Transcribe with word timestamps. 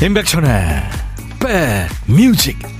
임백천의 0.00 0.50
백뮤직 1.40 2.77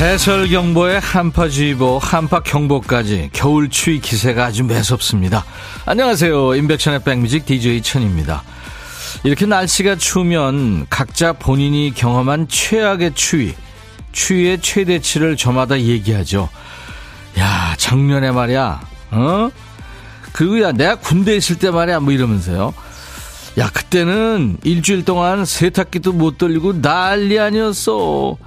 해설경보에 0.00 0.96
한파주의보, 0.96 1.98
한파 1.98 2.40
경보까지 2.40 3.28
겨울 3.34 3.68
추위 3.68 4.00
기세가 4.00 4.46
아주 4.46 4.64
매섭습니다. 4.64 5.44
안녕하세요. 5.84 6.54
인백션의 6.54 7.04
백뮤직 7.04 7.44
DJ 7.44 7.82
천입니다. 7.82 8.42
이렇게 9.24 9.44
날씨가 9.44 9.96
추우면 9.96 10.86
각자 10.88 11.34
본인이 11.34 11.92
경험한 11.94 12.48
최악의 12.48 13.12
추위, 13.14 13.54
추위의 14.12 14.62
최대치를 14.62 15.36
저마다 15.36 15.78
얘기하죠. 15.78 16.48
야, 17.38 17.74
작년에 17.76 18.30
말이야, 18.30 18.80
어? 19.10 19.50
그리고 20.32 20.62
야, 20.62 20.72
내가 20.72 20.94
군대에 20.94 21.36
있을 21.36 21.58
때 21.58 21.70
말이야, 21.70 22.00
뭐 22.00 22.14
이러면서요. 22.14 22.72
야, 23.58 23.68
그때는 23.68 24.56
일주일 24.62 25.04
동안 25.04 25.44
세탁기도 25.44 26.14
못 26.14 26.38
돌리고 26.38 26.80
난리 26.80 27.38
아니었어. 27.38 28.38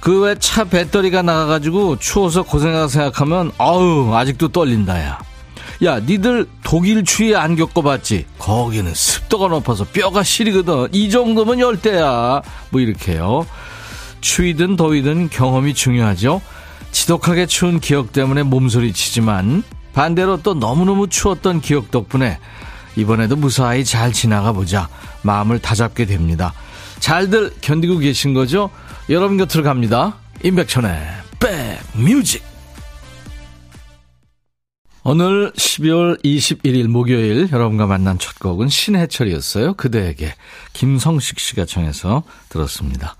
그 0.00 0.22
외 0.22 0.34
차 0.38 0.64
배터리가 0.64 1.22
나가가지고 1.22 1.98
추워서 1.98 2.42
고생하다 2.42 2.88
생각하면 2.88 3.52
아우 3.58 4.14
아직도 4.14 4.48
떨린다 4.48 4.98
야. 5.04 5.18
야 5.84 5.98
니들 6.00 6.46
독일 6.62 7.04
추위 7.04 7.34
안 7.36 7.56
겪어봤지? 7.56 8.26
거기는 8.38 8.92
습도가 8.94 9.48
높아서 9.48 9.84
뼈가 9.84 10.22
시리거든. 10.22 10.88
이 10.92 11.10
정도면 11.10 11.58
열대야. 11.60 12.42
뭐 12.70 12.80
이렇게요. 12.80 13.46
추위든 14.20 14.76
더위든 14.76 15.30
경험이 15.30 15.74
중요하죠. 15.74 16.42
지독하게 16.92 17.46
추운 17.46 17.80
기억 17.80 18.12
때문에 18.12 18.42
몸소리 18.42 18.92
치지만 18.92 19.62
반대로 19.94 20.42
또 20.42 20.54
너무너무 20.54 21.08
추웠던 21.08 21.60
기억 21.60 21.90
덕분에 21.90 22.38
이번에도 22.96 23.36
무사히 23.36 23.84
잘 23.84 24.12
지나가 24.12 24.52
보자 24.52 24.88
마음을 25.22 25.58
다잡게 25.60 26.04
됩니다. 26.06 26.52
잘들 26.98 27.54
견디고 27.62 27.98
계신 27.98 28.34
거죠? 28.34 28.68
여러분 29.08 29.36
곁으로 29.38 29.64
갑니다. 29.64 30.16
임백천의 30.44 30.92
백뮤직. 31.40 32.42
오늘 35.02 35.50
12월 35.52 36.22
21일 36.22 36.86
목요일 36.86 37.50
여러분과 37.50 37.86
만난 37.86 38.18
첫 38.18 38.38
곡은 38.38 38.68
신해철이었어요. 38.68 39.74
그대에게 39.74 40.34
김성식 40.74 41.40
씨가 41.40 41.64
청해서 41.64 42.22
들었습니다. 42.50 43.16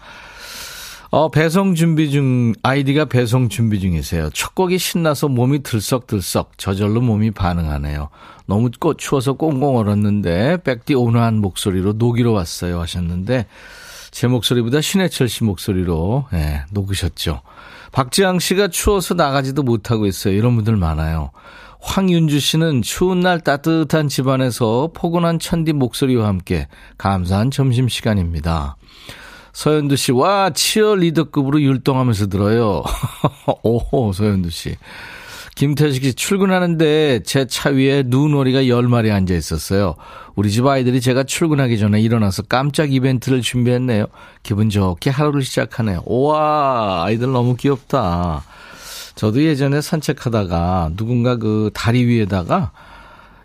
어, 1.13 1.29
배송 1.29 1.75
준비 1.75 2.11
중, 2.11 2.53
아이디가 2.63 3.07
배송 3.07 3.49
준비 3.49 3.81
중이세요. 3.81 4.31
첫 4.31 4.55
곡이 4.55 4.79
신나서 4.79 5.27
몸이 5.27 5.65
들썩들썩, 5.65 6.57
저절로 6.57 7.01
몸이 7.01 7.33
반응하네요. 7.33 8.11
너무 8.47 8.71
꽃 8.79 8.97
추워서 8.99 9.33
꽁꽁 9.33 9.77
얼었는데, 9.77 10.59
백디 10.63 10.95
온화한 10.95 11.39
목소리로 11.39 11.95
녹이러 11.95 12.31
왔어요 12.31 12.81
하셨는데, 12.81 13.47
제 14.11 14.27
목소리보다 14.27 14.81
신해철 14.81 15.29
씨 15.29 15.45
목소리로 15.45 16.27
예, 16.33 16.65
녹으셨죠. 16.71 17.43
박지영 17.93 18.39
씨가 18.39 18.69
추워서 18.69 19.15
나가지도 19.15 19.63
못하고 19.63 20.07
있어요. 20.07 20.35
이런 20.35 20.57
분들 20.57 20.77
많아요. 20.77 21.31
황윤주 21.81 22.41
씨는 22.41 22.83
추운 22.83 23.21
날 23.21 23.41
따뜻한 23.41 24.09
집안에서 24.09 24.91
포근한 24.95 25.39
천디 25.39 25.73
목소리와 25.73 26.29
함께 26.29 26.69
감사한 26.99 27.51
점심시간입니다. 27.51 28.77
서현두 29.53 29.97
씨, 29.97 30.13
와, 30.13 30.51
치어 30.51 30.95
리더급으로 30.95 31.61
율동하면서 31.61 32.29
들어요. 32.29 32.85
오, 33.63 34.13
서현두 34.13 34.51
씨. 34.51 34.77
김태식 35.57 36.03
씨 36.05 36.15
출근하는데 36.15 37.23
제 37.25 37.45
차 37.47 37.71
위에 37.71 38.05
누놀이가 38.07 38.63
10마리 38.63 39.13
앉아 39.13 39.35
있었어요. 39.35 39.95
우리 40.37 40.51
집 40.51 40.67
아이들이 40.67 41.01
제가 41.01 41.25
출근하기 41.25 41.79
전에 41.79 42.01
일어나서 42.01 42.43
깜짝 42.43 42.93
이벤트를 42.93 43.43
준비했네요. 43.43 44.07
기분 44.43 44.71
좋게 44.71 45.11
하루를 45.11 45.43
시작하네요. 45.43 46.03
우와, 46.07 47.05
아이들 47.05 47.31
너무 47.33 47.57
귀엽다. 47.57 48.43
저도 49.17 49.43
예전에 49.45 49.81
산책하다가 49.83 50.93
누군가 50.97 51.37
그 51.37 51.71
다리 51.75 52.05
위에다가 52.07 52.73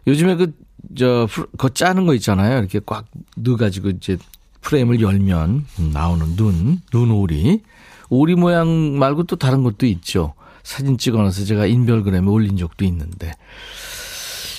요즘에 0.07 0.35
그, 0.35 0.53
저, 0.97 1.27
그 1.57 1.73
짜는 1.73 2.05
거 2.05 2.13
있잖아요. 2.13 2.59
이렇게 2.59 2.79
꽉 2.85 3.05
넣어가지고 3.35 3.89
이제 3.89 4.17
프레임을 4.61 5.01
열면 5.01 5.65
나오는 5.91 6.35
눈, 6.37 6.79
눈오리. 6.93 7.61
오리 8.09 8.35
모양 8.35 8.97
말고 8.99 9.23
또 9.23 9.35
다른 9.35 9.63
것도 9.63 9.85
있죠. 9.87 10.33
사진 10.65 10.97
찍어놔서 10.97 11.45
제가 11.45 11.67
인별그램에 11.67 12.27
올린 12.27 12.57
적도 12.57 12.83
있는데. 12.85 13.31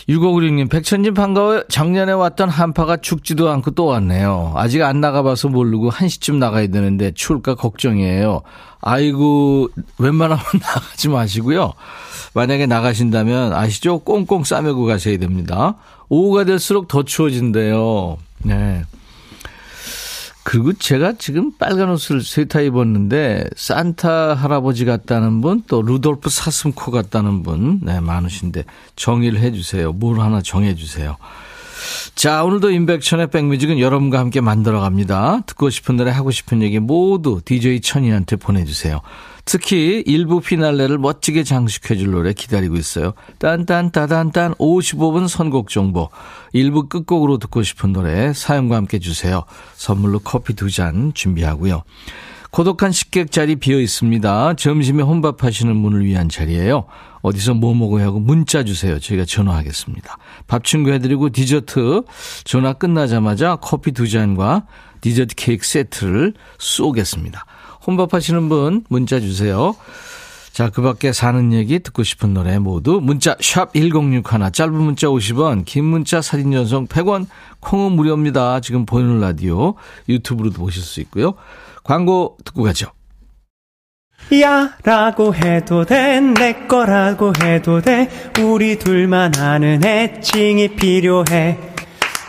6596님, 0.09 0.71
백천진 0.71 1.15
반가워요. 1.15 1.65
작년에 1.69 2.13
왔던 2.13 2.49
한파가 2.49 2.99
죽지도 2.99 3.51
않고 3.51 3.73
또 3.73 3.87
왔네요. 3.87 4.53
아직 4.55 4.83
안 4.83 5.01
나가봐서 5.01 5.49
모르고 5.49 5.91
1시쯤 5.91 6.37
나가야 6.37 6.69
되는데 6.69 7.11
추울까 7.13 7.57
걱정이에요. 7.57 8.43
아이고, 8.81 9.69
웬만하면 9.99 10.45
나가지 10.63 11.09
마시고요. 11.09 11.73
만약에 12.35 12.67
나가신다면 12.67 13.53
아시죠? 13.53 13.99
꽁꽁 13.99 14.45
싸매고 14.45 14.85
가셔야 14.85 15.19
됩니다. 15.19 15.75
오후가 16.09 16.45
될수록 16.45 16.87
더 16.87 17.03
추워진대요. 17.03 18.19
네. 18.45 18.85
그리고 20.47 20.73
제가 20.73 21.15
지금 21.19 21.51
빨간 21.59 21.91
옷을 21.91 22.21
세타 22.23 22.61
입었는데 22.61 23.51
산타 23.57 24.35
할아버지 24.35 24.85
같다는 24.85 25.41
분, 25.41 25.65
또 25.67 25.83
루돌프 25.83 26.31
사슴코 26.31 26.93
같다는 26.93 27.43
분, 27.43 27.81
네, 27.83 27.99
많으신데 27.99 28.63
정의를 28.95 29.41
해주세요. 29.41 29.93
뭘 29.93 30.21
하나 30.21 30.41
정해주세요. 30.41 31.17
자, 32.15 32.45
오늘도 32.45 32.71
인백천의 32.71 33.27
백뮤직은 33.31 33.81
여러분과 33.81 34.21
함께 34.21 34.41
만들어 34.41 34.79
갑니다. 34.81 35.41
듣고 35.47 35.69
싶은 35.69 35.97
노래 35.97 36.13
하고 36.13 36.31
싶은 36.31 36.63
얘기 36.63 36.79
모두 36.79 37.41
DJ 37.45 37.81
천이한테 37.81 38.37
보내주세요. 38.37 39.01
특히 39.47 40.03
일부 40.05 40.41
피날레를 40.41 40.99
멋지게 40.99 41.45
장식해 41.45 41.97
줄 41.97 42.11
노래 42.11 42.33
기다리고 42.33 42.75
있어요. 42.77 43.15
딴딴따단딴 43.39 44.55
55분 44.55 45.29
선곡 45.29 45.69
정보. 45.69 46.11
일부 46.53 46.89
끝곡으로 46.89 47.39
듣고 47.39 47.63
싶은 47.63 47.93
노래 47.93 48.33
사연과 48.33 48.75
함께 48.75 48.99
주세요. 48.99 49.45
선물로 49.75 50.19
커피 50.19 50.55
두 50.55 50.69
잔 50.69 51.13
준비하고요. 51.15 51.85
고독한 52.51 52.91
식객 52.91 53.31
자리 53.31 53.55
비어 53.55 53.81
있습니다. 53.81 54.55
점심에 54.55 55.03
혼밥 55.05 55.45
하시는 55.45 55.81
분을 55.81 56.05
위한 56.05 56.29
자리예요. 56.29 56.87
어디서 57.23 57.55
뭐 57.55 57.73
먹어야 57.75 58.07
하고 58.07 58.19
문자 58.19 58.65
주세요. 58.65 58.99
저희가 58.99 59.25
전화하겠습니다. 59.27 60.19
밥 60.49 60.65
친구 60.65 60.91
해드리고 60.91 61.31
디저트 61.31 62.03
전화 62.45 62.73
끝나자마자 62.73 63.57
커피 63.57 63.93
두 63.93 64.09
잔과 64.09 64.67
디저트 65.03 65.37
케이크 65.37 65.65
세트를 65.65 66.35
쏘겠습니다. 66.59 67.47
혼밥하시는 67.87 68.49
분 68.49 68.85
문자 68.89 69.21
주세요. 69.21 69.75
자, 70.53 70.71
그 70.71 70.81
밖에 70.81 71.13
사는 71.13 71.53
얘기 71.53 71.79
듣고 71.81 72.03
싶은 72.03 72.33
노래 72.33 72.59
모두 72.59 72.99
문자 73.03 73.37
샵 73.43 73.75
1061, 73.75 74.23
짧은 74.53 74.73
문자 74.73 75.07
50원, 75.09 75.67
긴 75.67 75.85
문자 75.85 76.23
사진 76.23 76.51
전송 76.51 76.87
100원, 76.87 77.27
콩은 77.61 77.93
무료입니다. 77.93 78.61
지금 78.61 78.87
보이는 78.87 79.21
라디오 79.21 79.75
유튜브로도 80.09 80.59
보실 80.59 80.83
수 80.83 81.01
있고요. 81.01 81.35
광고 81.85 82.39
듣고 82.45 82.63
가죠. 82.63 82.89
야 84.41 84.73
라고 84.83 85.35
해도 85.35 85.85
돼 85.85 86.21
내 86.21 86.67
거라고 86.67 87.33
해도 87.43 87.81
돼 87.81 88.09
우리 88.41 88.79
둘만 88.79 89.37
아는 89.37 89.85
애칭이 89.85 90.69
필요해 90.75 91.59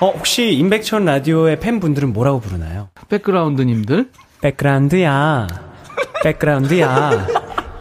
어 0.01 0.11
혹시 0.11 0.51
임백천 0.53 1.05
라디오의 1.05 1.59
팬분들은 1.59 2.13
뭐라고 2.13 2.39
부르나요? 2.41 2.89
백그라운드님들 3.09 4.11
백그라운드야. 4.41 5.47
백그라운드야. 6.23 7.27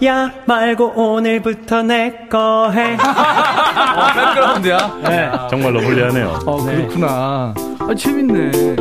야 0.04 0.30
말고 0.46 0.92
오늘부터 0.94 1.82
내 1.82 2.28
거 2.30 2.70
해. 2.70 2.94
어, 2.94 4.12
백그라운드야? 4.14 5.00
네. 5.04 5.30
정말로 5.50 5.80
불리하네요. 5.80 6.40
어, 6.46 6.62
그렇구나. 6.64 7.54
아, 7.80 7.94
재밌네. 7.96 8.76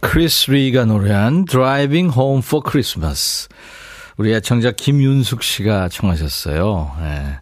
크리스 0.00 0.50
리가 0.50 0.84
노래한 0.86 1.44
Driving 1.44 2.12
Home 2.16 2.42
for 2.44 2.62
Christmas. 2.66 3.48
우리 4.16 4.32
애청자 4.34 4.70
김윤숙 4.70 5.42
씨가 5.42 5.88
청하셨어요. 5.90 6.92
네. 7.02 7.38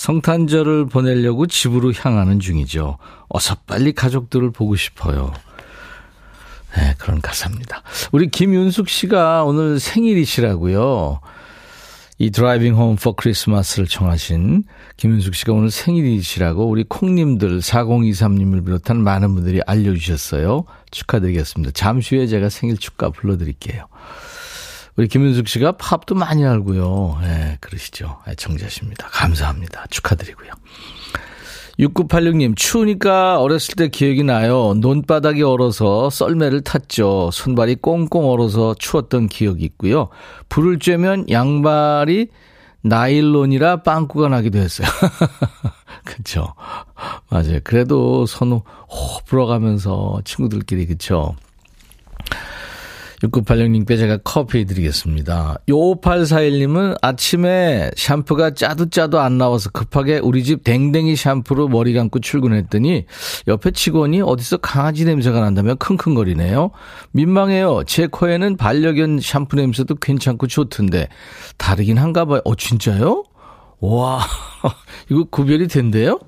성탄절을 0.00 0.86
보내려고 0.86 1.46
집으로 1.46 1.92
향하는 1.92 2.40
중이죠. 2.40 2.96
어서 3.28 3.54
빨리 3.66 3.92
가족들을 3.92 4.50
보고 4.50 4.74
싶어요. 4.74 5.30
네, 6.74 6.94
그런 6.96 7.20
가사입니다. 7.20 7.82
우리 8.10 8.30
김윤숙 8.30 8.88
씨가 8.88 9.44
오늘 9.44 9.78
생일이시라고요. 9.78 11.20
이 12.16 12.30
Driving 12.30 12.76
Home 12.76 12.96
for 12.96 13.12
Christmas를 13.12 13.86
청하신 13.86 14.64
김윤숙 14.96 15.34
씨가 15.34 15.52
오늘 15.52 15.70
생일이시라고 15.70 16.66
우리 16.66 16.84
콩님들 16.84 17.58
4023님을 17.58 18.64
비롯한 18.64 19.02
많은 19.02 19.34
분들이 19.34 19.60
알려주셨어요. 19.66 20.64
축하드리겠습니다. 20.90 21.72
잠시 21.74 22.16
후에 22.16 22.26
제가 22.26 22.48
생일 22.48 22.78
축하 22.78 23.10
불러드릴게요. 23.10 23.84
우리 25.00 25.08
김윤숙 25.08 25.48
씨가 25.48 25.72
팝도 25.78 26.14
많이 26.14 26.44
알고요. 26.44 27.20
예, 27.22 27.26
네, 27.26 27.58
그러시죠. 27.60 28.18
애청자십니다. 28.28 29.08
감사합니다. 29.08 29.86
축하드리고요. 29.88 30.50
6986님, 31.78 32.54
추우니까 32.54 33.40
어렸을 33.40 33.76
때 33.76 33.88
기억이 33.88 34.24
나요. 34.24 34.74
논바닥이 34.74 35.42
얼어서 35.42 36.10
썰매를 36.10 36.60
탔죠. 36.60 37.30
손발이 37.32 37.76
꽁꽁 37.76 38.28
얼어서 38.28 38.74
추웠던 38.78 39.28
기억이 39.28 39.64
있고요. 39.64 40.10
불을 40.50 40.78
쬐면 40.78 41.30
양발이 41.30 42.28
나일론이라 42.82 43.82
빵꾸가 43.82 44.28
나기도 44.28 44.58
했어요. 44.58 44.86
그쵸. 46.04 46.52
맞아요. 47.30 47.60
그래도 47.64 48.26
손호 48.26 48.64
불어가면서 49.24 50.20
친구들끼리, 50.26 50.84
그쵸. 50.84 51.34
6986님께 53.22 53.98
제가 53.98 54.18
커피 54.24 54.64
드리겠습니다. 54.64 55.58
5841님은 55.68 56.96
아침에 57.02 57.90
샴푸가 57.96 58.54
짜도 58.54 58.88
짜도 58.90 59.20
안 59.20 59.38
나와서 59.38 59.70
급하게 59.70 60.18
우리 60.18 60.42
집 60.42 60.64
댕댕이 60.64 61.16
샴푸로 61.16 61.68
머리 61.68 61.92
감고 61.92 62.20
출근했더니 62.20 63.04
옆에 63.46 63.70
직원이 63.72 64.22
어디서 64.22 64.58
강아지 64.58 65.04
냄새가 65.04 65.40
난다며 65.40 65.74
킁킁거리네요. 65.74 66.70
민망해요. 67.12 67.82
제 67.86 68.06
코에는 68.06 68.56
반려견 68.56 69.20
샴푸 69.20 69.56
냄새도 69.56 69.96
괜찮고 69.96 70.46
좋던데 70.46 71.08
다르긴 71.58 71.98
한가 71.98 72.24
봐요. 72.24 72.40
어, 72.44 72.54
진짜요? 72.54 73.24
와, 73.80 74.20
이거 75.10 75.24
구별이 75.24 75.68
된대요? 75.68 76.18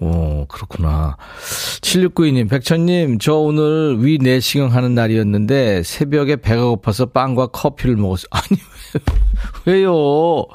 오, 0.00 0.46
그렇구나. 0.46 1.16
7692님, 1.80 2.48
백천님, 2.48 3.18
저 3.18 3.34
오늘 3.34 3.98
위 4.04 4.18
내시경 4.18 4.72
하는 4.72 4.94
날이었는데 4.94 5.82
새벽에 5.82 6.36
배가 6.36 6.66
고파서 6.66 7.06
빵과 7.06 7.48
커피를 7.48 7.96
먹었어요. 7.96 8.28
아니, 8.30 8.60
왜, 9.64 9.72
왜요? 9.72 10.46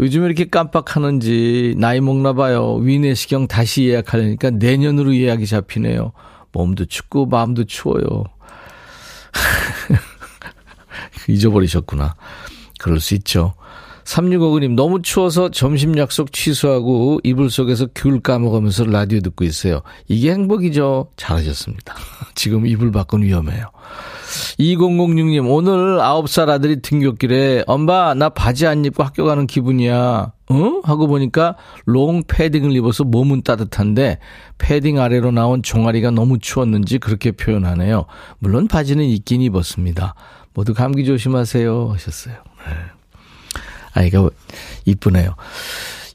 요즘 0.00 0.22
에 0.22 0.26
이렇게 0.26 0.46
깜빡하는지 0.46 1.74
나이 1.76 2.00
먹나 2.00 2.32
봐요. 2.32 2.76
위 2.76 2.98
내시경 2.98 3.48
다시 3.48 3.84
예약하려니까 3.84 4.50
내년으로 4.50 5.14
예약이 5.14 5.46
잡히네요. 5.46 6.12
몸도 6.52 6.86
춥고 6.86 7.26
마음도 7.26 7.64
추워요. 7.64 8.24
잊어버리셨구나. 11.28 12.14
그럴 12.78 12.98
수 12.98 13.14
있죠. 13.14 13.52
3659님, 14.10 14.74
너무 14.74 15.02
추워서 15.02 15.50
점심 15.50 15.96
약속 15.96 16.32
취소하고 16.32 17.20
이불 17.22 17.48
속에서 17.48 17.86
귤 17.94 18.20
까먹으면서 18.20 18.84
라디오 18.84 19.20
듣고 19.20 19.44
있어요. 19.44 19.82
이게 20.08 20.32
행복이죠. 20.32 21.10
잘하셨습니다. 21.16 21.94
지금 22.34 22.66
이불 22.66 22.90
밖은 22.90 23.22
위험해요. 23.22 23.70
2006님, 24.58 25.48
오늘 25.48 25.98
9살 25.98 26.48
아들이 26.48 26.82
등굣길에, 26.82 27.64
엄마, 27.68 28.14
나 28.14 28.28
바지 28.28 28.66
안 28.66 28.84
입고 28.84 29.02
학교 29.02 29.24
가는 29.24 29.46
기분이야. 29.46 30.32
응? 30.50 30.80
하고 30.82 31.06
보니까 31.06 31.56
롱 31.84 32.24
패딩을 32.26 32.72
입어서 32.72 33.04
몸은 33.04 33.42
따뜻한데, 33.42 34.18
패딩 34.58 34.98
아래로 34.98 35.30
나온 35.30 35.62
종아리가 35.62 36.10
너무 36.10 36.38
추웠는지 36.38 36.98
그렇게 36.98 37.30
표현하네요. 37.30 38.06
물론 38.38 38.66
바지는 38.66 39.04
입긴 39.04 39.40
입었습니다. 39.42 40.14
모두 40.52 40.74
감기 40.74 41.04
조심하세요. 41.04 41.90
하셨어요. 41.92 42.34
네. 42.66 42.99
아이가 43.94 44.28
이쁘네요. 44.86 45.34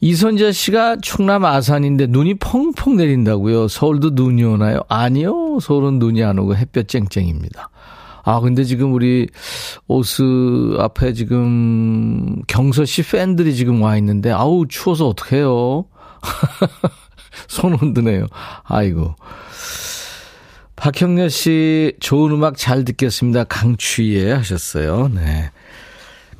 이선자 0.02 0.52
씨가 0.52 0.98
충남 1.02 1.46
아산인데 1.46 2.08
눈이 2.08 2.36
펑펑 2.36 2.98
내린다고요. 2.98 3.68
서울도 3.68 4.12
눈이 4.12 4.44
오나요? 4.44 4.82
아니요. 4.88 5.60
서울은 5.62 6.00
눈이 6.00 6.24
안 6.24 6.38
오고 6.38 6.56
햇볕 6.56 6.88
쨍쨍입니다. 6.88 7.70
아, 8.24 8.40
근데 8.40 8.64
지금 8.64 8.94
우리 8.94 9.28
오스 9.88 10.24
앞에 10.80 11.14
지금 11.14 12.42
경서 12.48 12.84
씨 12.84 13.04
팬들이 13.04 13.56
지금 13.56 13.82
와 13.84 13.98
있는데, 13.98 14.32
아우, 14.32 14.66
추워서 14.68 15.08
어떡해요. 15.08 15.86
손 17.48 17.76
흔드네요. 17.76 18.26
아이고. 18.64 19.16
박형렬 20.76 21.30
씨, 21.30 21.94
좋은 22.00 22.32
음악 22.32 22.58
잘 22.58 22.84
듣겠습니다. 22.84 23.44
강추위에 23.46 24.32
하셨어요. 24.34 25.10
네. 25.14 25.52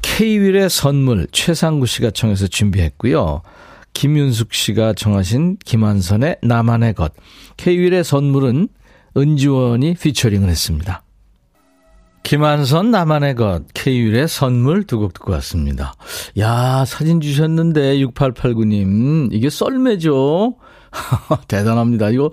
K윌의 0.06 0.70
선물 0.70 1.28
최상구 1.32 1.88
씨가 1.88 2.12
청해서 2.12 2.46
준비했고요. 2.46 3.42
김윤숙 3.94 4.54
씨가 4.54 4.94
정하신 4.94 5.58
김한선의 5.66 6.38
나만의 6.44 6.94
것. 6.94 7.12
K윌의 7.58 8.04
선물은 8.04 8.68
은지원이 9.18 9.96
피처링을 9.96 10.48
했습니다. 10.48 11.02
김한선 12.24 12.92
나만의 12.92 13.36
것, 13.36 13.64
K율의 13.76 14.28
선물 14.28 14.84
두 14.86 14.98
곡 15.00 15.14
듣고 15.14 15.32
왔습니다. 15.34 15.94
야, 16.40 16.84
사진 16.86 17.22
주셨는데, 17.22 17.98
6889님. 18.00 19.30
이게 19.32 19.50
썰매죠? 19.50 20.56
대단합니다. 21.48 22.10
이거 22.10 22.32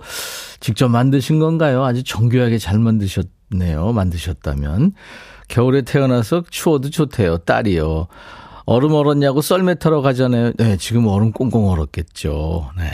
직접 0.59 0.87
만드신 0.89 1.37
건가요? 1.39 1.83
아주 1.83 2.03
정교하게 2.03 2.57
잘 2.57 2.79
만드셨네요. 2.79 3.93
만드셨다면. 3.93 4.93
겨울에 5.53 5.83
태어나서 5.83 6.45
추워도 6.49 6.89
좋대요. 6.89 7.37
딸이요. 7.37 8.07
얼음 8.65 8.93
얼었냐고 8.93 9.41
썰매 9.41 9.75
타러 9.75 10.01
가잖아요. 10.01 10.53
네, 10.57 10.77
지금 10.77 11.05
얼음 11.05 11.31
꽁꽁 11.31 11.69
얼었겠죠. 11.69 12.71
네. 12.75 12.85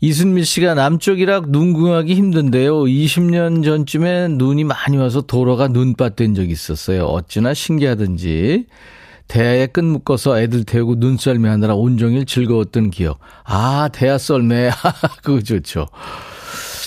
이순미 0.00 0.42
씨가 0.42 0.74
남쪽이라 0.74 1.42
눈 1.46 1.72
구하기 1.72 2.12
힘든데요. 2.12 2.80
20년 2.82 3.62
전쯤에 3.62 4.28
눈이 4.30 4.64
많이 4.64 4.96
와서 4.96 5.20
도로가 5.20 5.68
눈밭 5.68 6.16
된 6.16 6.34
적이 6.34 6.50
있었어요. 6.50 7.04
어찌나 7.04 7.54
신기하든지. 7.54 8.66
대야에 9.28 9.68
끈 9.68 9.84
묶어서 9.84 10.40
애들 10.40 10.64
태우고 10.64 10.96
눈썰매 10.96 11.48
하느라 11.48 11.76
온종일 11.76 12.26
즐거웠던 12.26 12.90
기억. 12.90 13.20
아, 13.44 13.88
대야 13.92 14.18
썰매. 14.18 14.70
그거 15.22 15.40
좋죠. 15.40 15.86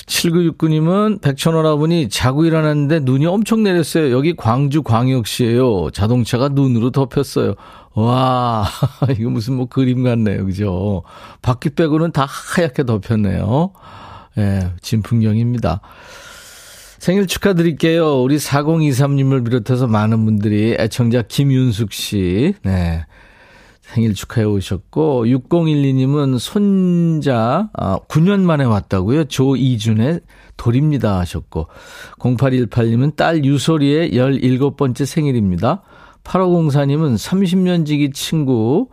7969님은 0.08 1.22
백천원아버니 1.22 2.10
자고 2.10 2.46
일어났는데 2.46 3.02
눈이 3.02 3.26
엄청 3.26 3.64
내렸어요. 3.64 4.12
여기 4.12 4.36
광주 4.36 4.82
광역시에요. 4.82 5.92
자동차가 5.92 6.50
눈으로 6.50 6.92
덮였어요. 6.92 7.56
와, 7.94 8.68
이거 9.20 9.30
무슨 9.30 9.56
뭐 9.56 9.68
그림 9.68 10.04
같네요. 10.04 10.46
그죠? 10.46 11.04
바퀴 11.42 11.70
빼고는 11.70 12.12
다 12.12 12.26
하얗게 12.28 12.86
덮였네요. 12.86 13.72
예, 14.38 14.42
네, 14.42 14.72
진풍경입니다. 14.82 15.82
생일 17.00 17.28
축하드릴게요. 17.28 18.22
우리 18.22 18.38
4023님을 18.38 19.46
비롯해서 19.46 19.88
많은 19.88 20.26
분들이 20.26 20.76
애청자 20.80 21.22
김윤숙 21.22 21.92
씨, 21.92 22.54
네. 22.64 23.06
생일 23.88 24.14
축하해 24.14 24.46
오셨고 24.46 25.26
6012님은 25.26 26.40
손자 26.40 27.70
아, 27.74 28.00
9년 28.10 28.42
만에 28.42 28.66
왔다고요. 28.66 29.26
조이준의 29.26 30.20
돌입니다 30.58 31.20
하셨고 31.20 31.68
0818님은 32.20 33.16
딸 33.16 33.46
유소리의 33.46 34.12
17번째 34.12 35.06
생일입니다. 35.06 35.84
8504님은 36.24 37.16
30년 37.16 37.86
지기 37.86 38.12
친구 38.12 38.90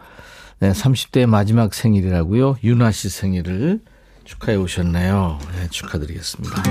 네, 0.60 0.70
30대 0.70 1.26
마지막 1.26 1.74
생일이라고요. 1.74 2.58
윤아 2.62 2.92
씨 2.92 3.08
생일을 3.08 3.80
축하해 4.22 4.56
오셨네요. 4.56 5.38
네, 5.56 5.68
축하드리겠습니다. 5.70 6.62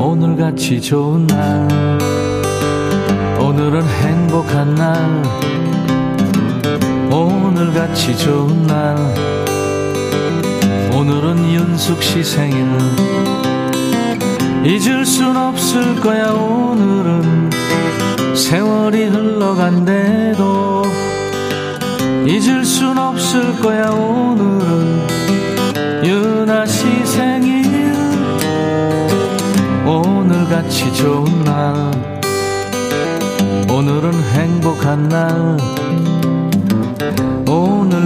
오늘같이 0.00 0.80
좋은 0.80 1.26
날 1.26 1.98
오늘은 3.40 3.82
행복한 3.82 4.74
날 4.76 5.22
같이 7.92 8.16
좋은 8.16 8.66
날. 8.66 8.96
오늘은 10.94 11.52
윤숙 11.52 12.02
씨 12.02 12.24
생일. 12.24 12.66
잊을 14.64 15.04
순 15.04 15.36
없을 15.36 16.00
거야 16.00 16.30
오늘은. 16.30 17.50
세월이 18.34 19.08
흘러간대도 19.08 20.84
잊을 22.26 22.64
순 22.64 22.96
없을 22.96 23.60
거야 23.60 23.90
오늘은. 23.90 25.06
윤아 26.02 26.64
씨 26.64 26.86
생일. 27.04 27.94
오늘 29.84 30.48
같이 30.48 30.90
좋은 30.94 31.44
날. 31.44 31.90
오늘은 33.68 34.14
행복한 34.32 35.10
날 35.10 35.58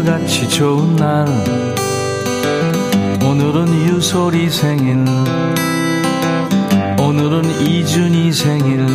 오늘같이 0.07 0.49
좋은 0.49 0.95
날 0.95 1.27
오늘은 3.25 3.67
유솔이 3.89 4.49
생일 4.51 5.05
오늘은 6.97 7.61
이준이 7.61 8.33
생일 8.33 8.87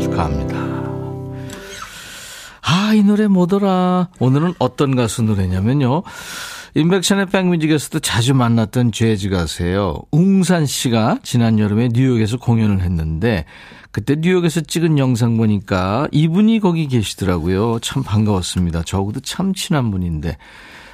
축하합니다. 0.00 0.58
아, 2.60 2.92
이 2.94 3.02
노래 3.02 3.26
뭐더라. 3.26 4.08
오늘은 4.18 4.52
어떤 4.58 4.94
가수 4.94 5.22
노래냐면요. 5.22 6.02
인백션의 6.74 7.26
백뮤직에서도 7.26 8.00
자주 8.00 8.34
만났던 8.34 8.92
재즈 8.92 9.30
가수예요. 9.30 10.02
웅산 10.10 10.66
씨가 10.66 11.20
지난 11.22 11.58
여름에 11.58 11.88
뉴욕에서 11.92 12.36
공연을 12.36 12.82
했는데 12.82 13.46
그때 13.92 14.16
뉴욕에서 14.18 14.62
찍은 14.62 14.98
영상 14.98 15.36
보니까 15.36 16.08
이분이 16.12 16.60
거기 16.60 16.88
계시더라고요. 16.88 17.78
참 17.80 18.02
반가웠습니다. 18.02 18.82
저하고도 18.82 19.20
참 19.20 19.52
친한 19.52 19.90
분인데 19.90 20.38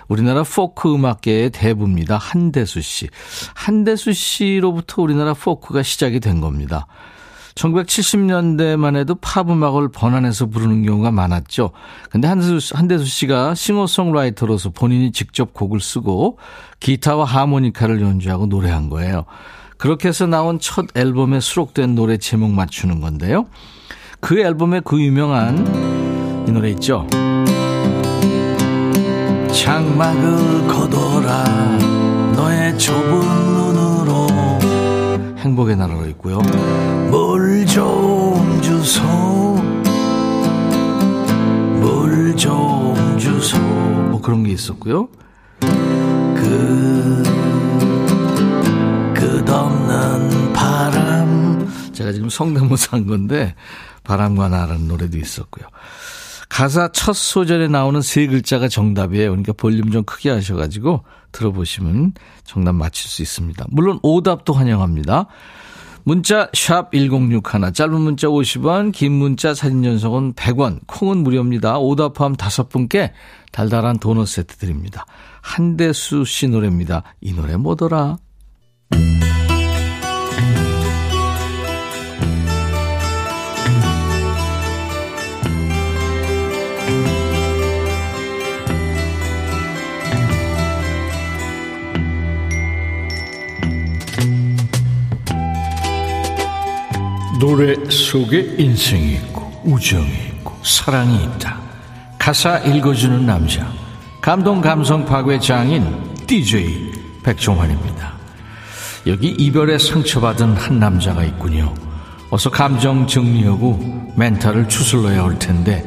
우리나라 0.08 0.42
포크 0.42 0.92
음악계의 0.92 1.50
대부입니다. 1.50 2.16
한대수 2.16 2.82
씨. 2.82 3.08
한대수 3.54 4.12
씨로부터 4.12 5.02
우리나라 5.02 5.32
포크가 5.32 5.82
시작이 5.82 6.18
된 6.18 6.40
겁니다. 6.40 6.86
1970년대만 7.54 8.96
해도 8.96 9.14
팝 9.16 9.50
음악을 9.50 9.90
번안해서 9.90 10.46
부르는 10.46 10.84
경우가 10.84 11.10
많았죠. 11.10 11.70
근데 12.10 12.28
한대수, 12.28 12.76
한대수 12.76 13.04
씨가 13.04 13.54
싱어송라이터로서 13.54 14.70
본인이 14.70 15.12
직접 15.12 15.52
곡을 15.52 15.80
쓰고 15.80 16.38
기타와 16.80 17.24
하모니카를 17.24 18.00
연주하고 18.00 18.46
노래한 18.46 18.88
거예요. 18.90 19.24
그렇게 19.78 20.08
해서 20.08 20.26
나온 20.26 20.58
첫 20.58 20.86
앨범에 20.96 21.40
수록된 21.40 21.94
노래 21.94 22.18
제목 22.18 22.50
맞추는 22.50 23.00
건데요. 23.00 23.46
그 24.20 24.40
앨범에 24.40 24.80
그 24.84 25.00
유명한 25.00 26.44
이 26.48 26.50
노래 26.50 26.70
있죠. 26.70 27.06
장막을 29.52 30.66
걷어라 30.66 31.44
너의 32.34 32.76
좁은 32.78 33.20
눈으로 33.54 34.26
행복의 35.38 35.76
나라로 35.76 36.06
있고요. 36.08 36.38
물 37.10 37.48
좀 37.66 38.60
주소 38.62 39.02
물 41.80 42.34
좀 42.36 43.16
주소 43.18 43.58
뭐 43.58 44.20
그런 44.20 44.42
게 44.42 44.50
있었고요. 44.52 45.08
끝없는 49.48 50.52
바람 50.52 51.72
제가 51.94 52.12
지금 52.12 52.28
성대모사 52.28 52.98
한 52.98 53.06
건데 53.06 53.54
바람과 54.04 54.50
나라는 54.50 54.86
노래도 54.86 55.16
있었고요. 55.16 55.66
가사 56.50 56.90
첫 56.92 57.14
소절에 57.14 57.68
나오는 57.68 58.02
세 58.02 58.26
글자가 58.26 58.68
정답이에요. 58.68 59.30
그러니까 59.30 59.54
볼륨 59.54 59.90
좀 59.90 60.04
크게 60.04 60.28
하셔가지고 60.28 61.02
들어보시면 61.32 62.12
정답 62.44 62.74
맞힐 62.74 63.08
수 63.08 63.22
있습니다. 63.22 63.64
물론 63.70 63.98
오답도 64.02 64.52
환영합니다. 64.52 65.28
문자 66.04 66.50
1061, 66.52 67.40
짧은 67.72 68.00
문자 68.00 68.28
50원, 68.28 68.92
긴 68.92 69.12
문자 69.12 69.54
사진 69.54 69.82
전송은 69.82 70.34
100원, 70.34 70.80
콩은 70.86 71.18
무료입니다. 71.18 71.78
오답 71.78 72.14
포함 72.14 72.34
5분께 72.34 73.12
달달한 73.52 73.98
도넛 73.98 74.28
세트 74.28 74.56
드립니다. 74.56 75.06
한대수 75.40 76.26
씨 76.26 76.48
노래입니다. 76.48 77.02
이 77.22 77.32
노래 77.32 77.56
뭐더라? 77.56 78.18
노래 97.38 97.76
속에 97.88 98.56
인생이 98.58 99.12
있고 99.14 99.62
우정이 99.64 100.08
있고 100.08 100.56
사랑이 100.64 101.22
있다. 101.22 101.60
가사 102.18 102.58
읽어주는 102.58 103.24
남자 103.24 103.72
감동 104.20 104.60
감성 104.60 105.04
파괴 105.06 105.38
장인 105.38 106.16
DJ 106.26 106.90
백종환입니다. 107.22 108.12
여기 109.06 109.28
이별에 109.28 109.78
상처받은 109.78 110.56
한 110.56 110.80
남자가 110.80 111.22
있군요. 111.22 111.72
어서 112.30 112.50
감정 112.50 113.06
정리하고 113.06 114.12
멘탈을 114.16 114.68
추슬러야 114.68 115.22
할 115.22 115.38
텐데 115.38 115.84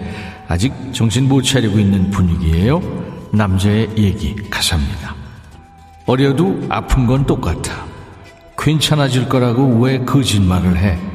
아직 0.47 0.73
정신 0.93 1.27
못 1.27 1.41
차리고 1.41 1.77
있는 1.77 2.09
분위기예요. 2.11 2.81
남자의 3.33 3.89
얘기 3.97 4.35
가사입니다. 4.49 5.15
어려도 6.05 6.65
아픈 6.69 7.05
건 7.05 7.25
똑같아. 7.25 7.85
괜찮아질 8.57 9.27
거라고 9.27 9.81
왜 9.81 9.99
거짓말을 9.99 10.77
해? 10.77 11.10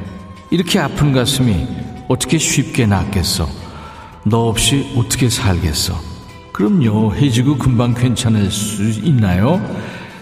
이렇게 0.57 0.79
아픈 0.79 1.13
가슴이 1.13 1.69
어떻게 2.09 2.39
쉽게 2.39 2.87
낫겠어? 2.87 3.47
너 4.25 4.49
없이 4.49 4.91
어떻게 4.97 5.29
살겠어? 5.29 6.01
그럼요, 6.51 7.15
해지고 7.15 7.59
금방 7.59 7.93
괜찮을 7.93 8.51
수 8.51 8.83
있나요? 9.03 9.61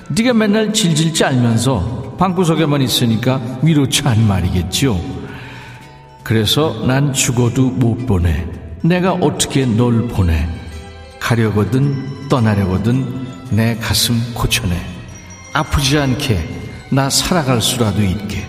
네가 0.09 0.35
맨날 0.35 0.73
질질 0.73 1.15
짤면서 1.15 2.17
방구석에만 2.19 2.83
있으니까 2.83 3.41
위로치 3.63 4.03
않은 4.09 4.27
말이겠죠. 4.27 5.01
그래서 6.25 6.85
난 6.85 7.13
죽어도 7.13 7.71
못 7.71 8.05
보내. 8.05 8.45
내가 8.83 9.13
어떻게 9.13 9.65
널 9.65 10.09
보내? 10.09 10.49
가려거든 11.21 12.29
떠나려거든 12.29 13.25
내 13.51 13.77
가슴 13.77 14.17
고쳐내. 14.35 14.75
아프지 15.53 15.97
않게 15.97 16.89
나 16.91 17.09
살아갈 17.09 17.63
수라도 17.63 18.03
있게. 18.03 18.45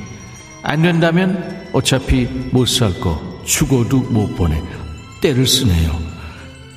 안 0.64 0.82
된다면 0.82 1.55
어차피 1.76 2.26
못 2.54 2.70
살 2.70 3.02
거 3.02 3.22
죽어도 3.44 4.00
못 4.00 4.34
보내. 4.38 4.64
때를 5.22 5.46
쓰네요. 5.46 6.00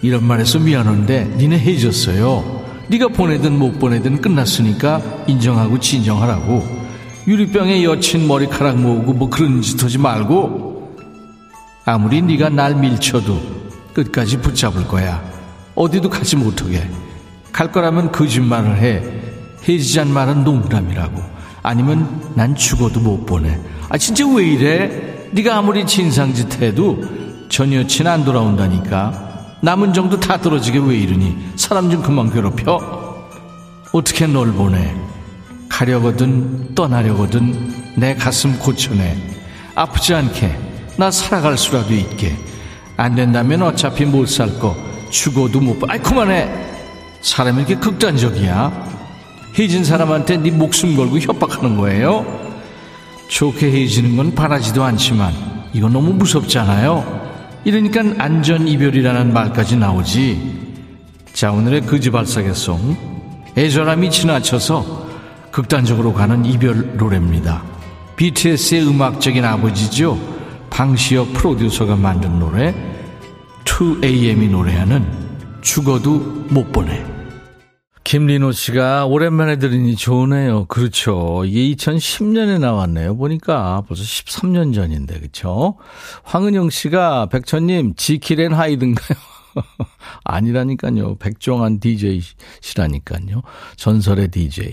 이런 0.02 0.24
말해서 0.24 0.58
미안한데 0.58 1.36
니네 1.38 1.56
해줬어요. 1.56 2.64
네가 2.88 3.08
보내든 3.08 3.56
못 3.56 3.78
보내든 3.78 4.20
끝났으니까 4.20 5.00
인정하고 5.28 5.78
진정하라고. 5.78 6.66
유리병에 7.28 7.84
여친 7.84 8.26
머리카락 8.26 8.80
모으고 8.80 9.12
뭐 9.12 9.30
그런 9.30 9.62
짓 9.62 9.80
하지 9.80 9.98
말고. 9.98 10.96
아무리 11.84 12.20
네가 12.20 12.48
날 12.48 12.74
밀쳐도 12.74 13.40
끝까지 13.94 14.38
붙잡을 14.38 14.88
거야. 14.88 15.22
어디도 15.76 16.10
가지 16.10 16.34
못하게. 16.34 16.90
갈 17.52 17.70
거라면 17.70 18.10
거짓말을 18.10 18.78
해. 18.78 19.02
해지잔 19.68 20.12
말은 20.12 20.42
농담이라고. 20.42 21.22
아니면 21.62 22.32
난 22.34 22.56
죽어도 22.56 22.98
못 22.98 23.24
보내 23.26 23.58
아 23.88 23.96
진짜 23.98 24.26
왜 24.26 24.44
이래? 24.44 25.28
네가 25.32 25.56
아무리 25.56 25.86
진상짓 25.86 26.60
해도 26.62 27.02
전 27.48 27.72
여친 27.72 28.06
안 28.06 28.24
돌아온다니까. 28.24 29.26
남은 29.62 29.92
정도 29.92 30.20
다 30.20 30.40
떨어지게 30.40 30.78
왜 30.78 30.96
이러니? 30.98 31.36
사람 31.56 31.90
좀 31.90 32.02
그만 32.02 32.30
괴롭혀. 32.32 33.26
어떻게 33.92 34.26
널 34.26 34.52
보내? 34.52 34.94
가려거든 35.68 36.74
떠나려거든 36.74 37.94
내 37.96 38.14
가슴 38.14 38.58
고쳐내. 38.58 39.16
아프지 39.74 40.14
않게 40.14 40.56
나 40.96 41.10
살아갈 41.10 41.56
수라도 41.56 41.94
있게. 41.94 42.36
안 42.96 43.14
된다면 43.14 43.62
어차피 43.62 44.04
못 44.04 44.26
살 44.28 44.58
거 44.58 44.76
죽어도 45.10 45.60
못 45.60 45.78
봐. 45.78 45.86
아이 45.90 45.98
그만해. 45.98 46.48
사람이 47.22 47.58
이렇게 47.60 47.74
극단적이야. 47.76 48.88
해진 49.58 49.82
사람한테 49.84 50.36
네 50.36 50.50
목숨 50.50 50.94
걸고 50.96 51.18
협박하는 51.18 51.76
거예요. 51.78 52.47
좋게 53.28 53.70
헤어지는 53.70 54.16
건 54.16 54.34
바라지도 54.34 54.82
않지만 54.84 55.32
이거 55.72 55.88
너무 55.88 56.12
무섭잖아요. 56.14 57.28
이러니까 57.64 58.02
안전 58.18 58.66
이별이라는 58.66 59.32
말까지 59.32 59.76
나오지. 59.76 60.58
자 61.32 61.52
오늘의 61.52 61.82
거지발사계송 61.82 63.52
애절함이 63.56 64.10
지나쳐서 64.10 65.08
극단적으로 65.50 66.12
가는 66.12 66.44
이별 66.44 66.96
노래입니다. 66.96 67.62
BTS의 68.16 68.88
음악적인 68.88 69.44
아버지죠. 69.44 70.18
방시혁 70.70 71.32
프로듀서가 71.34 71.96
만든 71.96 72.38
노래 72.38 72.74
2AM이 73.64 74.50
노래하는 74.50 75.06
죽어도 75.60 76.18
못 76.48 76.72
보내. 76.72 77.17
김리노 78.08 78.52
씨가 78.52 79.04
오랜만에 79.04 79.56
들으니 79.58 79.94
좋으네요. 79.94 80.64
그렇죠. 80.64 81.42
이게 81.44 81.76
2010년에 81.76 82.58
나왔네요. 82.58 83.18
보니까 83.18 83.82
벌써 83.86 84.02
13년 84.02 84.74
전인데, 84.74 85.18
그렇죠? 85.18 85.76
황은영 86.22 86.70
씨가 86.70 87.26
백천님 87.26 87.96
지킬앤 87.96 88.54
하이든가요? 88.54 89.18
아니라니까요. 90.24 91.16
백종환 91.16 91.80
DJ시라니까요. 91.80 93.42
전설의 93.76 94.28
DJ. 94.28 94.72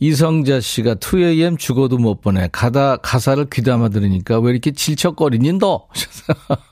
이성자 0.00 0.58
씨가 0.58 0.96
2AM 0.96 1.60
죽어도 1.60 1.98
못 1.98 2.20
보내. 2.20 2.48
가다, 2.50 2.96
가사를 2.96 3.48
귀담아 3.48 3.90
들으니까 3.90 4.40
왜 4.40 4.50
이렇게 4.50 4.72
질척거리니 4.72 5.52
너? 5.52 5.86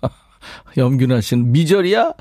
염균아 0.77 1.21
씨는 1.21 1.53
미절이야? 1.53 2.15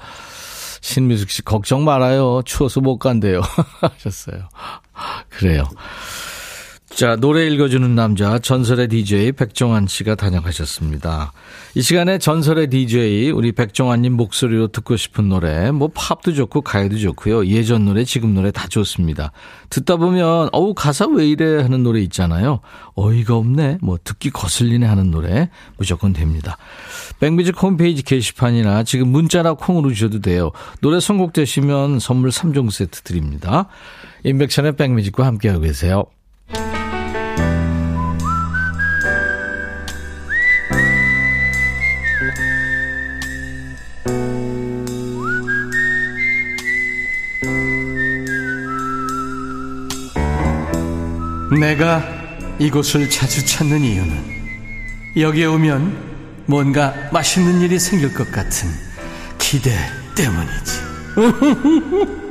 신미숙 0.90 1.30
씨, 1.30 1.42
걱정 1.44 1.86
말아요. 1.86 2.42
추워서 2.46 2.82
못 2.82 2.98
간대요. 2.98 3.42
하셨어요. 3.82 4.50
그래요. 5.30 5.64
자, 6.90 7.16
노래 7.16 7.48
읽어주는 7.48 7.96
남자, 7.96 8.40
전설의 8.40 8.90
DJ 8.90 9.32
백종환 9.34 9.88
씨가 9.88 10.16
다녀가셨습니다. 10.16 11.32
이 11.76 11.82
시간에 11.82 12.18
전설의 12.18 12.70
DJ, 12.70 13.32
우리 13.32 13.52
백종환님 13.54 14.14
목소리로 14.14 14.70
듣고 14.70 14.98
싶은 14.98 15.30
노래, 15.30 15.72
뭐 15.72 15.90
팝도 15.94 16.34
좋고 16.34 16.62
가요도 16.62 16.98
좋고요. 16.98 17.46
예전 17.46 17.86
노래, 17.86 18.04
지금 18.04 18.34
노래 18.34 18.52
다 18.52 18.68
좋습니다. 18.68 19.32
듣다 19.70 19.96
보면, 19.96 20.50
어우, 20.52 20.74
가사 20.74 21.06
왜 21.08 21.28
이래 21.28 21.62
하는 21.62 21.84
노래 21.84 22.02
있잖아요. 22.02 22.60
어이가 22.96 23.36
없네, 23.36 23.78
뭐 23.82 23.98
듣기 24.04 24.32
거슬리네 24.32 24.86
하는 24.86 25.12
노래 25.12 25.50
무조건 25.78 26.12
됩니다. 26.12 26.58
백뮤직 27.20 27.62
홈페이지 27.62 28.02
게시판이나 28.02 28.84
지금 28.84 29.10
문자나 29.10 29.54
콩으로 29.54 29.94
주셔도 29.94 30.20
돼요. 30.20 30.52
노래 30.82 31.00
선곡되시면 31.00 32.00
선물 32.00 32.32
3종 32.32 32.72
세트 32.72 33.04
드립니다. 33.04 33.68
인백션의 34.26 34.76
백뮤직과 34.76 35.26
함께하고 35.26 35.62
계세요. 35.62 36.06
내가 51.60 52.02
이곳을 52.58 53.10
자주 53.10 53.46
찾는 53.46 53.82
이유는 53.82 54.40
여기에 55.18 55.46
오면 55.46 56.10
뭔가 56.46 56.94
맛있는 57.12 57.62
일이 57.62 57.78
생길 57.78 58.14
것 58.14 58.32
같은 58.32 58.70
기대 59.38 59.72
때문이지. 60.16 60.80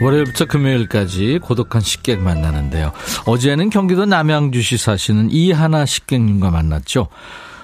월요일부터 0.00 0.44
금요일까지 0.46 1.40
고독한 1.42 1.82
식객 1.82 2.20
만나는데요. 2.20 2.92
어제는 3.24 3.70
경기도 3.70 4.04
남양주시 4.06 4.76
사시는 4.76 5.30
이하나 5.30 5.86
식객님과 5.86 6.50
만났죠. 6.50 7.08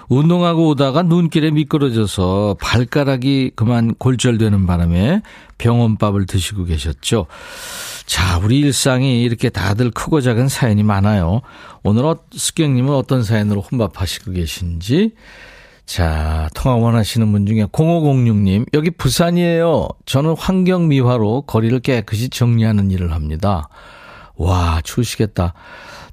운동하고 0.08 0.68
오다가 0.68 1.02
눈길에 1.02 1.50
미끄러져서 1.50 2.56
발가락이 2.60 3.52
그만 3.56 3.94
골절되는 3.94 4.66
바람에 4.66 5.22
병원밥을 5.58 6.26
드시고 6.26 6.64
계셨죠. 6.64 7.26
자, 8.06 8.38
우리 8.38 8.60
일상이 8.60 9.22
이렇게 9.22 9.48
다들 9.48 9.90
크고 9.90 10.20
작은 10.20 10.48
사연이 10.48 10.82
많아요. 10.82 11.40
오늘 11.82 12.04
어, 12.04 12.18
습경님은 12.32 12.94
어떤 12.94 13.22
사연으로 13.22 13.62
혼밥하시고 13.62 14.32
계신지. 14.32 15.12
자, 15.86 16.48
통화 16.54 16.76
원하시는 16.76 17.30
분 17.30 17.46
중에 17.46 17.66
0506님, 17.66 18.66
여기 18.72 18.90
부산이에요. 18.90 19.88
저는 20.06 20.34
환경미화로 20.36 21.42
거리를 21.42 21.78
깨끗이 21.80 22.30
정리하는 22.30 22.90
일을 22.90 23.12
합니다. 23.12 23.68
와, 24.36 24.80
추우시겠다. 24.82 25.54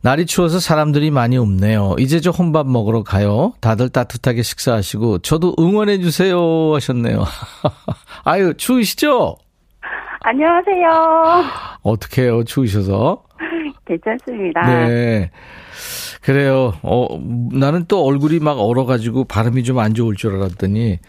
날이 0.04 0.26
추워서 0.26 0.60
사람들이 0.60 1.12
많이 1.12 1.38
없네요. 1.38 1.96
이제 2.00 2.20
저 2.20 2.32
혼밥 2.32 2.68
먹으러 2.68 3.04
가요. 3.04 3.54
다들 3.62 3.90
따뜻하게 3.90 4.42
식사하시고 4.42 5.20
저도 5.20 5.56
응원해 5.60 6.00
주세요 6.00 6.74
하셨네요. 6.74 7.24
아유 8.26 8.54
추우시죠? 8.56 9.36
안녕하세요. 10.22 11.44
어떡해요 11.84 12.44
추우셔서? 12.46 13.24
괜찮습니다. 13.86 14.62
네. 14.88 15.30
그래요. 16.22 16.74
어, 16.84 17.08
나는 17.52 17.86
또 17.88 18.04
얼굴이 18.06 18.40
막 18.40 18.60
얼어가지고 18.60 19.26
발음이 19.26 19.64
좀 19.64 19.80
안 19.80 19.94
좋을 19.94 20.16
줄 20.16 20.36
알았더니 20.36 21.00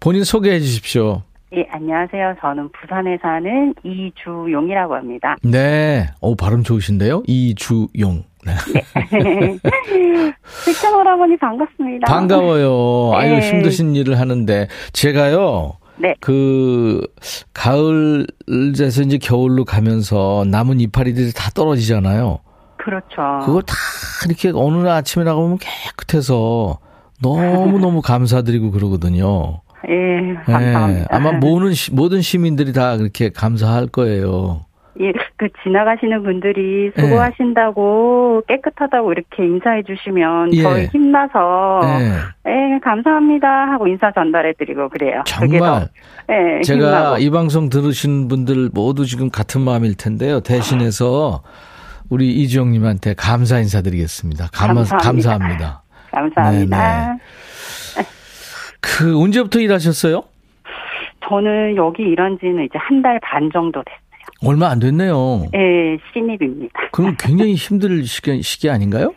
본인 0.00 0.24
소개해 0.24 0.60
주십시오. 0.60 1.22
예, 1.54 1.66
안녕하세요. 1.70 2.34
저는 2.42 2.68
부산에 2.72 3.16
사는 3.22 3.74
이주용이라고 3.82 4.94
합니다. 4.94 5.36
네. 5.42 6.06
어, 6.20 6.34
발음 6.34 6.62
좋으신데요? 6.62 7.22
이주용. 7.26 8.24
네. 8.46 8.52
실장 10.64 10.94
오라버니 10.98 11.36
반갑습니다. 11.38 12.06
반가워요. 12.12 13.12
아유, 13.14 13.36
네. 13.38 13.48
힘드신 13.50 13.94
일을 13.96 14.18
하는데. 14.18 14.68
제가요. 14.92 15.74
네. 16.00 16.14
그, 16.20 17.00
가을에서 17.54 19.02
이제 19.02 19.18
겨울로 19.18 19.64
가면서 19.64 20.44
남은 20.48 20.80
이파리들이 20.80 21.32
다 21.32 21.50
떨어지잖아요. 21.50 22.38
그렇죠. 22.76 23.44
그걸 23.44 23.62
다 23.62 23.74
이렇게 24.26 24.52
어느 24.54 24.76
날 24.78 24.88
아침에 24.98 25.24
나가보면 25.24 25.58
깨끗해서 25.58 26.78
너무 27.20 27.78
너무 27.80 28.00
감사드리고 28.02 28.70
그러거든요. 28.70 29.60
예, 29.88 30.30
예, 30.30 30.34
감사합니다. 30.44 31.06
아마 31.10 31.32
모든, 31.32 31.72
시- 31.74 31.92
모든 31.92 32.20
시민들이 32.22 32.72
다 32.72 32.96
그렇게 32.96 33.30
감사할 33.30 33.88
거예요. 33.88 34.64
예, 35.00 35.12
그 35.36 35.48
지나가시는 35.62 36.22
분들이 36.24 36.90
예. 36.96 37.00
수고하신다고 37.00 38.42
깨끗하다고 38.48 39.12
이렇게 39.12 39.44
인사해 39.44 39.82
주시면 39.84 40.54
예. 40.54 40.62
저희 40.62 40.86
힘나서 40.86 41.80
예. 41.84 42.50
예, 42.50 42.78
감사합니다 42.82 43.48
하고 43.72 43.86
인사 43.86 44.10
전달해 44.12 44.52
드리고 44.58 44.88
그래요. 44.88 45.22
정말 45.26 45.58
더, 45.60 45.88
예, 46.32 46.60
제가 46.62 46.86
힘나고. 46.86 47.18
이 47.18 47.30
방송 47.30 47.68
들으신 47.68 48.28
분들 48.28 48.70
모두 48.74 49.04
지금 49.06 49.30
같은 49.30 49.60
마음일 49.60 49.96
텐데요. 49.96 50.40
대신해서 50.40 51.42
우리 52.10 52.30
이주영 52.42 52.72
님한테 52.72 53.14
감사 53.14 53.58
인사드리겠습니다. 53.58 54.48
감, 54.52 54.74
감사합니다. 54.74 54.98
감사합니다. 55.04 55.82
감사합니다. 56.10 57.12
네, 57.14 58.04
그 58.80 59.20
언제부터 59.20 59.60
일하셨어요? 59.60 60.22
저는 61.28 61.76
여기 61.76 62.02
일한 62.04 62.38
지는 62.40 62.64
이제 62.64 62.78
한 62.78 63.02
달 63.02 63.20
반 63.20 63.50
정도 63.52 63.82
됐어요. 63.82 64.07
얼마 64.44 64.68
안 64.68 64.78
됐네요. 64.78 65.46
예, 65.54 65.98
신입입니다. 66.12 66.88
그럼 66.92 67.16
굉장히 67.18 67.54
힘들 67.54 68.04
시기, 68.04 68.42
시기 68.42 68.70
아닌가요? 68.70 69.14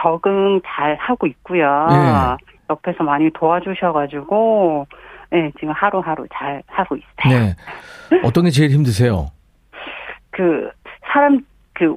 적응 0.00 0.60
잘 0.66 0.96
하고 0.96 1.26
있고요. 1.26 1.64
예. 1.90 2.44
옆에서 2.70 3.04
많이 3.04 3.30
도와주셔가지고, 3.34 4.86
예, 5.34 5.52
지금 5.58 5.72
하루하루 5.72 6.26
잘 6.32 6.62
하고 6.66 6.96
있어요. 6.96 7.38
네. 7.38 7.56
어떤 8.24 8.44
게 8.44 8.50
제일 8.50 8.70
힘드세요? 8.70 9.30
그, 10.30 10.70
사람, 11.12 11.40
그, 11.74 11.96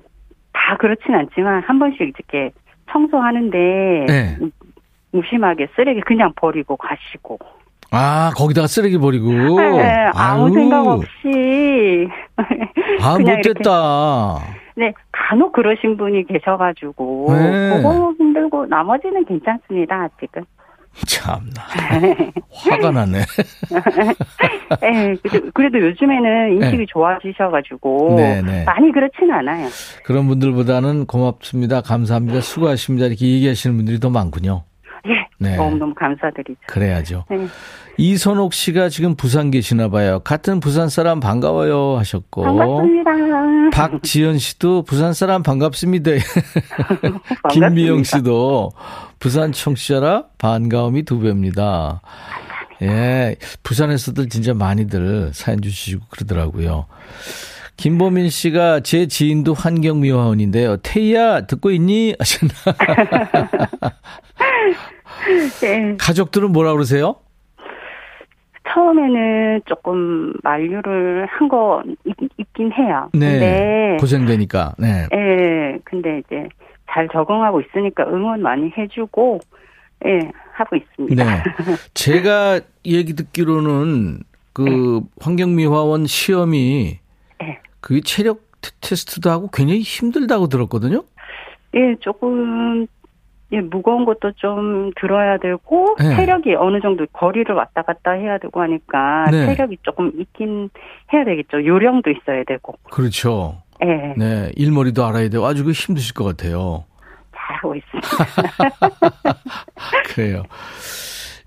다 0.52 0.76
그렇진 0.78 1.16
않지만, 1.16 1.64
한 1.64 1.80
번씩 1.80 2.02
이렇게 2.02 2.52
청소하는데, 2.92 3.58
네. 4.08 4.38
무심하게 5.12 5.68
쓰레기 5.76 6.02
그냥 6.02 6.34
버리고 6.36 6.76
가시고. 6.76 7.40
아, 7.92 8.32
거기다가 8.36 8.68
쓰레기 8.68 8.98
버리고. 8.98 9.32
예, 9.80 10.12
아무 10.14 10.46
아유. 10.48 10.54
생각 10.54 10.88
없이. 10.88 12.08
아, 13.02 13.18
못됐다. 13.18 14.40
네, 14.76 14.94
간혹 15.12 15.54
그러신 15.54 15.98
분이 15.98 16.26
계셔가지고, 16.28 17.28
네. 17.34 17.78
그거 17.78 18.14
힘들고, 18.18 18.66
나머지는 18.68 19.26
괜찮습니다, 19.26 20.10
아직은. 20.16 20.44
참나. 21.06 21.62
화가 22.52 22.92
나네. 22.92 23.20
네, 24.82 25.16
그래도, 25.22 25.52
그래도 25.54 25.80
요즘에는 25.80 26.54
인식이 26.54 26.88
좋아지셔가지고 26.90 28.16
네, 28.18 28.42
네. 28.42 28.64
많이 28.64 28.92
그렇진 28.92 29.32
않아요. 29.32 29.68
그런 30.04 30.28
분들보다는 30.28 31.06
고맙습니다. 31.06 31.82
감사합니다. 31.82 32.42
수고하십니다. 32.42 33.06
이렇게 33.08 33.28
얘기하시는 33.28 33.76
분들이 33.78 34.00
더 34.00 34.10
많군요. 34.10 34.64
예, 35.42 35.50
네. 35.50 35.56
너무너무 35.56 35.94
감사드리죠. 35.94 36.60
그래야죠. 36.68 37.26
네. 37.30 37.48
이선옥 37.98 38.54
씨가 38.54 38.90
지금 38.90 39.16
부산 39.16 39.52
계시나 39.52 39.90
봐요. 39.90 40.20
같은 40.20 40.60
부산 40.60 40.90
사람 40.90 41.20
반가워요 41.20 41.98
하셨고. 41.98 42.44
반갑습니다. 42.44 43.12
박지연 43.72 44.38
씨도 44.38 44.84
부산 44.84 45.14
사람 45.14 45.44
반갑습니다. 45.44 46.12
반갑습니다. 46.12 47.20
김미영 47.50 48.04
씨도 48.04 48.72
부산 49.20 49.52
청취자라 49.52 50.26
반가움이 50.38 51.04
두 51.04 51.20
배입니다. 51.20 52.02
예, 52.84 53.36
부산에서들 53.64 54.30
진짜 54.30 54.54
많이들 54.54 55.32
사연 55.34 55.62
주시고 55.62 56.06
그러더라고요. 56.10 56.86
김보민 57.76 58.30
씨가 58.30 58.80
제 58.82 59.08
지인도 59.08 59.54
환경미화원인데요. 59.54 60.78
태희야 60.78 61.46
듣고 61.46 61.72
있니? 61.72 62.16
하셨나? 62.18 62.54
네, 65.62 65.96
가족들은 66.00 66.52
뭐라 66.52 66.74
그러세요? 66.74 67.16
처음에는 68.74 69.62
조금 69.66 70.34
만류를 70.44 71.26
한 71.30 71.48
거 71.48 71.82
있긴 72.38 72.72
해요. 72.74 73.10
네, 73.14 73.96
고생되니까. 74.00 74.74
네. 74.78 75.08
예, 75.14 75.80
근데 75.86 76.20
이제 76.20 76.48
잘 76.92 77.08
적응하고 77.12 77.62
있으니까 77.62 78.04
응원 78.08 78.42
많이 78.42 78.70
해주고, 78.78 79.40
예, 80.06 80.20
하고 80.54 80.76
있습니다. 80.76 81.24
네. 81.24 81.44
제가 81.94 82.60
얘기 82.86 83.14
듣기로는 83.16 84.20
그 84.52 85.02
환경미화원 85.22 86.06
시험이 86.08 87.00
네. 87.40 87.60
그 87.80 88.02
체력 88.02 88.42
테- 88.62 88.72
테스트도 88.82 89.30
하고 89.30 89.48
굉장히 89.54 89.80
힘들다고 89.82 90.48
들었거든요. 90.48 91.04
예, 91.76 91.96
조금 92.02 92.86
예, 93.54 93.62
무거운 93.62 94.06
것도 94.06 94.34
좀 94.36 94.92
들어야 95.00 95.38
되고 95.38 95.96
네. 96.00 96.16
체력이 96.16 96.56
어느 96.56 96.82
정도 96.82 97.06
거리를 97.14 97.54
왔다 97.56 97.82
갔다 97.82 98.12
해야 98.12 98.38
되고 98.38 98.62
하니까 98.62 99.26
네. 99.32 99.46
체력이 99.46 99.78
조금 99.84 100.12
있긴 100.18 100.70
해야 101.14 101.24
되겠죠. 101.24 101.66
요령도 101.66 102.12
있어야 102.12 102.44
되고. 102.46 102.76
그렇죠. 102.92 103.62
예, 103.84 104.14
네, 104.18 104.52
일머리도 104.56 105.06
알아야 105.06 105.30
되고 105.30 105.46
아주 105.46 105.64
그 105.64 105.72
힘드실 105.72 106.14
것 106.14 106.24
같아요. 106.26 106.84
잘하고 107.36 107.76
있습니다. 107.76 108.10
그래요. 110.14 110.44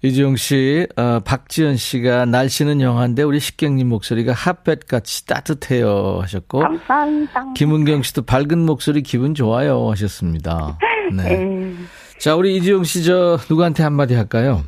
이주영 0.03 0.37
씨, 0.37 0.87
어, 0.97 1.21
박지연 1.21 1.77
씨가 1.77 2.25
날씨는 2.25 2.81
영한데 2.81 3.23
우리 3.23 3.39
식객님 3.39 3.87
목소리가 3.91 4.33
핫볕 4.33 4.87
같이 4.89 5.27
따뜻해요 5.27 6.21
하셨고 6.23 6.61
감사합니다. 6.61 7.53
김은경 7.55 8.03
씨도 8.03 8.23
밝은 8.23 8.65
목소리 8.65 9.03
기분 9.03 9.35
좋아요 9.35 9.91
하셨습니다. 9.91 10.79
네. 11.17 11.31
예. 11.31 11.73
자, 12.19 12.35
우리 12.37 12.57
이주영 12.57 12.85
씨저 12.85 13.39
누구한테 13.49 13.83
한마디 13.83 14.15
할까요? 14.15 14.61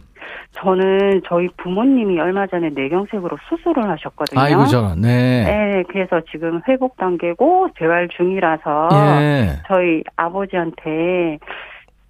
저는 0.55 1.23
저희 1.29 1.49
부모님이 1.57 2.21
얼마 2.21 2.47
전에 2.47 2.69
뇌경색으로 2.75 3.37
수술을 3.49 3.89
하셨거든요. 3.91 4.39
아이고 4.41 4.67
저, 4.67 4.95
네. 4.97 5.45
네, 5.45 5.83
그래서 5.91 6.21
지금 6.31 6.61
회복 6.69 6.97
단계고 6.99 7.69
재활 7.79 8.09
중이라서 8.09 8.89
예. 8.93 9.59
저희 9.67 10.03
아버지한테 10.17 11.39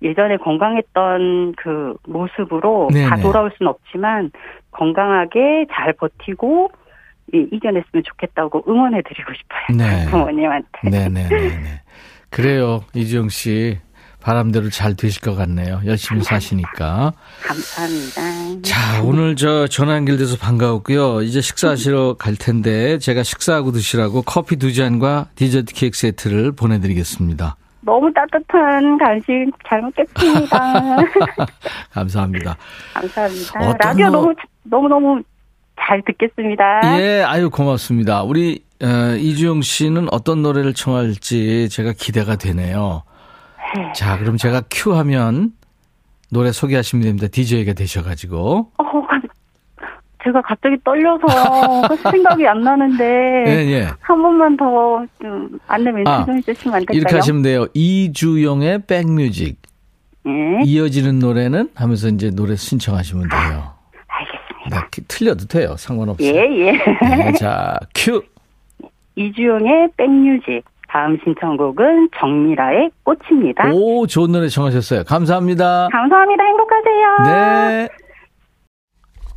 예전에 0.03 0.37
건강했던 0.39 1.55
그 1.57 1.95
모습으로 2.09 2.89
다 2.93 2.99
네네. 3.15 3.23
돌아올 3.23 3.53
수는 3.57 3.71
없지만 3.71 4.33
건강하게 4.73 5.67
잘 5.73 5.93
버티고 5.93 6.71
이- 7.33 7.47
이겨냈으면 7.53 8.03
좋겠다고 8.05 8.65
응원해드리고 8.69 9.33
싶어요. 9.35 9.79
네. 9.79 10.07
부모님한테. 10.11 10.69
네네네네. 10.91 11.81
그래요. 12.31 12.81
이주영 12.95 13.29
씨. 13.29 13.79
바람대로 14.23 14.71
잘 14.71 14.95
되실 14.95 15.21
것 15.21 15.35
같네요. 15.35 15.81
열심히 15.85 16.23
사시니까. 16.23 17.13
감사합니다. 17.43 18.63
자, 18.63 19.03
오늘 19.03 19.37
저 19.37 19.67
전화 19.67 19.97
연결돼서 19.97 20.37
반가웠고요. 20.37 21.23
이제 21.23 21.41
식사하시러 21.41 22.15
갈 22.19 22.37
텐데 22.37 22.99
제가 22.99 23.23
식사하고 23.23 23.73
드시라고 23.73 24.23
커피 24.23 24.57
두 24.57 24.73
잔과 24.73 25.27
디저트 25.35 25.75
케이크 25.75 25.97
세트를 25.99 26.53
보내드리겠습니다. 26.53 27.57
너무 27.85 28.13
따뜻한 28.15 28.97
간식 28.99 29.51
잘 29.69 29.83
먹겠습니다. 29.83 30.99
감사합니다. 31.93 32.57
감사합니다. 32.95 33.59
라디오 33.81 34.07
거- 34.07 34.13
너무 34.13 34.35
너무 34.65 34.89
너무 34.89 35.23
잘 35.81 36.01
듣겠습니다. 36.07 37.01
예, 37.01 37.23
아유 37.27 37.51
고맙습니다. 37.51 38.23
우리 38.23 38.63
어, 38.83 39.17
이주영 39.19 39.63
씨는 39.63 40.09
어떤 40.13 40.43
노래를 40.43 40.75
청할지 40.75 41.69
제가 41.71 41.93
기대가 41.97 42.37
되네요. 42.37 43.03
네. 43.77 43.93
자, 43.95 44.19
그럼 44.19 44.37
제가 44.37 44.63
큐 44.71 44.95
하면 44.95 45.53
노래 46.31 46.53
소개하시면 46.53 47.05
됩니다. 47.05 47.27
DJ가 47.31 47.73
되셔가지고. 47.75 48.71
어, 48.79 48.85
가- 49.07 49.21
제가 50.25 50.41
갑자기 50.43 50.77
떨려서 50.85 51.27
그 51.89 51.97
생각이 52.11 52.47
안 52.47 52.63
나는데 52.63 53.05
예, 53.49 53.73
예. 53.73 53.89
한 54.01 54.23
번만 54.23 54.57
더 54.57 55.05
좀 55.21 55.59
안내 55.67 55.91
멘트 55.91 56.09
아, 56.09 56.25
좀 56.25 56.37
해주시면 56.37 56.75
안 56.77 56.81
될까요? 56.81 56.97
이렇게 56.99 57.17
하시면 57.17 57.43
돼요. 57.43 57.67
이주영의 57.75 58.83
백뮤직. 58.87 59.61
예, 60.29 60.31
이어지는 60.65 61.19
노래는 61.19 61.71
하면서 61.75 62.07
이제 62.09 62.31
노래 62.31 62.55
신청하시면 62.55 63.29
돼요. 63.29 63.73
알겠습니다. 64.07 64.81
네, 64.81 64.87
키- 64.93 65.03
틀려도 65.09 65.47
돼요. 65.47 65.75
상관없어요. 65.77 66.29
예, 66.29 66.69
예. 66.69 66.73
네, 67.03 67.33
자, 67.33 67.77
큐. 67.93 68.23
이주영의 69.17 69.89
백뮤직. 69.97 70.63
다음 70.93 71.17
신청곡은 71.25 72.11
정미라의 72.21 72.91
꽃입니다. 73.03 73.71
오, 73.73 74.07
좋은 74.07 74.31
노래 74.31 74.49
청하셨어요. 74.49 75.05
감사합니다. 75.05 75.89
감사합니다. 75.91 76.45
행복하세요. 76.45 77.19
네. 77.25 77.89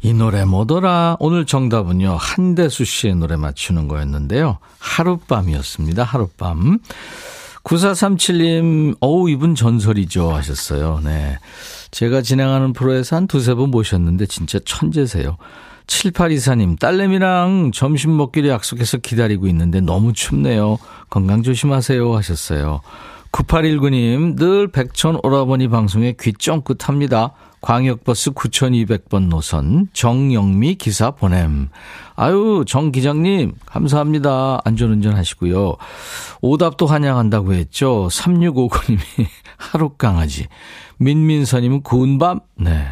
이 0.01 0.13
노래 0.13 0.43
뭐더라? 0.43 1.15
오늘 1.21 1.45
정답은요. 1.45 2.17
한대수 2.19 2.83
씨의 2.83 3.15
노래 3.15 3.37
맞추는 3.37 3.87
거였는데요. 3.87 4.57
하룻밤이었습니다. 4.79 6.03
하룻밤. 6.03 6.79
9437님, 7.63 8.97
어우, 8.99 9.29
이분 9.29 9.55
전설이죠. 9.55 10.31
하셨어요. 10.31 10.99
네. 11.05 11.37
제가 11.89 12.21
진행하는 12.21 12.73
프로에서 12.73 13.15
한 13.15 13.27
두세 13.27 13.55
번 13.55 13.71
모셨는데 13.71 14.25
진짜 14.25 14.59
천재세요. 14.65 15.37
7824님, 15.87 16.79
딸내미랑 16.79 17.71
점심 17.73 18.15
먹기로 18.17 18.49
약속해서 18.49 18.97
기다리고 18.97 19.47
있는데 19.47 19.81
너무 19.81 20.13
춥네요. 20.13 20.77
건강 21.09 21.43
조심하세요. 21.43 22.15
하셨어요. 22.15 22.81
9819님, 23.31 24.37
늘 24.37 24.67
백천 24.69 25.19
오라버니 25.21 25.67
방송에 25.67 26.15
귀 26.19 26.31
쫑긋 26.33 26.87
합니다. 26.87 27.33
광역버스 27.59 28.31
9200번 28.31 29.27
노선, 29.27 29.87
정영미 29.91 30.75
기사 30.75 31.11
보냄. 31.11 31.69
아유, 32.15 32.63
정 32.67 32.91
기장님, 32.91 33.53
감사합니다. 33.65 34.61
안전운전 34.63 35.15
하시고요. 35.15 35.75
오답도 36.41 36.85
환영한다고 36.85 37.53
했죠. 37.53 38.07
3659님이 38.11 39.25
하룻강아지. 39.57 40.47
민민서님은 40.99 41.81
구운 41.81 42.19
밤. 42.19 42.39
네. 42.55 42.85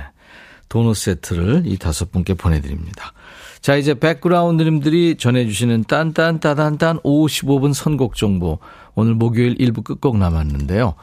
도넛 0.74 0.98
세트를 0.98 1.64
이 1.68 1.78
다섯 1.78 2.12
분께 2.12 2.34
보내드립니다. 2.34 3.14
자, 3.62 3.76
이제 3.76 3.94
백그라운드님들이 3.94 5.18
전해주시는 5.20 5.84
딴딴따단딴 5.84 7.02
55분 7.02 7.76
선곡 7.76 8.16
정보. 8.16 8.58
오늘 8.96 9.14
목요일 9.14 9.54
1부 9.56 9.84
끝곡 9.84 10.18
남았는데요. 10.18 10.96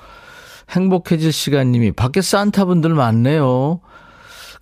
행복해질 0.71 1.33
시간님이 1.33 1.93
밖에 1.93 2.21
산타분들 2.21 2.95
많네요. 2.95 3.81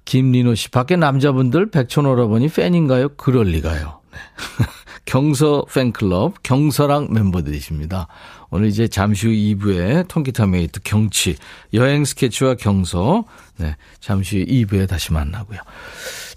김리노 0.04 0.54
씨, 0.54 0.68
밖에 0.70 0.96
남자분들 0.96 1.70
백촌오라버니 1.70 2.48
팬인가요? 2.50 3.08
그럴 3.16 3.46
리가요. 3.46 4.00
네. 4.12 4.18
경서 5.06 5.64
팬클럽, 5.72 6.42
경서랑 6.42 7.08
멤버들이십니다. 7.10 8.08
오늘 8.50 8.68
이제 8.68 8.88
잠시 8.88 9.26
후 9.26 9.32
2부에 9.32 10.08
통기타 10.08 10.46
메이트 10.46 10.80
경치, 10.82 11.36
여행 11.74 12.04
스케치와 12.04 12.54
경서, 12.54 13.24
네, 13.58 13.76
잠시 14.00 14.38
후 14.38 14.44
2부에 14.46 14.88
다시 14.88 15.12
만나고요. 15.12 15.58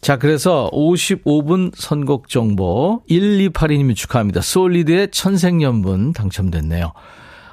자, 0.01 0.17
그래서 0.17 0.69
55분 0.73 1.71
선곡 1.75 2.27
정보 2.27 3.01
1282님이 3.09 3.95
축하합니다. 3.95 4.41
솔리드의 4.41 5.11
천생연분 5.11 6.13
당첨됐네요. 6.13 6.91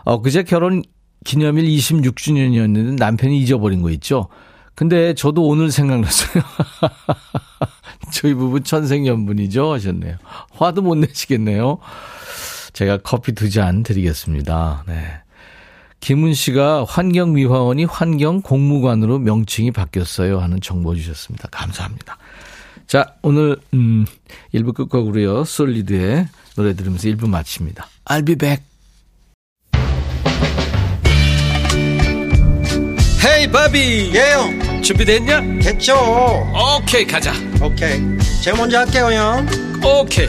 어, 0.04 0.22
그제 0.22 0.42
결혼 0.42 0.82
기념일 1.24 1.66
26주년이었는데 1.66 2.98
남편이 2.98 3.38
잊어버린 3.38 3.82
거 3.82 3.90
있죠? 3.90 4.28
근데 4.74 5.12
저도 5.12 5.44
오늘 5.46 5.70
생각났어요. 5.70 6.42
저희 8.12 8.32
부부 8.32 8.62
천생연분이죠? 8.62 9.72
하셨네요. 9.72 10.16
화도 10.52 10.82
못 10.82 10.94
내시겠네요. 10.94 11.78
제가 12.78 12.98
커피 12.98 13.32
두 13.32 13.50
잔 13.50 13.82
드리겠습니다. 13.82 14.84
네. 14.86 14.94
김은 15.98 16.32
씨가 16.32 16.84
환경미화원이 16.88 17.86
환경공무관으로 17.86 19.18
명칭이 19.18 19.72
바뀌었어요 19.72 20.38
하는 20.38 20.60
정보 20.60 20.94
주셨습니다. 20.94 21.48
감사합니다. 21.50 22.16
자, 22.86 23.16
오늘, 23.22 23.56
음, 23.74 24.06
1부 24.54 24.74
끝곡으로요. 24.74 25.42
솔리드의 25.44 26.28
노래 26.54 26.74
들으면서 26.74 27.08
1부 27.08 27.28
마칩니다. 27.28 27.88
I'll 28.04 28.24
be 28.24 28.36
back. 28.36 28.62
헤이 33.26 33.50
바비 33.50 34.12
예영 34.14 34.82
준비됐냐? 34.82 35.40
됐죠 35.62 35.94
오케이 36.78 37.04
가자 37.04 37.32
오케이 37.60 38.00
제가 38.42 38.56
먼저 38.56 38.78
할게요 38.78 39.06
형 39.12 39.46
오케이 39.84 40.28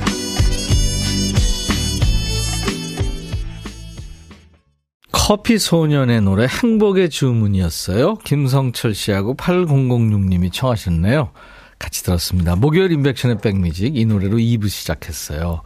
커피 5.31 5.59
소년의 5.59 6.19
노래 6.23 6.45
행복의 6.45 7.09
주문이었어요. 7.09 8.15
김성철 8.15 8.93
씨하고 8.93 9.35
8006님이 9.35 10.51
청하셨네요. 10.51 11.31
같이 11.79 12.03
들었습니다. 12.03 12.57
목요일 12.57 12.91
임백천의 12.91 13.37
백뮤직 13.39 13.95
이 13.95 14.03
노래로 14.03 14.35
2부 14.35 14.67
시작했어요. 14.67 15.61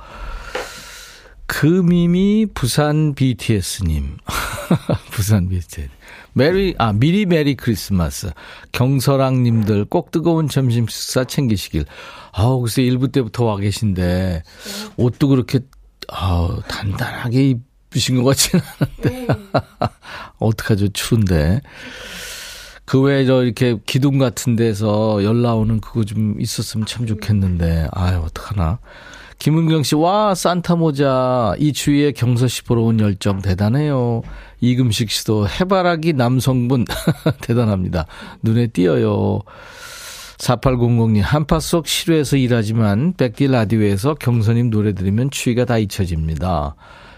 금임이 1.47 2.49
부산 2.53 3.15
BTS님. 3.15 4.17
부산 5.09 5.49
BTS. 5.49 5.89
메리, 6.33 6.75
아, 6.77 6.93
미리 6.93 7.25
메리 7.25 7.55
크리스마스. 7.55 8.29
경서랑님들 8.71 9.85
꼭 9.85 10.11
뜨거운 10.11 10.47
점심 10.47 10.85
식사 10.85 11.23
챙기시길. 11.23 11.85
아우, 12.33 12.61
글쎄, 12.61 12.83
일부 12.83 13.11
때부터 13.11 13.45
와 13.45 13.57
계신데, 13.57 14.43
옷도 14.97 15.27
그렇게, 15.27 15.61
아우, 16.07 16.61
단단하게 16.67 17.49
입 17.49 17.74
으신 17.95 18.21
것 18.21 18.23
같지는 18.23 18.63
않은데. 18.79 19.27
어떡하죠, 20.39 20.89
추운데. 20.89 21.61
그 22.85 23.01
외에 23.01 23.25
저 23.25 23.43
이렇게 23.43 23.77
기둥 23.85 24.19
같은 24.19 24.55
데서 24.55 25.23
열 25.23 25.41
나오는 25.41 25.79
그거 25.81 26.03
좀 26.03 26.35
있었으면 26.39 26.85
참 26.85 27.07
좋겠는데, 27.07 27.87
아유, 27.91 28.21
어떡하나. 28.25 28.79
김은경 29.39 29.83
씨, 29.83 29.95
와, 29.95 30.33
산타 30.33 30.75
모자. 30.75 31.55
이 31.57 31.73
주위에 31.73 32.11
경서 32.11 32.47
씨 32.47 32.63
보러 32.63 32.83
온 32.83 32.99
열정 32.99 33.41
대단해요. 33.41 34.21
이금식 34.61 35.11
씨도 35.11 35.47
해바라기 35.47 36.13
남성분. 36.13 36.85
대단합니다. 37.41 38.05
눈에 38.41 38.67
띄어요. 38.67 39.41
4800님, 40.37 41.21
한파 41.21 41.59
속 41.59 41.87
실외에서 41.87 42.37
일하지만 42.37 43.13
백디 43.13 43.47
라디오에서 43.47 44.15
경서님 44.15 44.69
노래 44.69 44.93
들으면 44.93 45.29
추위가 45.31 45.65
다 45.65 45.77
잊혀집니다. 45.77 46.75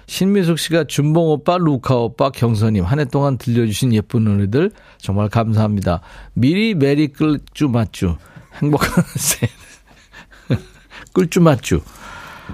신미숙 0.08 0.58
씨가 0.58 0.86
준봉 0.86 1.28
오빠, 1.30 1.58
루카 1.58 1.96
오빠, 1.96 2.30
경서님 2.30 2.84
한 2.86 3.00
해 3.00 3.06
동안 3.06 3.38
들려주신 3.38 3.94
예쁜 3.94 4.24
노래들 4.24 4.72
정말 4.98 5.30
감사합니다. 5.30 6.02
미리 6.34 6.74
메리 6.74 7.08
끌쭈 7.10 7.68
맞쭈 7.70 8.16
행복한 8.62 9.04
세 9.16 9.48
끌쭈 11.14 11.42
맞쭈 11.42 11.82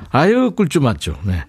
아유, 0.09 0.51
꿀주 0.55 0.81
맞죠. 0.81 1.15
네. 1.23 1.43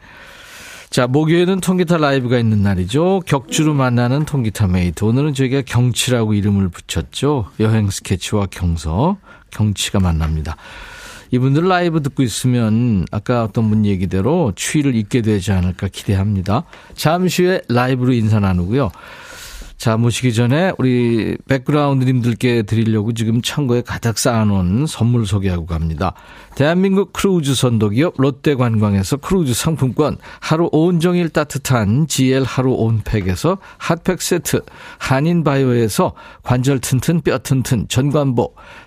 자, 0.90 1.06
목요일은 1.06 1.60
통기타 1.60 1.96
라이브가 1.96 2.38
있는 2.38 2.62
날이죠. 2.62 3.20
격주로 3.26 3.72
만나는 3.72 4.26
통기타 4.26 4.66
메이트. 4.68 5.02
오늘은 5.02 5.32
저희가 5.32 5.62
경치라고 5.62 6.34
이름을 6.34 6.68
붙였죠. 6.68 7.46
여행 7.60 7.88
스케치와 7.88 8.46
경서, 8.50 9.16
경치가 9.50 9.98
만납니다. 9.98 10.56
이분들 11.34 11.66
라이브 11.66 12.00
듣고 12.00 12.22
있으면 12.22 13.06
아까 13.10 13.42
어떤 13.42 13.68
분 13.68 13.84
얘기대로 13.84 14.52
추위를 14.54 14.94
잊게 14.94 15.20
되지 15.20 15.50
않을까 15.50 15.88
기대합니다. 15.88 16.62
잠시 16.94 17.42
후에 17.42 17.60
라이브로 17.68 18.12
인사 18.12 18.38
나누고요. 18.38 18.92
자, 19.76 19.96
모시기 19.96 20.32
전에 20.32 20.72
우리 20.78 21.36
백그라운드님들께 21.48 22.62
드리려고 22.62 23.12
지금 23.12 23.42
창고에 23.42 23.82
가득 23.82 24.16
쌓아놓은 24.16 24.86
선물 24.86 25.26
소개하고 25.26 25.66
갑니다. 25.66 26.14
대한민국 26.54 27.12
크루즈 27.12 27.54
선도기업 27.56 28.14
롯데 28.16 28.54
관광에서 28.54 29.16
크루즈 29.16 29.52
상품권, 29.52 30.16
하루 30.38 30.68
온종일 30.70 31.30
따뜻한 31.30 32.06
GL 32.06 32.44
하루 32.44 32.72
온팩에서 32.74 33.58
핫팩 33.78 34.22
세트, 34.22 34.62
한인 34.98 35.42
바이오에서 35.42 36.14
관절 36.44 36.78
튼튼 36.78 37.20
뼈 37.20 37.38
튼튼 37.38 37.86
전관보, 37.88 38.54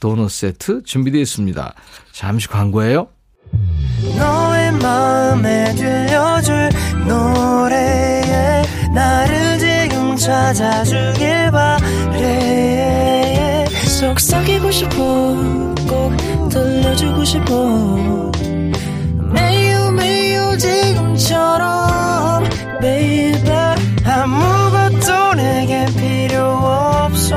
도넛 0.00 0.30
세트 0.30 0.82
준비되어 0.84 1.20
있습니다. 1.20 1.74
잠시 2.12 2.48
광고예요. 2.48 3.08
너의 4.16 4.72
마음에 4.72 5.74
들려줄 5.74 6.70
노래에 7.06 8.62
나를 8.94 9.58
지금 9.58 10.16
찾아주길 10.16 11.50
바래 11.50 12.50
속삭이고 14.00 14.70
싶어 14.70 14.94
꼭 15.88 16.16
들려주고 16.48 17.24
싶어 17.24 18.30
매우 19.32 19.92
매우 19.92 20.56
지금처럼 20.56 22.44
baby 22.80 23.50
아무것도 24.04 25.34
내게 25.34 25.84
필요 25.96 26.42
없어 26.44 27.36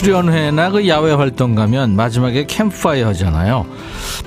수련회나 0.00 0.70
그 0.70 0.88
야외 0.88 1.12
활동 1.12 1.54
가면 1.54 1.94
마지막에 1.94 2.46
캠프파이어 2.46 3.08
하잖아요. 3.08 3.66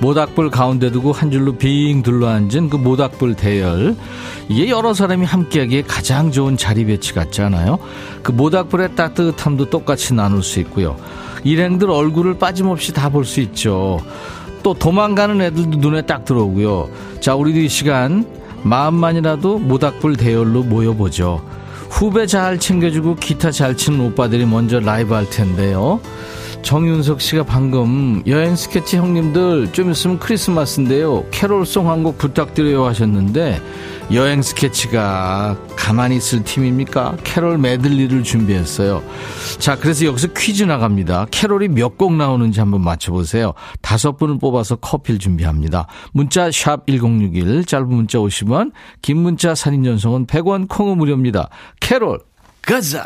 모닥불 0.01 0.51
가운데 0.51 0.91
두고 0.91 1.11
한 1.11 1.31
줄로 1.31 1.55
빙 1.55 2.03
둘러앉은 2.03 2.69
그 2.69 2.77
모닥불 2.77 3.33
대열. 3.33 3.95
이게 4.49 4.69
여러 4.69 4.93
사람이 4.93 5.25
함께 5.25 5.61
하기에 5.61 5.81
가장 5.87 6.31
좋은 6.31 6.57
자리 6.57 6.85
배치 6.85 7.13
같지 7.13 7.41
않아요? 7.41 7.79
그 8.21 8.31
모닥불의 8.31 8.95
따뜻함도 8.95 9.71
똑같이 9.71 10.13
나눌 10.13 10.43
수 10.43 10.59
있고요. 10.59 10.95
일행들 11.43 11.89
얼굴을 11.89 12.37
빠짐없이 12.37 12.93
다 12.93 13.09
볼 13.09 13.25
수 13.25 13.39
있죠. 13.41 13.99
또 14.61 14.75
도망가는 14.75 15.41
애들도 15.41 15.79
눈에 15.79 16.03
딱 16.03 16.23
들어오고요. 16.23 16.89
자, 17.19 17.33
우리도 17.33 17.59
이 17.61 17.67
시간 17.67 18.25
마음만이라도 18.61 19.57
모닥불 19.57 20.17
대열로 20.17 20.61
모여보죠. 20.61 21.41
후배 21.93 22.25
잘 22.25 22.59
챙겨주고 22.59 23.15
기타 23.15 23.51
잘 23.51 23.77
치는 23.77 23.99
오빠들이 23.99 24.47
먼저 24.47 24.79
라이브 24.79 25.13
할 25.13 25.29
텐데요. 25.29 26.01
정윤석 26.63 27.19
씨가 27.21 27.43
방금 27.43 28.23
여행 28.25 28.55
스케치 28.55 28.95
형님들 28.97 29.73
좀 29.73 29.91
있으면 29.91 30.17
크리스마스인데요. 30.17 31.25
캐롤송 31.29 31.89
한 31.89 32.03
곡 32.03 32.17
부탁드려요 32.17 32.85
하셨는데 32.85 33.61
여행 34.13 34.41
스케치가 34.41 35.57
가만히 35.75 36.17
있을 36.17 36.43
팀입니까? 36.43 37.17
캐롤 37.23 37.57
메들리를 37.57 38.23
준비했어요. 38.23 39.03
자, 39.59 39.77
그래서 39.77 40.05
여기서 40.05 40.29
퀴즈 40.35 40.63
나갑니다. 40.63 41.27
캐롤이 41.31 41.67
몇 41.69 41.97
곡 41.97 42.13
나오는지 42.15 42.59
한번 42.59 42.81
맞춰보세요. 42.81 43.53
다섯 43.81 44.17
분을 44.17 44.39
뽑아서 44.39 44.77
커피를 44.77 45.19
준비합니다. 45.19 45.87
문자 46.13 46.49
샵 46.51 46.85
1061, 46.87 47.65
짧은 47.65 47.87
문자 47.87 48.17
50원, 48.19 48.71
긴 49.01 49.17
문자 49.17 49.53
사진 49.55 49.83
전송은 49.83 50.27
100원, 50.27 50.67
콩은 50.67 50.97
무료입니다. 50.97 51.49
캐롤, 51.79 52.19
가자! 52.61 53.05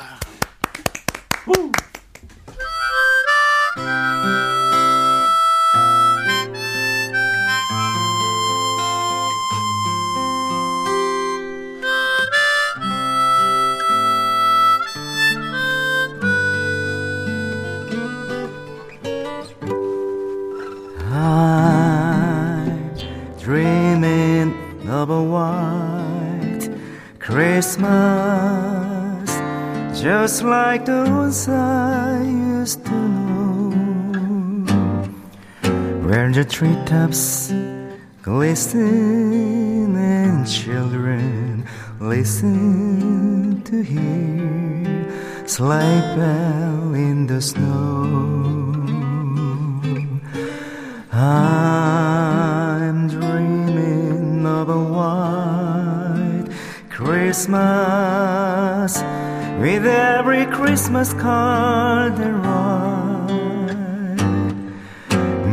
Of 25.10 25.12
a 25.12 25.24
white 25.24 26.70
Christmas, 27.20 27.88
just 29.98 30.44
like 30.44 30.84
the 30.86 31.04
ones 31.04 31.48
I 31.48 32.24
used 32.24 32.86
to 32.86 32.92
know, 32.92 34.60
where 36.06 36.30
the 36.32 36.44
treetops 36.44 37.54
glisten 38.22 39.96
and 39.96 40.46
children 40.46 41.66
listen 42.02 43.62
to 43.64 43.82
hear 43.82 45.08
sleigh 45.46 46.02
bell 46.18 46.94
in 46.94 47.28
the 47.28 47.42
snow. 47.42 48.74
Ah, 51.14 51.67
Christmas 57.38 58.98
with 59.62 59.86
every 59.86 60.48
Christmas 60.48 61.14
card 61.14 62.18
write. 62.18 63.38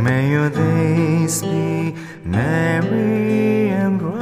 May 0.03 0.31
your 0.31 0.49
days 0.49 1.43
be 1.43 1.95
merry 2.23 3.69
and 3.69 3.99
bright, 3.99 4.15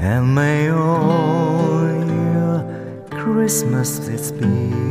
and 0.00 0.34
may 0.34 0.70
all 0.72 1.88
your 2.18 2.64
Christmases 3.10 4.32
be 4.32 4.83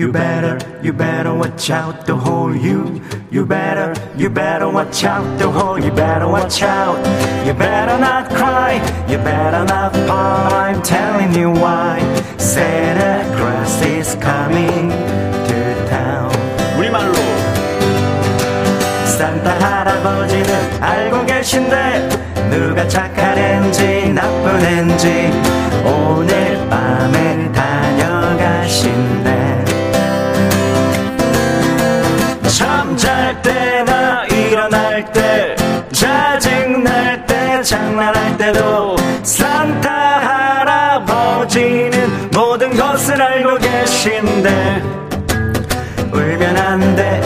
you. 0.00 0.06
You 0.06 0.12
better, 0.12 0.58
you 0.82 0.92
better 0.92 1.34
watch 1.34 1.70
out 1.70 2.06
the 2.06 2.16
whole 2.16 2.54
you. 2.54 3.00
You 3.30 3.46
better, 3.46 3.94
you 4.16 4.30
better 4.30 4.68
watch 4.68 5.04
out 5.04 5.38
the 5.38 5.50
whole. 5.50 5.78
You 5.82 5.90
better 5.90 6.28
watch 6.28 6.62
out. 6.62 6.98
You 7.46 7.54
better 7.54 7.98
not 7.98 8.30
cry. 8.30 8.74
You 9.08 9.18
better 9.18 9.64
not 9.64 9.92
pout. 10.06 10.52
I'm 10.52 10.82
telling 10.82 11.34
you 11.34 11.50
why. 11.50 12.00
Santa 12.38 13.24
Claus 13.36 13.82
is 13.82 14.14
coming 14.20 14.90
to 15.48 15.88
town. 15.88 16.30
우리말로 16.78 17.14
산타 19.16 19.58
할아버지는 19.58 20.82
알고 20.82 21.24
계신데 21.24 22.08
누가 22.50 22.86
착한 22.86 23.38
앤지 23.38 24.12
나쁜 24.12 24.60
앤지 24.62 25.32
오늘 25.84 26.68
밤에 26.68 27.50
다녀가신대 27.52 29.19
잠잘 33.01 33.41
때나 33.41 34.25
일어날 34.27 35.11
때 35.11 35.55
짜증날 35.91 37.25
때 37.25 37.63
장난할 37.63 38.37
때도 38.37 38.95
산타 39.23 39.89
할아버지는 40.59 42.29
모든 42.31 42.77
것을 42.77 43.19
알고 43.19 43.57
계신데 43.57 44.83
울면 46.13 46.57
안 46.57 46.95
돼, 46.95 47.21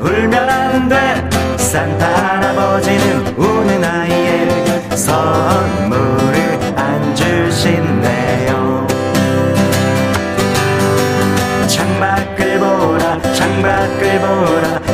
울면 0.00 0.48
안 0.48 0.88
돼. 0.88 1.28
산타 1.56 2.06
할아버지는 2.06 3.26
우는 3.36 3.82
아이에게 3.82 4.96
선물을 4.96 6.74
안 6.76 7.14
주신대요. 7.16 8.86
창밖을 11.66 12.60
보라, 12.60 13.20
창밖을 13.32 14.20
보라, 14.20 14.66
흰 14.66 14.75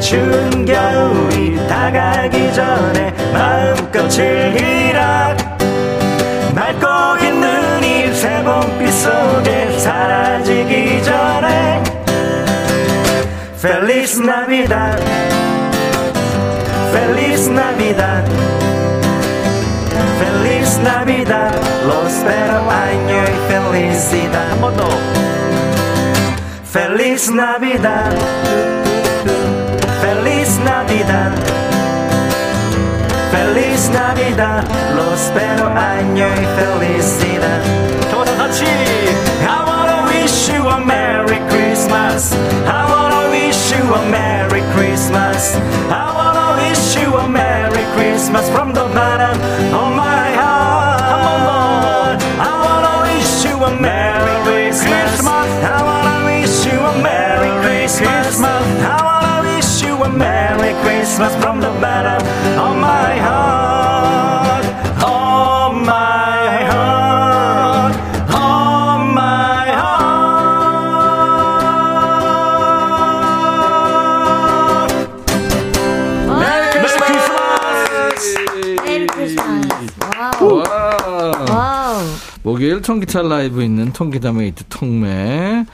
추운 0.00 0.64
겨울이 0.64 1.56
다가기 1.68 2.52
전에 2.54 3.12
마음껏 3.32 4.08
즐기라 4.08 5.36
맑고 6.54 7.24
있는 7.24 7.84
이 7.84 8.12
새봄빛 8.14 8.92
속에 8.92 9.78
사라지기 9.78 11.02
전에 11.02 11.82
Feliz 13.58 14.18
Navidad 14.18 15.02
Feliz 16.92 17.50
Navidad 17.50 18.24
Feliz 20.18 20.78
Navidad 20.78 21.60
Prospero 21.82 22.70
año 22.70 23.22
y 23.22 23.52
felicidad 23.52 24.50
한번더 24.50 24.88
Feliz 26.64 27.30
Navidad 27.30 28.89
Feliz 30.50 30.64
Navidad. 30.64 31.32
Feliz 33.30 33.88
Navidad. 33.90 34.64
Prospero 34.94 35.68
año 35.68 36.26
y 36.26 36.46
felicidad. 36.58 37.60
이 38.50 38.66
I 39.46 39.62
wanna 39.64 40.02
wish 40.08 40.48
you 40.48 40.68
a 40.68 40.80
Merry 40.80 41.38
Christmas. 41.50 42.32
I 42.66 42.82
wanna 42.90 43.30
wish 43.30 43.70
you 43.70 43.94
a 43.94 44.02
Merry 44.10 44.62
Christmas. 44.74 45.54
I 45.88 46.10
wanna 46.18 46.56
wish 46.58 46.96
you 46.96 47.14
a 47.16 47.28
Merry 47.28 47.84
Christmas 47.94 48.50
from 48.50 48.72
the 48.72 48.86
bottom 48.92 49.38
of 49.72 49.94
my 49.94 50.29
Merry 60.70 60.82
Christmas 60.82 61.34
from 61.42 61.58
the 61.60 61.68
bottom 61.80 62.22
of 62.56 62.76
my 62.76 63.16
heart 63.18 64.64
of 65.02 65.74
my 65.74 66.62
heart 66.70 67.96
of 68.30 69.00
my 69.12 69.66
heart 69.74 70.30
메리 76.38 76.70
크리스마스! 76.70 78.38
메리 78.84 79.06
크리스마스. 79.08 79.90
와우. 80.40 80.62
와. 80.62 80.66
와우. 81.50 81.98
목요일 82.44 82.80
통기타 82.80 83.22
라이브 83.22 83.64
있는 83.64 83.92
통기타 83.92 84.30
메이트 84.30 84.62
통매. 84.68 85.66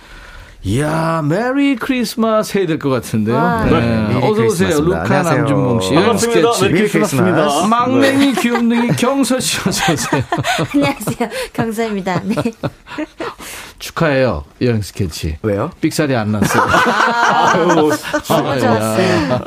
이야, 0.64 1.22
메리 1.24 1.76
크리스마스 1.76 2.58
해야 2.58 2.66
될 2.66 2.78
것 2.78 2.88
같은데요. 2.90 3.36
와. 3.36 3.64
네. 3.64 3.70
메리 3.70 4.16
어서 4.26 4.42
오세요. 4.42 4.80
루카. 4.80 5.22
남준봉 5.22 5.80
씨. 5.80 5.94
반갑습니다. 5.94 6.52
스케치. 6.54 6.72
메리 6.72 6.88
크리스마스입니다. 6.88 7.66
막냉이 7.68 8.32
귀염둥이 8.34 8.88
경서 8.96 9.38
씨 9.38 9.58
어서 9.68 9.92
오세요. 9.92 10.22
안녕하세요. 10.74 11.28
경서입니다. 11.52 12.20
네. 12.24 12.34
축하해요. 13.78 14.44
여행 14.62 14.82
스케치. 14.82 15.36
왜요? 15.42 15.70
삑살이 15.80 16.16
안 16.16 16.32
났어요. 16.32 16.62
아유, 16.64 17.66
너무 17.66 17.92
좋았어요. 18.24 19.40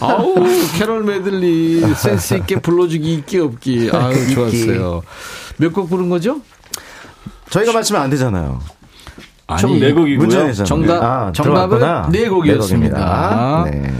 아우, 0.00 0.34
캐롤 0.76 1.04
메들리 1.04 1.94
센스 1.94 2.34
있게 2.34 2.56
불러주기 2.60 3.14
있기 3.14 3.38
없기. 3.38 3.90
아유, 3.94 4.18
있기. 4.22 4.34
좋았어요. 4.34 5.02
몇 5.56 5.72
곡 5.72 5.88
부른 5.88 6.08
거죠? 6.10 6.40
저희가 7.48 7.72
맞히면 7.72 8.02
안 8.02 8.10
되잖아요. 8.10 8.60
총 9.56 9.78
4곡이고요. 9.78 10.16
문제 10.16 10.44
내잖아요. 10.44 10.64
정답, 10.64 11.02
아, 11.02 11.32
정답은 11.32 11.78
들어갔구나. 11.78 12.08
네 12.10 12.28
곡이었습니다. 12.28 12.98
네 12.98 13.04
곡입니다. 13.04 13.64
네. 13.70 13.92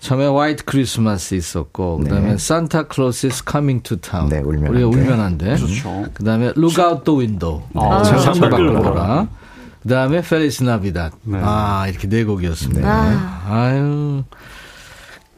처음에 0.00 0.26
화이트 0.26 0.64
크리스마스 0.64 1.36
있었고 1.36 1.98
그다음에 1.98 2.32
네. 2.32 2.36
Santa 2.36 2.88
Claus 2.88 3.26
is 3.26 3.44
coming 3.48 3.82
to 3.84 3.96
town. 3.98 4.28
네, 4.28 4.40
울면 4.40 4.74
우리가 4.74 4.88
안 4.88 4.90
돼. 4.90 4.98
울면 4.98 5.20
안 5.20 5.38
돼. 5.38 5.44
그렇죠. 5.54 6.04
그다음에 6.12 6.46
look 6.56 6.84
out 6.84 7.04
the 7.04 7.18
window. 7.20 7.62
아, 7.74 8.02
창밖을 8.02 8.40
창밖을 8.40 8.72
보라. 8.74 9.28
그다음에 9.82 10.22
Feliz 10.22 10.64
Navidad. 10.64 11.12
네. 11.22 11.38
아, 11.40 11.86
이렇게 11.88 12.08
네 12.08 12.24
곡이었습니다. 12.24 12.88
아. 12.88 13.42
아유. 13.48 14.24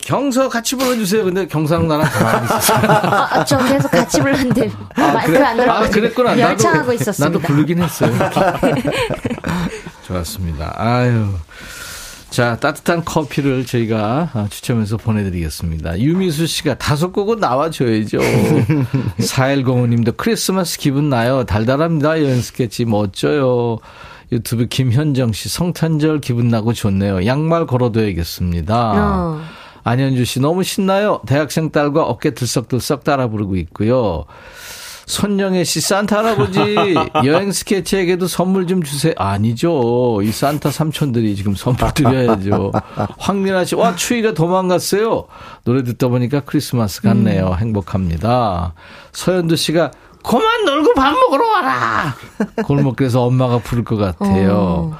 경서 0.04 0.48
같이 0.50 0.76
불러주세요. 0.76 1.24
근데 1.24 1.46
경서랑 1.46 1.88
나랑 1.88 2.06
가만히 2.10 2.44
있었어요. 2.44 2.90
아, 2.90 3.44
저 3.44 3.58
계속 3.64 3.90
같이 3.90 4.20
불렀는데 4.20 4.70
마이크를 4.96 5.44
안 5.44 5.60
아, 5.60 5.62
들어가지고 5.62 5.92
그랬구나. 5.94 6.38
열창하고 6.38 6.78
나도, 6.80 6.92
있었습니다. 6.92 7.38
나도 7.38 7.38
부르긴 7.40 7.82
했어요. 7.82 8.12
좋았습니다. 10.06 10.74
아유. 10.76 11.28
자, 12.28 12.56
따뜻한 12.56 13.04
커피를 13.04 13.64
저희가 13.64 14.30
아, 14.34 14.46
추첨해서 14.50 14.98
보내드리겠습니다. 14.98 15.98
유미수 16.00 16.46
씨가 16.48 16.74
다섯 16.74 17.12
곡은 17.12 17.38
나와줘야죠. 17.38 18.18
4105 19.20 19.86
님도 19.86 20.12
크리스마스 20.12 20.78
기분 20.78 21.08
나요. 21.08 21.44
달달합니다. 21.44 22.20
여행 22.22 22.42
스케치 22.42 22.84
멋져요. 22.84 23.78
유튜브 24.32 24.66
김현정 24.66 25.32
씨 25.32 25.48
성탄절 25.48 26.20
기분 26.20 26.48
나고 26.48 26.72
좋네요. 26.74 27.24
양말 27.24 27.66
걸어둬야겠습니다. 27.66 28.92
어. 28.96 29.63
안현주 29.84 30.24
씨 30.24 30.40
너무 30.40 30.62
신나요. 30.64 31.20
대학생 31.26 31.70
딸과 31.70 32.02
어깨 32.04 32.32
들썩들썩 32.34 33.04
따라 33.04 33.28
부르고 33.28 33.56
있고요. 33.56 34.24
손영애 35.06 35.64
씨 35.64 35.82
산타 35.82 36.16
할아버지 36.18 36.58
여행 37.26 37.52
스케치에게도 37.52 38.26
선물 38.26 38.66
좀 38.66 38.82
주세요. 38.82 39.12
아니죠. 39.18 40.20
이 40.22 40.32
산타 40.32 40.70
삼촌들이 40.70 41.36
지금 41.36 41.54
선물 41.54 41.92
드려야죠. 41.92 42.72
황민아 43.18 43.66
씨, 43.66 43.74
와 43.74 43.94
추위가 43.94 44.32
도망갔어요. 44.32 45.26
노래 45.64 45.84
듣다 45.84 46.08
보니까 46.08 46.40
크리스마스 46.40 47.02
같네요. 47.02 47.48
음. 47.48 47.58
행복합니다. 47.58 48.72
서현두 49.12 49.56
씨가 49.56 49.90
그만 50.22 50.64
놀고 50.64 50.94
밥 50.94 51.12
먹으러 51.12 51.46
와라. 51.48 52.14
골목길에서 52.64 53.22
엄마가 53.24 53.58
부를 53.58 53.84
것 53.84 53.96
같아요. 53.96 54.92
어, 54.92 54.98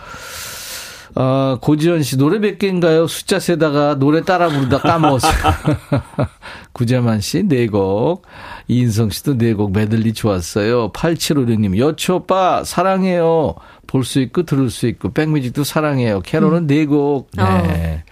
고지현 1.61 2.03
씨 2.03 2.17
노래 2.17 2.39
몇 2.39 2.59
개인가요? 2.59 3.07
숫자 3.07 3.39
세다가 3.39 3.97
노래 3.99 4.23
따라 4.23 4.49
부르다 4.49 4.79
까먹었어요. 4.79 5.33
구재만 6.73 7.21
씨 7.21 7.45
네 7.47 7.67
곡. 7.69 8.23
이인성 8.69 9.11
씨도 9.11 9.37
네 9.39 9.55
곡 9.55 9.73
메들리 9.73 10.13
좋았어요. 10.13 10.91
8756님 10.93 11.79
여초 11.79 12.17
오빠 12.17 12.65
사랑해요. 12.65 13.55
볼 13.87 14.03
수 14.05 14.21
있고 14.21 14.43
들을 14.43 14.71
수 14.71 14.87
있고 14.89 15.13
백뮤직도 15.13 15.63
사랑해요. 15.63 16.21
캐롤은 16.21 16.67
네 16.67 16.85
곡. 16.87 17.31
네. 17.37 18.03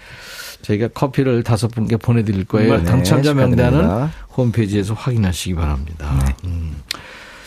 저희가 0.63 0.89
커피를 0.89 1.43
다섯 1.43 1.67
분께 1.69 1.97
보내드릴 1.97 2.45
거예요. 2.45 2.77
네, 2.77 2.85
당첨자 2.85 3.35
명단은 3.35 3.81
축하드립니다. 3.83 4.13
홈페이지에서 4.37 4.95
확인하시기 4.95 5.57
바랍니다. 5.57 6.25
음. 6.45 6.77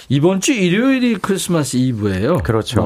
이번 0.10 0.42
주 0.42 0.52
일요일이 0.52 1.16
크리스마스 1.16 1.78
이브예요. 1.78 2.40
그렇죠. 2.40 2.86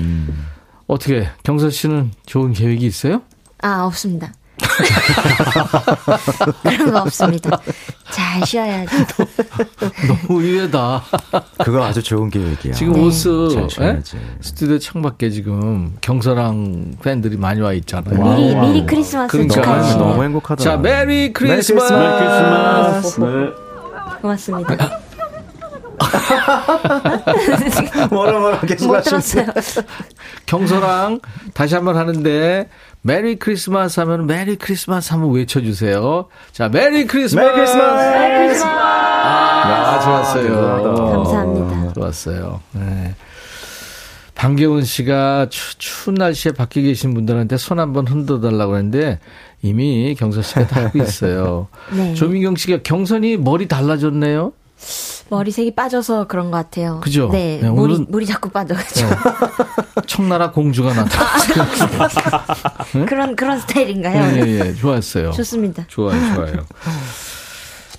음. 0.00 0.46
어떻게 0.92 1.26
경서 1.42 1.70
씨는 1.70 2.12
좋은 2.26 2.52
계획이 2.52 2.84
있어요? 2.84 3.22
아, 3.62 3.84
없습니다. 3.84 4.32
그런 6.62 6.92
거 6.92 7.00
없습니다. 7.02 7.58
잘 8.10 8.46
쉬어야지. 8.46 8.94
너무 10.28 10.42
의외다. 10.42 11.02
그거 11.64 11.82
아주 11.82 12.02
좋은 12.02 12.28
계획이야. 12.28 12.74
지금 12.74 12.92
네. 12.92 13.00
옷을 13.00 13.68
잘 13.68 13.96
예? 13.96 14.02
스튜디오 14.40 14.78
창밖에 14.78 15.30
지금 15.30 15.96
경서랑 16.02 16.96
팬들이 17.02 17.38
많이 17.38 17.62
와 17.62 17.72
있잖아요. 17.72 18.36
미리, 18.36 18.54
미리 18.54 18.86
크리스마스 18.86 19.32
그러니까 19.32 19.54
축하해. 19.54 19.92
너무, 19.92 20.04
너무 20.10 20.24
행복하다. 20.24 20.62
자, 20.62 20.76
메리 20.76 21.32
크리스마스. 21.32 21.92
메리 21.92 22.18
크리스마스. 22.18 23.20
네. 23.20 23.26
고맙습니다. 24.20 25.00
뭐라 28.10 28.38
뭐라 28.38 28.60
계속. 28.60 29.00
들었어요. 29.02 29.46
경서랑 30.46 31.20
다시 31.54 31.74
한번 31.74 31.96
하는데 31.96 32.68
메리 33.02 33.36
크리스마스 33.38 34.00
하면 34.00 34.26
메리 34.26 34.56
크리스마스 34.56 35.12
한번 35.12 35.32
외쳐주세요. 35.32 36.28
자, 36.52 36.68
메리 36.68 37.06
크리스마스. 37.06 37.46
메리 37.46 37.56
크리스마스. 38.46 38.64
아, 38.64 40.00
좋았어요. 40.00 40.82
감사합니다. 41.12 41.92
좋았어요. 41.94 42.60
네. 42.72 43.14
방계훈 44.34 44.82
씨가 44.82 45.48
추, 45.50 45.78
추운 45.78 46.14
날씨에 46.14 46.52
밖에 46.52 46.82
계신 46.82 47.14
분들한테 47.14 47.56
손 47.58 47.78
한번 47.78 48.08
흔들어 48.08 48.40
달라고 48.40 48.76
했는데 48.76 49.20
이미 49.62 50.16
경서 50.18 50.42
씨가 50.42 50.66
다 50.66 50.84
하고 50.84 50.98
있어요. 50.98 51.68
네. 51.94 52.14
조민경 52.14 52.56
씨가 52.56 52.78
경서님 52.82 53.36
머리 53.36 53.68
달라졌네요. 53.68 54.52
머리색이 55.28 55.74
빠져서 55.74 56.26
그런 56.26 56.50
것 56.50 56.58
같아요. 56.58 57.00
그죠? 57.02 57.28
네. 57.32 57.58
네, 57.62 57.70
물이, 57.70 57.94
오늘은- 57.94 58.10
물이 58.10 58.26
자꾸 58.26 58.50
빠져가지고. 58.50 59.08
청나라 60.06 60.50
공주가 60.50 60.92
나타났어요. 60.92 61.66
그런, 63.06 63.34
그런 63.36 63.58
스타일인가요? 63.60 64.36
예, 64.46 64.60
예, 64.68 64.74
좋았어요. 64.74 65.30
좋습니다. 65.32 65.84
좋아요, 65.88 66.34
좋아요. 66.34 66.66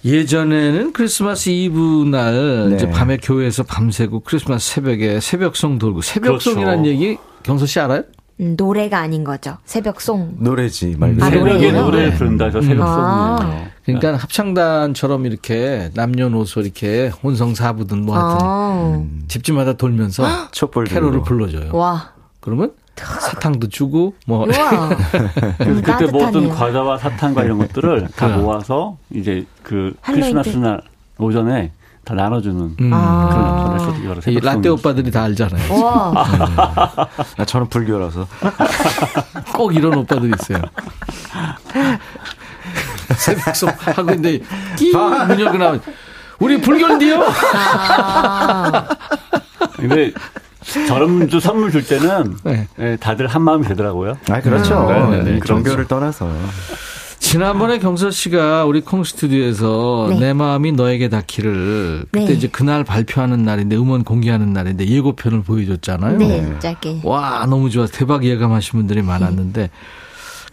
예전에는 0.05 0.91
크리스마스 0.93 1.49
이브 1.49 2.05
날 2.11 2.69
네. 2.69 2.75
이제 2.75 2.89
밤에 2.89 3.17
교회에서 3.17 3.63
밤새고 3.63 4.19
크리스마스 4.21 4.73
새벽에 4.73 5.19
새벽송 5.21 5.79
돌고 5.79 6.01
새벽송이라는 6.01 6.83
그렇죠. 6.83 6.89
얘기 6.89 7.17
경서 7.41 7.65
씨 7.65 7.79
알아요? 7.79 8.03
음, 8.43 8.55
노래가 8.57 8.99
아닌 8.99 9.23
거죠. 9.23 9.57
새벽송. 9.65 10.35
노래지 10.39 10.95
말 10.97 11.11
아, 11.21 11.29
그대로. 11.29 11.45
새벽에? 11.47 11.71
노래를 11.71 12.09
네. 12.11 12.15
부른다 12.17 12.45
해서 12.45 12.59
아. 12.59 12.61
새벽송이에요. 12.61 13.67
그러니까 13.85 14.15
합창단처럼 14.17 15.25
이렇게 15.25 15.89
남녀노소 15.93 16.61
이렇게 16.61 17.09
혼성사부든 17.23 18.05
뭐 18.05 18.17
하여튼 18.17 18.45
아, 18.45 19.03
집집마다 19.27 19.73
돌면서 19.73 20.25
촛불 20.51 20.85
캐롤을. 20.85 21.21
불러줘요. 21.23 21.69
와. 21.73 22.11
그러면 22.39 22.71
사탕도 22.95 23.69
주고 23.69 24.13
뭐. 24.27 24.45
음, 24.45 24.49
그때 25.81 26.05
모든 26.05 26.11
따뜻하네요. 26.11 26.49
과자와 26.53 26.97
사탕과 26.97 27.43
이런 27.43 27.57
것들을 27.57 28.07
다 28.15 28.27
그래. 28.27 28.37
모아서 28.37 28.97
이제 29.11 29.45
그 29.63 29.93
크리스마스 30.05 30.57
날 30.57 30.81
오전에 31.17 31.71
다 32.03 32.13
나눠주는 32.13 32.59
음. 32.61 32.75
그런 32.77 32.93
아. 32.93 33.57
역할을 33.59 33.79
했었죠. 33.79 34.03
이거를 34.03 34.21
이. 34.27 34.39
라떼 34.39 34.69
오빠들이 34.69 35.09
다 35.11 35.23
알잖아요. 35.23 35.73
와. 35.83 36.13
아, 37.37 37.45
저는 37.45 37.69
불교라서. 37.69 38.27
꼭 39.55 39.73
이런 39.73 39.95
오빠들 39.95 40.31
있어요. 40.35 40.61
새벽송 43.15 43.69
하고 43.77 44.01
있는데 44.11 44.39
띵문 44.75 45.39
열고 45.39 45.57
나면 45.57 45.81
우리 46.39 46.59
불교인데요. 46.59 47.23
아, 47.53 48.85
근데 49.77 50.11
저런 50.87 51.29
선물 51.39 51.71
줄 51.71 51.85
때는 51.85 52.37
네. 52.43 52.67
예, 52.79 52.97
다들 52.99 53.27
한 53.27 53.43
마음이 53.43 53.65
되더라고요. 53.67 54.17
아, 54.29 54.41
그렇죠. 54.41 54.85
네, 54.87 55.09
네, 55.09 55.23
네. 55.23 55.37
이 55.37 55.39
종교를 55.41 55.87
떠나서. 55.87 56.27
지난번에 57.23 57.79
경서 57.79 58.11
씨가 58.11 58.65
우리 58.65 58.81
콩 58.81 59.05
스튜디오에서 59.05 60.07
네. 60.09 60.19
내 60.19 60.33
마음이 60.33 60.73
너에게 60.73 61.07
닿기를 61.07 62.05
그때 62.11 62.25
네. 62.25 62.33
이제 62.33 62.47
그날 62.47 62.83
발표하는 62.83 63.43
날인데 63.43 63.77
음원 63.77 64.03
공개하는 64.03 64.51
날인데 64.51 64.85
예고편을 64.87 65.41
보여줬잖아요. 65.41 66.17
네, 66.17 66.59
짧게. 66.59 66.99
와 67.03 67.45
너무 67.49 67.69
좋아 67.69 67.87
대박 67.87 68.25
예감하신 68.25 68.77
분들이 68.77 69.01
많았는데 69.01 69.69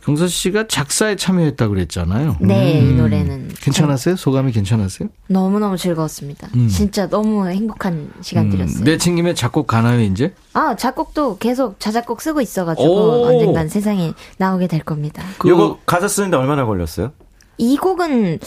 경서 0.04 0.26
씨가 0.28 0.66
작사에 0.66 1.14
참여했다고 1.16 1.74
그랬잖아요. 1.74 2.36
네, 2.40 2.80
음. 2.80 2.90
이 2.90 2.94
노래는. 2.94 3.48
괜찮았어요? 3.60 4.16
소감이 4.16 4.50
괜찮았어요? 4.52 5.08
너무너무 5.28 5.76
즐거웠습니다. 5.76 6.48
음. 6.54 6.68
진짜 6.68 7.08
너무 7.08 7.46
행복한 7.48 8.10
시간들이었어요. 8.22 8.78
음, 8.80 8.84
내 8.84 8.96
친 8.96 9.16
김에 9.16 9.34
작곡 9.34 9.66
가나요 9.66 10.00
이제? 10.00 10.32
아, 10.54 10.74
작곡도 10.74 11.36
계속 11.38 11.78
자작곡 11.78 12.22
쓰고 12.22 12.38
오. 12.38 12.42
있어가지고 12.42 13.26
언젠간 13.26 13.68
세상에 13.68 14.14
나오게 14.38 14.66
될 14.68 14.80
겁니다. 14.80 15.22
그 15.38 15.48
요거 15.50 15.80
가사 15.84 16.08
쓰는데 16.08 16.36
얼마나 16.38 16.64
걸렸어요? 16.64 17.12
이 17.58 17.76
곡은 17.76 18.38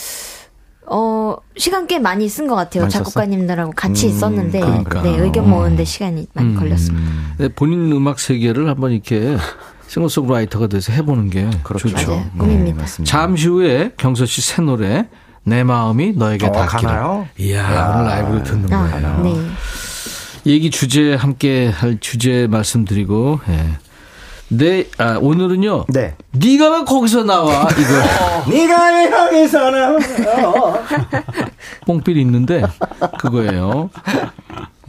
어 0.86 1.38
시간 1.56 1.88
꽤 1.88 1.98
많이 2.00 2.28
쓴 2.28 2.48
것 2.48 2.56
같아요. 2.56 2.90
작곡가님들하고 2.90 3.72
같이 3.76 4.08
음, 4.08 4.12
썼는데 4.20 4.60
그러니까. 4.60 5.02
네, 5.02 5.16
의견 5.18 5.50
모으는데 5.50 5.86
시간이 5.86 6.28
많이 6.34 6.50
음. 6.50 6.56
걸렸습니다. 6.60 7.10
네, 7.38 7.48
본인 7.48 7.92
음악 7.94 8.20
세계를 8.20 8.68
한번 8.68 8.92
이렇게 8.92 9.38
싱어송라이터가 9.94 10.68
돼서 10.68 10.92
해보는 10.92 11.30
게 11.30 11.50
그렇죠. 11.64 11.90
좋죠. 11.90 12.12
맞아요. 12.12 12.26
꿈입니다. 12.38 12.82
맞습니다. 12.82 13.12
잠시 13.12 13.48
후에 13.48 13.92
경서 13.98 14.26
씨 14.26 14.42
새 14.42 14.62
노래 14.62 15.08
내 15.44 15.64
마음이 15.64 16.14
너에게 16.14 16.48
어, 16.48 16.52
닿기를. 16.52 16.94
이야 17.40 17.94
오늘 17.96 18.06
라이브로 18.10 18.44
듣는 18.44 18.74
아, 18.74 18.90
거예요. 18.90 19.22
네. 19.24 20.52
얘기 20.52 20.72
주제 20.72 21.14
함께 21.14 21.68
할 21.70 22.00
주제 22.00 22.48
말씀드리고 22.50 23.40
예. 23.50 23.66
네, 24.50 24.86
아, 24.98 25.18
오늘은요. 25.22 25.86
네. 25.90 26.16
네가 26.32 26.78
왜 26.80 26.84
거기서 26.86 27.24
나와 27.24 27.68
이거 27.72 28.50
네가 28.52 28.94
왜 28.94 29.12
여기서 29.12 29.70
나와? 29.72 30.80
뽕필 31.86 32.18
있는데 32.18 32.64
그거예요. 33.20 33.90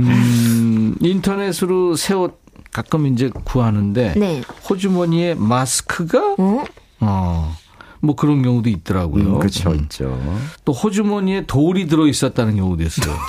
음, 0.01 0.95
인터넷으로 1.01 1.95
새 1.97 2.15
옷 2.15 2.44
가끔 2.75 3.07
이제 3.07 3.31
구하는데 3.45 4.15
네. 4.17 4.43
호주머니에 4.69 5.35
마스크가 5.35 6.35
어? 6.37 6.65
어. 7.01 7.57
뭐 8.01 8.17
그런 8.17 8.43
경우도 8.43 8.69
있더라고요. 8.69 9.39
그렇죠, 9.39 9.71
음. 9.71 9.77
있죠. 9.77 10.21
또 10.65 10.73
호주머니에 10.73 11.47
돌이 11.47 11.87
들어 11.87 12.07
있었다는 12.09 12.57
경우도 12.57 12.83
있어요. 12.83 13.15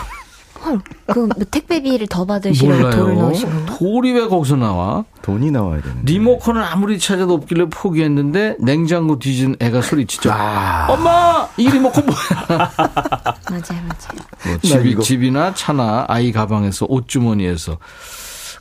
헐, 0.66 0.80
그뭐 1.06 1.30
택배비를 1.52 2.08
더 2.08 2.26
받으시라고 2.26 2.89
돌을. 2.89 3.16
넣으신 3.18 3.48
건가? 3.48 3.76
돌이 3.78 4.14
왜 4.14 4.28
거기서 4.28 4.56
나와? 4.56 5.06
돈이 5.22 5.52
나와야 5.52 5.80
되는데. 5.80 6.12
리모컨을 6.12 6.64
아무리 6.64 6.98
찾아도 6.98 7.36
없길래 7.36 7.66
포기했는데 7.70 8.58
냉장고 8.60 9.20
뒤진 9.20 9.56
애가 9.60 9.84
소리치죠. 9.84 10.32
아. 10.34 10.88
엄마 10.89 11.48
이 11.58 11.70
리모컨 11.70 12.08
뭐야? 12.08 12.48
맞아요, 13.52 13.84
맞아요. 13.84 14.26
뭐 14.48 14.58
집이, 14.64 15.00
집이나 15.04 15.54
차나 15.54 16.06
아이 16.08 16.32
가방에서 16.32 16.88
옷주머니에서 16.89 17.78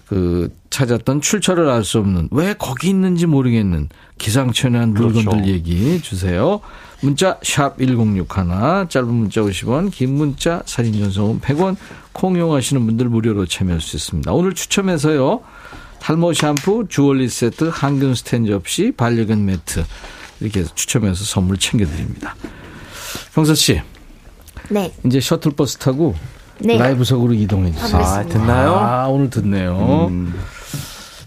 그 0.07 0.53
찾았던 0.71 1.21
출처를 1.21 1.69
알 1.69 1.85
수 1.85 1.99
없는 1.99 2.29
왜 2.31 2.55
거기 2.55 2.89
있는지 2.89 3.27
모르겠는 3.27 3.89
기상천외한 4.19 4.93
물건들 4.95 5.25
그렇죠. 5.25 5.49
얘기해 5.49 6.01
주세요. 6.01 6.61
문자 7.01 7.39
샵 7.43 7.79
1061, 7.79 8.27
짧은 8.89 9.09
문자 9.09 9.43
50원, 9.43 9.91
긴 9.91 10.15
문자 10.15 10.63
사진 10.65 10.99
전송은 10.99 11.41
100원, 11.41 11.77
콩 12.13 12.37
이용하시는 12.37 12.85
분들 12.87 13.09
무료로 13.09 13.47
참여할 13.47 13.81
수 13.81 13.97
있습니다. 13.97 14.33
오늘 14.33 14.55
추첨해서요. 14.55 15.41
탈모 16.01 16.33
샴푸, 16.35 16.87
주얼리 16.89 17.29
세트, 17.29 17.71
항균 17.73 18.15
스탠 18.15 18.47
접시, 18.47 18.93
반려견 18.97 19.45
매트, 19.45 19.85
이렇게 20.41 20.61
해서 20.61 20.71
추첨해서 20.75 21.25
선물 21.25 21.59
챙겨드립니다. 21.59 22.37
경서 23.35 23.55
씨, 23.55 23.81
네. 24.69 24.93
이제 25.05 25.21
셔틀버스 25.21 25.79
타고 25.79 26.15
네. 26.59 26.77
라이브석으로 26.79 27.35
이동해 27.35 27.73
주세요. 27.73 28.01
아, 28.01 28.25
듣나요? 28.25 28.75
아, 28.75 29.07
오늘 29.09 29.31
듣네요. 29.31 30.07
음, 30.11 30.35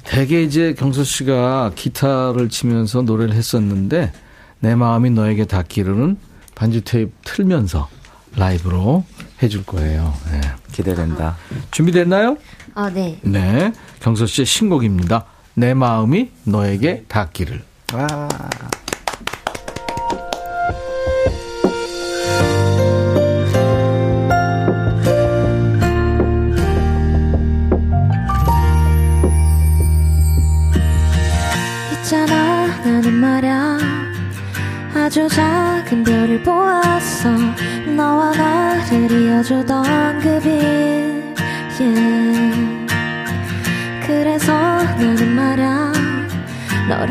대개 0.03 0.41
이제 0.41 0.73
경서 0.73 1.03
씨가 1.03 1.71
기타를 1.75 2.49
치면서 2.49 3.01
노래를 3.01 3.33
했었는데 3.33 4.11
내 4.59 4.75
마음이 4.75 5.09
너에게 5.11 5.45
닿기로는 5.45 6.17
반주 6.55 6.81
테이프 6.81 7.11
틀면서 7.23 7.87
라이브로 8.35 9.03
해줄 9.43 9.63
거예요. 9.65 10.13
네. 10.31 10.41
기대된다. 10.71 11.35
준비됐나요? 11.71 12.37
아, 12.73 12.89
네. 12.89 13.19
네. 13.21 13.73
경서 13.99 14.25
씨의 14.25 14.45
신곡입니다. 14.45 15.25
내 15.55 15.73
마음이 15.73 16.29
너에게 16.43 17.03
닿기를. 17.07 17.63
아, 17.93 18.27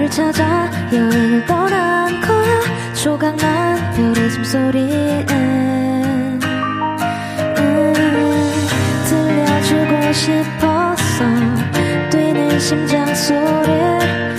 너를 0.06 0.10
찾아 0.10 0.70
여행을 0.92 1.44
떠난 1.46 2.20
거야. 2.20 2.60
조각난 2.94 3.92
별의 3.92 4.30
숨소리에. 4.30 5.26
음, 5.30 6.40
들려주고 9.08 10.12
싶었어 10.12 11.24
뛰는 12.10 12.58
심장 12.60 13.14
소리를 13.14 14.36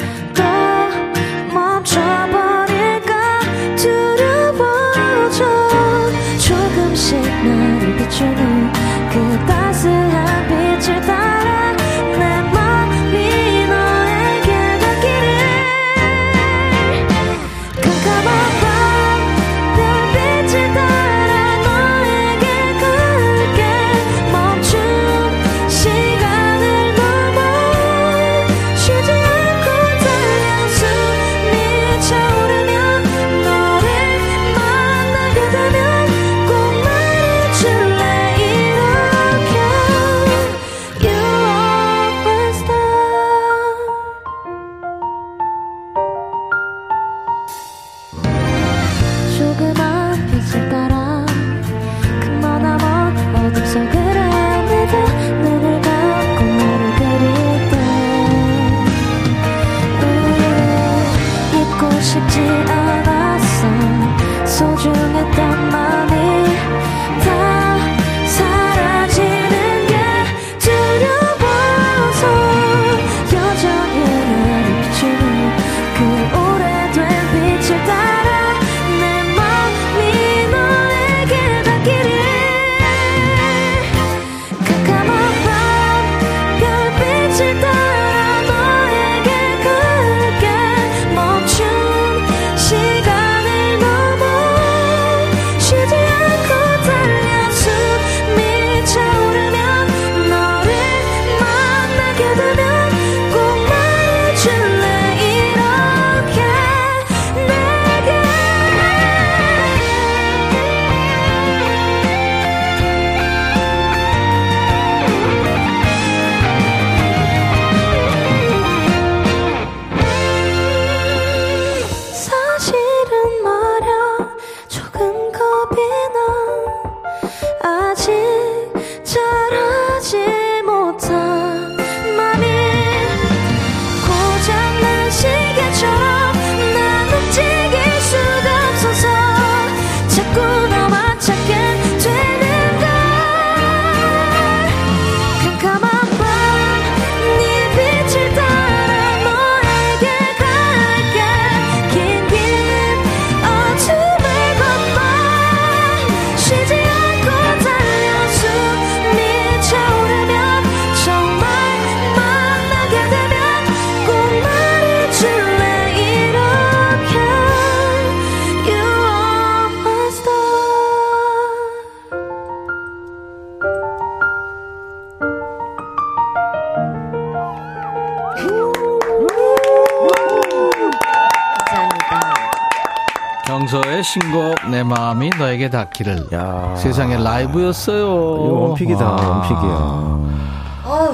신곡 184.13 184.69
내 184.71 184.83
마음이 184.83 185.29
너에게 185.37 185.69
닿기를. 185.69 186.27
야. 186.33 186.73
세상에 186.77 187.17
라이브였어요. 187.17 188.03
이거 188.05 188.53
원픽이다, 188.53 189.03
와. 189.05 189.27
원픽이야. 189.27 190.17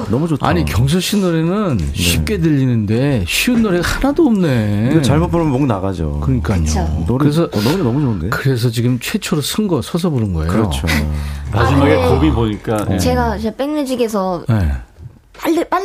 너무 0.08 0.28
좋다. 0.28 0.46
아니 0.46 0.64
경서 0.64 1.00
씨 1.00 1.16
노래는 1.16 1.80
쉽게 1.92 2.38
들리는데 2.38 3.24
쉬운 3.26 3.62
노래가 3.62 3.84
하나도 3.88 4.24
없네. 4.26 4.90
이거 4.92 5.02
잘못 5.02 5.28
부르면 5.28 5.50
목 5.50 5.66
나가죠. 5.66 6.20
그러니까요. 6.20 6.62
노래, 7.06 7.24
그래서 7.24 7.44
어, 7.44 7.60
노래 7.60 7.78
너무 7.82 8.00
좋은데? 8.00 8.28
그래서 8.28 8.70
지금 8.70 8.98
최초로 9.00 9.42
쓴 9.42 9.66
거 9.66 9.82
서서 9.82 10.10
부른 10.10 10.32
거예요. 10.32 10.48
그렇죠. 10.48 10.86
마지막에 11.52 11.94
아, 11.94 12.08
네. 12.08 12.08
곱이 12.14 12.30
보니까 12.30 12.86
예. 12.90 12.98
제가 12.98 13.38
제 13.38 13.54
백뮤직에서 13.56 14.44
네. 14.48 14.70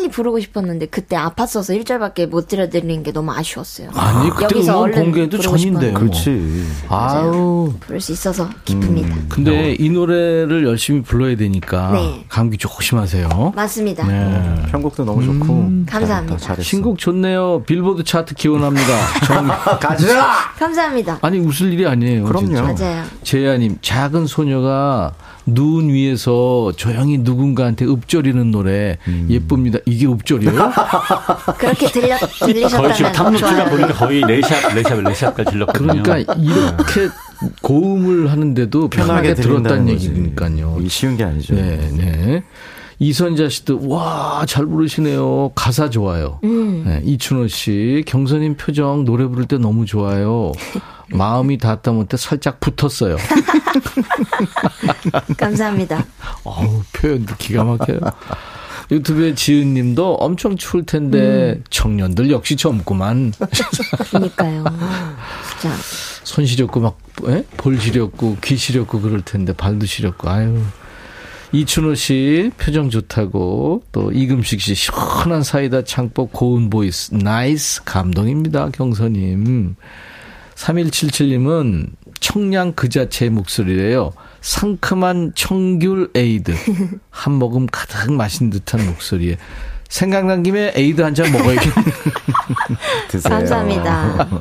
부르고 0.10 0.40
싶었는데 0.40 0.88
그때 0.88 1.16
아팠어서 1.16 1.80
1절밖에 1.84 2.28
못 2.28 2.48
들려드리는 2.48 3.04
게 3.04 3.12
너무 3.12 3.32
아쉬웠어요. 3.32 3.90
아니, 3.94 4.30
그때 4.30 4.56
여기서 4.56 4.86
음원 4.86 4.92
공개도 4.92 5.38
전인데요. 5.38 5.58
싶었는데 5.58 5.94
그렇지. 5.94 6.66
아유. 6.90 7.74
부를 7.80 8.02
수 8.02 8.12
있어서 8.12 8.50
기쁩니다. 8.66 9.16
근데 9.30 9.76
이 9.80 9.90
노래를 9.90 10.66
열심히 10.66 11.02
불러야 11.02 11.36
되니까 11.36 11.92
네. 11.92 12.26
감기 12.30 12.58
조심하세요. 12.58 13.54
맞습니다. 13.56 14.06
네. 14.08 14.56
편곡도 14.72 15.06
너무 15.06 15.24
좋고. 15.24 15.54
음. 15.54 15.86
감사합니다. 15.88 16.38
잘했다. 16.38 16.64
신곡 16.64 16.98
좋네요. 16.98 17.64
빌보드 17.66 18.04
차트 18.04 18.36
기원합니다. 18.36 18.88
정... 19.26 19.48
가자! 19.80 20.54
감사합니다. 20.58 21.20
아니 21.22 21.40
웃을 21.40 21.74
일이 21.74 21.86
아니에요. 21.88 22.26
그럼요. 22.26 22.48
진짜. 22.48 22.62
맞아요. 22.64 23.04
재야님 23.24 23.78
작은 23.82 24.28
소녀가 24.28 25.14
눈 25.54 25.90
위에서 25.90 26.72
조용히 26.76 27.18
누군가한테 27.18 27.86
읊조리는 27.86 28.52
노래 28.52 28.98
음. 29.08 29.28
예쁩니다. 29.30 29.80
이게 29.86 30.08
읊조리예요? 30.08 30.54
그렇게 31.58 31.88
들려 31.88 32.18
거의 32.18 32.30
지금 32.32 32.54
들리셨다면 32.54 33.12
탐록 33.14 33.38
주간 33.38 33.56
좋아요. 33.56 33.70
보니까 33.70 33.94
거의 33.94 34.22
네샵, 34.22 34.76
네샵, 34.76 35.02
네샵까지 35.04 35.52
질렀거든요. 35.52 36.04
그러니까 36.04 36.34
이렇게 36.38 37.10
고음을 37.62 38.32
하는데도 38.32 38.90
편하게, 38.90 39.34
들었다는 39.34 39.64
들린다는 39.64 39.94
거지. 39.94 40.10
얘기니까요. 40.10 40.78
쉬운 40.90 41.18
게 41.18 41.24
아니죠. 41.24 41.56
네, 41.56 41.90
네. 41.96 42.44
이선자 43.02 43.48
씨도 43.48 43.88
와 43.88 44.44
잘 44.46 44.66
부르시네요. 44.66 45.52
가사 45.56 45.90
좋아요. 45.90 46.40
음. 46.44 46.84
네, 46.86 47.02
이춘호 47.06 47.48
씨 47.48 48.04
경선님 48.06 48.56
표정 48.58 49.06
노래 49.06 49.26
부를 49.26 49.46
때 49.46 49.58
너무 49.58 49.86
좋아요. 49.86 50.52
마음이 51.12 51.58
닿다 51.58 51.92
못해 51.92 52.18
살짝 52.18 52.60
붙었어요. 52.60 53.18
감사합니다. 55.38 56.06
어우 56.44 56.84
표현도 56.94 57.36
기가 57.38 57.64
막혀요. 57.64 58.00
유튜브에 58.92 59.36
지은 59.36 59.74
님도 59.76 60.16
엄청 60.16 60.58
추울 60.58 60.84
텐데 60.84 61.56
음. 61.58 61.64
청년들 61.70 62.32
역시 62.32 62.56
젊구만. 62.56 63.34
그러니까요. 64.10 64.64
진짜 65.60 65.76
손 66.30 66.46
시렵고 66.46 66.80
막, 66.80 66.98
에? 67.28 67.44
볼 67.58 67.80
시렵고, 67.80 68.38
귀 68.44 68.56
시렵고 68.56 69.02
그럴 69.02 69.22
텐데, 69.22 69.52
발도 69.52 69.88
시렵고, 69.88 70.30
아유. 70.30 70.62
이춘호 71.52 71.96
씨, 71.96 72.52
표정 72.58 72.92
좋다고, 72.92 73.82
또 73.92 74.12
이금식 74.12 74.62
씨, 74.62 74.76
시원한 74.76 75.42
사이다 75.42 75.84
창법 75.84 76.32
고운 76.32 76.70
voice, 76.70 77.16
nice, 77.16 77.84
감동입니다, 77.84 78.70
경서님. 78.70 79.76
3177님은 80.60 81.92
청량 82.20 82.74
그 82.74 82.90
자체의 82.90 83.30
목소리래요. 83.32 84.12
상큼한 84.42 85.32
청귤 85.36 86.12
에이드. 86.16 86.54
한 87.10 87.34
모금 87.34 87.66
가득 87.72 88.12
마신 88.14 88.50
듯한 88.50 88.86
목소리에. 88.86 89.38
생각난 89.88 90.44
김에 90.44 90.74
에이드 90.76 91.02
한 91.02 91.16
잔 91.16 91.32
먹어야겠네. 91.32 91.74
드세요. 93.10 93.34
감사합니다. 93.34 94.28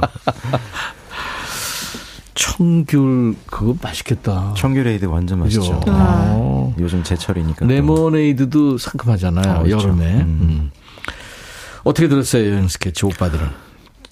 청귤 2.35 3.35
그거 3.47 3.77
맛있겠다. 3.81 4.55
청귤에이드 4.57 5.07
완전? 5.07 5.41
맛있죠. 5.41 5.81
어. 5.87 6.75
요즘 6.79 7.03
제철이니까. 7.03 7.61
또. 7.61 7.67
레모네이드도 7.67 8.79
상큼하잖아요. 8.79 9.53
아, 9.55 9.63
그렇죠. 9.63 9.89
여름에. 9.89 10.05
음. 10.17 10.39
음. 10.41 10.71
어떻게 11.85 12.09
들었어요, 12.09 12.51
여행 12.51 12.69
스케치 12.69 13.07
오빠들은? 13.07 13.68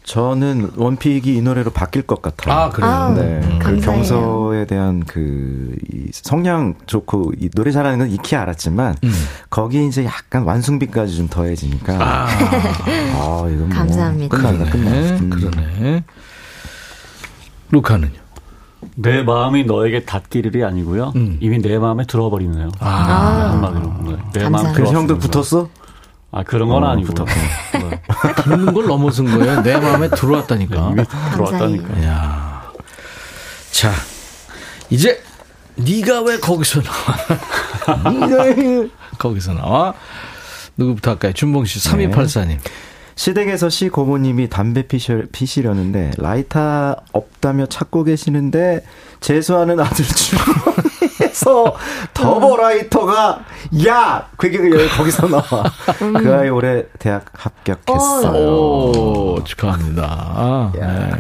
저는 0.07 0.71
one 0.77 0.99
pick이 0.99 1.35
이 1.35 1.43
노래로 1.43 1.73
바뀔 1.73 2.03
것 2.03 2.23
같아요. 2.23 2.55
아, 2.55 2.71
그래요? 2.71 3.13
네. 3.17 3.41
그 3.59 3.65
감사해요. 3.65 3.81
경서에 3.81 4.65
대한 4.65 5.03
그, 5.05 5.75
이 5.93 6.07
성량 6.13 6.75
좋고, 6.87 7.33
이 7.41 7.51
노래 7.51 7.73
잘하는 7.73 7.99
건 7.99 8.11
익히 8.11 8.37
알았지만, 8.37 8.95
음. 9.03 9.13
거기 9.51 9.85
이제 9.85 10.05
약간 10.05 10.45
완숭비까지 10.45 11.17
좀 11.17 11.27
더해지니까. 11.29 11.97
아, 11.99 12.29
이건 13.49 13.59
뭐. 13.59 13.69
감사합니다. 13.69 14.37
끝난다. 14.37 14.71
그러네. 14.71 15.11
음. 15.19 15.31
그러네. 15.31 16.05
루카는요? 17.73 18.27
내 18.95 19.25
마음이 19.25 19.65
너에게 19.65 20.05
닿기를이 20.05 20.63
아니고요. 20.63 21.15
음. 21.17 21.37
이미 21.41 21.59
내 21.61 21.79
마음에 21.81 22.05
들어버리네요. 22.07 22.71
아, 22.79 23.51
한마디로. 23.51 23.81
네. 24.05 24.17
내 24.35 24.43
감사합니다. 24.45 24.51
마음 24.51 24.73
그래서 24.73 24.93
형도 24.93 25.19
들어왔습니다. 25.19 25.31
붙었어? 25.33 25.69
아 26.37 26.43
그런 26.43 26.69
건 26.69 26.85
어, 26.85 26.89
아니고. 26.89 27.15
네. 27.25 28.03
붙는 28.43 28.75
걸 28.75 28.85
넘어선 28.85 29.25
거예요. 29.25 29.63
내 29.63 29.79
마음에 29.79 30.11
들어왔다니까. 30.11 30.91
이미 30.93 31.03
들어왔다니까. 31.33 32.05
야 32.05 32.63
자, 33.71 33.91
이제 34.91 35.23
네가 35.77 36.21
왜 36.25 36.39
거기서 36.39 36.83
나와? 36.83 38.11
네가 38.21 38.43
왜 38.43 38.89
거기서 39.17 39.55
나와? 39.55 39.95
누구부터 40.77 41.13
할까요? 41.13 41.33
준봉 41.33 41.65
씨, 41.65 41.79
3284님. 41.89 42.59
시댁에서 43.15 43.71
시 43.71 43.89
고모님이 43.89 44.51
담배 44.51 44.87
피셔, 44.87 45.23
피시려는데 45.33 46.11
라이터 46.19 46.97
없다며 47.13 47.65
찾고 47.65 48.05
계시는데 48.05 48.85
재수하는 49.21 49.81
아들 49.81 50.05
주 50.05 50.37
머니에서 51.37 51.77
더보 52.15 52.57
라이터가 52.57 53.45
야 53.87 54.29
그게 54.37 54.59
여기 54.59 54.89
거기서 54.89 55.29
나와 55.29 55.65
그 55.99 56.35
아이 56.35 56.49
올해 56.49 56.85
대학 56.99 57.27
합격했어요. 57.33 58.47
오, 58.47 59.45
축하합니다. 59.45 60.73
네. 60.75 61.11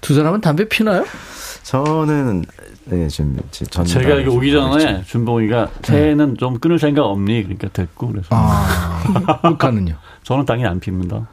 두 0.00 0.14
사람은 0.14 0.40
담배 0.40 0.68
피나요? 0.68 1.04
저는 1.62 2.44
네 2.84 3.08
지금 3.08 3.38
전 3.50 3.84
제가 3.84 4.10
여기 4.10 4.28
오기 4.28 4.52
전에 4.52 5.04
준봉이가 5.04 5.68
새해는 5.82 6.36
좀 6.36 6.58
끊을 6.58 6.78
생각 6.78 7.04
없니? 7.06 7.42
그러니까 7.44 7.68
됐고 7.68 8.08
그래서 8.08 8.28
아, 8.30 9.40
루카는요? 9.44 9.94
저는 10.24 10.44
당연히 10.44 10.68
안 10.68 10.80
핍니다. 10.80 11.26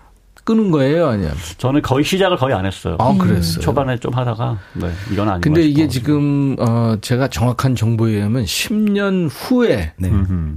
끄는 0.47 0.71
거예요? 0.71 1.09
아니야? 1.09 1.31
저는 1.57 1.81
거의 1.81 2.05
시작을 2.05 2.37
거의 2.37 2.55
안 2.55 2.65
했어요. 2.65 2.95
아, 2.99 3.13
그랬어요. 3.19 3.59
초반에 3.59 3.97
좀 3.97 4.13
하다가 4.13 4.57
네 4.75 4.89
이건 5.11 5.27
아닌 5.27 5.41
근데 5.41 5.59
것 5.61 5.67
이게. 5.67 5.87
지금, 5.89 6.55
어, 6.57 6.95
제가 7.01 7.27
정확한 7.27 7.75
정보에 7.75 8.13
의하면 8.13 8.45
10년 8.45 9.29
후에 9.29 9.91
네. 9.97 10.09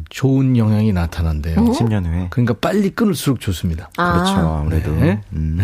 좋은 0.09 0.57
영향이 0.57 0.93
나타난대요. 0.93 1.57
10년 1.57 2.07
후에 2.07 2.29
그러니까 2.31 2.55
빨리 2.61 2.91
끊을수록 2.91 3.41
좋습니다. 3.41 3.91
그렇죠 3.97 4.33
아, 4.33 4.61
아무래도 4.61 4.93
네. 4.93 5.21
음. 5.33 5.59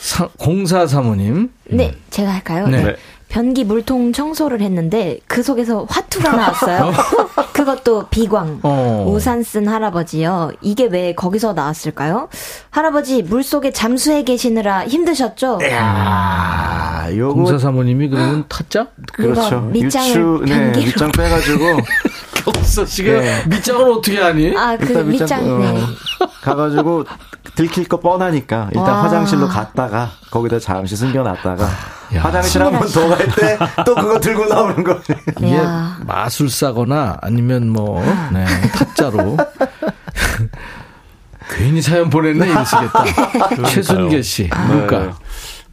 사, 0.00 0.28
0435님. 0.28 1.50
네, 1.70 1.96
제가 2.10 2.32
할까요? 2.32 2.68
네. 2.68 2.84
네. 2.84 2.96
변기 3.28 3.64
물통 3.64 4.12
청소를 4.12 4.60
했는데 4.60 5.18
그 5.26 5.42
속에서 5.42 5.84
화투가 5.90 6.30
나왔어요. 6.36 6.92
그것도 7.54 8.08
비광. 8.10 8.58
어. 8.64 9.06
우산 9.08 9.44
쓴 9.44 9.68
할아버지요. 9.68 10.50
이게 10.60 10.86
왜 10.86 11.14
거기서 11.14 11.52
나왔을까요? 11.52 12.28
할아버지 12.70 13.22
물 13.22 13.44
속에 13.44 13.70
잠수해 13.70 14.24
계시느라 14.24 14.86
힘드셨죠? 14.88 15.60
아 15.72 17.08
요거 17.14 17.44
0435님이 17.44 18.10
그러면 18.10 18.44
타짜? 18.48 18.88
그렇죠 19.12 19.60
밑장을 19.60 20.08
유추 20.08 20.42
네. 20.46 20.72
밑장 20.76 21.12
빼가지고 21.12 21.64
없어, 22.46 22.84
지금. 22.84 23.20
네. 23.20 23.42
밑장을 23.48 23.82
어떻게 23.90 24.20
하니? 24.20 24.56
아, 24.56 24.76
그 24.76 24.86
일단 24.86 25.08
밑장, 25.08 25.40
어, 25.54 25.58
네. 25.58 25.80
가가지고 26.42 27.04
들킬 27.54 27.86
거 27.88 28.00
뻔하니까 28.00 28.68
일단 28.72 28.84
와. 28.94 29.02
화장실로 29.04 29.46
갔다가 29.48 30.10
거기다 30.30 30.58
잠시 30.58 30.96
숨겨놨다가 30.96 31.64
야. 32.14 32.22
화장실 32.22 32.62
한 32.62 32.72
번 32.72 32.88
더 32.88 33.08
갈 33.08 33.18
때 33.30 33.58
또 33.84 33.94
그거 33.94 34.18
들고 34.20 34.46
나오는 34.46 34.82
거지. 34.84 35.14
이게 35.38 35.56
야. 35.56 35.96
마술사거나 36.06 37.18
아니면 37.22 37.68
뭐, 37.70 38.02
네, 38.32 38.44
타짜로. 38.72 39.36
괜히 41.56 41.80
사연 41.82 42.08
보냈네, 42.10 42.48
이러시겠다. 42.48 43.04
최순계 43.70 44.22
씨. 44.22 44.48
그러니까. 44.48 44.98
네. 44.98 45.10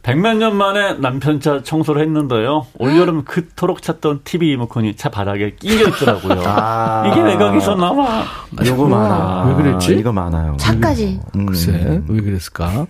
백몇 0.02 0.36
년 0.36 0.56
만에 0.56 0.94
남편 0.94 1.40
차 1.40 1.62
청소를 1.62 2.02
했는데요. 2.02 2.66
올여름 2.78 3.24
그토록 3.24 3.82
찾던 3.82 4.22
TV 4.24 4.50
리모컨이 4.50 4.96
차 4.96 5.08
바닥에 5.10 5.54
끼려 5.54 5.88
있더라고요. 5.88 6.42
아. 6.46 7.04
이게 7.06 7.20
왜 7.22 7.36
거기서 7.36 7.76
나와? 7.76 8.24
요거 8.64 8.88
많아. 8.88 9.44
왜 9.44 9.54
그랬지? 9.54 9.94
이거 9.94 10.12
많아요. 10.12 10.56
차까지. 10.58 11.20
음. 11.36 11.46
글쎄, 11.46 12.02
왜 12.08 12.20
그랬을까? 12.20 12.86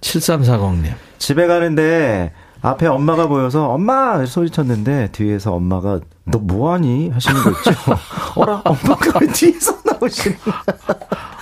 7340님. 0.00 0.92
집에 1.18 1.46
가는데 1.46 2.32
앞에 2.62 2.86
엄마가 2.88 3.28
보여서 3.28 3.68
엄마 3.68 4.24
소리쳤는데 4.26 5.10
뒤에서 5.12 5.54
엄마가 5.54 6.00
너 6.24 6.38
뭐하니 6.38 7.10
하시는 7.10 7.40
거 7.40 7.50
있죠. 7.50 7.70
어라 8.34 8.62
엄마가 8.64 9.20
왜 9.20 9.26
뒤에서 9.28 9.76
나오시는 9.84 10.36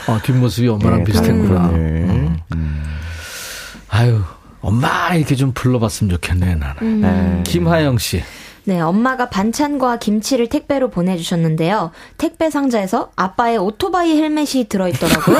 아, 0.08 0.20
뒷모습이 0.22 0.68
엄마랑 0.68 0.98
네, 0.98 1.04
비슷했구나. 1.04 1.68
음. 1.70 2.38
음. 2.54 2.84
아유, 3.90 4.20
엄마 4.68 5.14
이렇게 5.14 5.34
좀 5.34 5.52
불러봤으면 5.52 6.10
좋겠네, 6.10 6.56
나는. 6.56 7.00
네. 7.00 7.42
김하영 7.44 7.96
씨. 7.96 8.22
네, 8.64 8.78
엄마가 8.82 9.30
반찬과 9.30 9.96
김치를 9.96 10.48
택배로 10.48 10.90
보내주셨는데요. 10.90 11.90
택배 12.18 12.50
상자에서 12.50 13.08
아빠의 13.16 13.56
오토바이 13.56 14.18
헬멧이 14.18 14.68
들어있더라고요. 14.68 15.38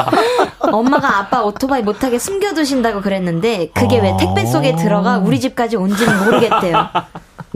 엄마가 0.72 1.18
아빠 1.18 1.42
오토바이 1.42 1.82
못하게 1.82 2.18
숨겨두신다고 2.18 3.02
그랬는데 3.02 3.72
그게 3.74 4.00
왜 4.00 4.16
택배 4.18 4.46
속에 4.46 4.74
들어가 4.74 5.18
우리 5.18 5.38
집까지 5.38 5.76
온지는 5.76 6.24
모르겠대요. 6.24 6.88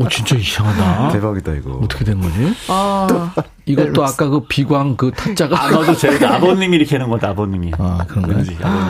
오, 0.01 0.09
진짜 0.09 0.36
이상하다. 0.36 1.12
대박이다 1.12 1.53
이거. 1.53 1.72
어떻게 1.82 2.05
된 2.05 2.20
거지? 2.20 2.55
어, 2.68 3.07
이것도 3.66 4.05
아까 4.05 4.28
그 4.28 4.40
비광 4.48 4.96
그 4.96 5.11
타짜가 5.11 5.64
아마도 5.64 5.94
제 5.96 6.09
아버님이 6.24 6.76
이렇게 6.78 6.96
하는 6.96 7.11
건데 7.11 7.26
아버님이. 7.26 7.72
아, 7.78 8.05
그런가요? 8.09 8.36
왠지 8.36 8.57
아버님. 8.62 8.84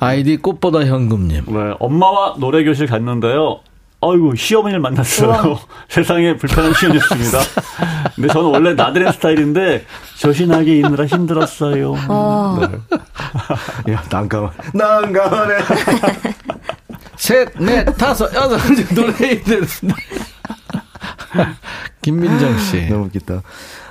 아이디 0.00 0.36
꽃보다 0.38 0.84
현금님. 0.86 1.44
네, 1.46 1.74
엄마와 1.78 2.36
노래 2.38 2.64
교실 2.64 2.86
갔는데요. 2.86 3.60
아이고 4.00 4.34
시어머니를 4.34 4.80
만났어요. 4.80 5.58
세상에 5.88 6.36
불편한 6.36 6.74
시연이었습니다. 6.74 7.38
근데 8.14 8.28
저는 8.28 8.50
원래 8.50 8.74
나들의 8.74 9.10
스타일인데 9.14 9.86
조신하게 10.18 10.76
있느라 10.76 11.06
힘들었어요. 11.06 11.94
어. 12.08 12.58
네. 13.86 13.92
야, 13.92 14.02
난감한. 14.10 14.50
난감하네. 14.74 15.54
셋, 17.16 17.48
넷, 17.58 17.84
다섯, 17.96 18.34
여섯 18.34 18.58
노래 18.94 19.12
되는데. 19.42 19.66
김민정 22.02 22.58
씨. 22.58 22.86
너무 22.90 23.06
웃기다. 23.06 23.42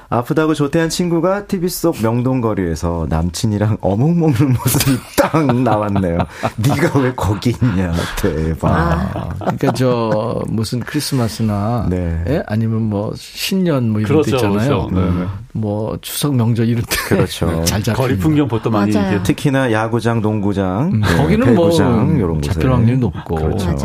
아프다고 0.09 0.53
조퇴한 0.53 0.89
친구가 0.89 1.47
TV 1.47 1.67
속 1.69 1.95
명동거리에서 2.03 3.07
남친이랑 3.09 3.77
어묵 3.81 4.15
먹는 4.15 4.53
모습이 4.53 4.97
딱 5.17 5.43
나왔네요. 5.43 6.19
네가 6.57 6.99
왜 6.99 7.13
거기 7.15 7.49
있냐. 7.49 7.91
대박. 8.21 9.33
그러니까 9.39 9.71
저 9.71 10.39
무슨 10.47 10.81
크리스마스나 10.81 11.87
네. 11.89 12.23
예? 12.27 12.43
아니면 12.45 12.83
뭐 12.83 13.13
신년 13.15 13.89
뭐 13.89 14.01
이런 14.01 14.21
그렇죠, 14.21 14.29
데 14.29 14.37
있잖아요. 14.37 14.87
그렇죠. 14.87 14.89
네, 14.93 15.19
네. 15.21 15.27
뭐 15.53 15.97
추석 16.01 16.35
명절 16.35 16.67
이런 16.67 16.83
때 16.83 16.95
그렇죠. 17.07 17.65
잘 17.65 17.81
잡히는 17.81 17.95
거리 17.95 18.17
풍경 18.19 18.47
보통 18.47 18.73
많이. 18.73 18.91
이렇게 18.91 19.23
특히나 19.23 19.71
야구장, 19.71 20.21
농구장, 20.21 20.91
음, 20.93 21.01
네, 21.01 21.17
거기는 21.17 21.55
뭐 21.55 21.69
배구장 21.69 22.17
이런 22.17 22.35
곳에 22.39 22.51
잡힐 22.53 22.71
확률이 22.71 22.97
높고. 22.99 23.35
그렇죠. 23.35 23.75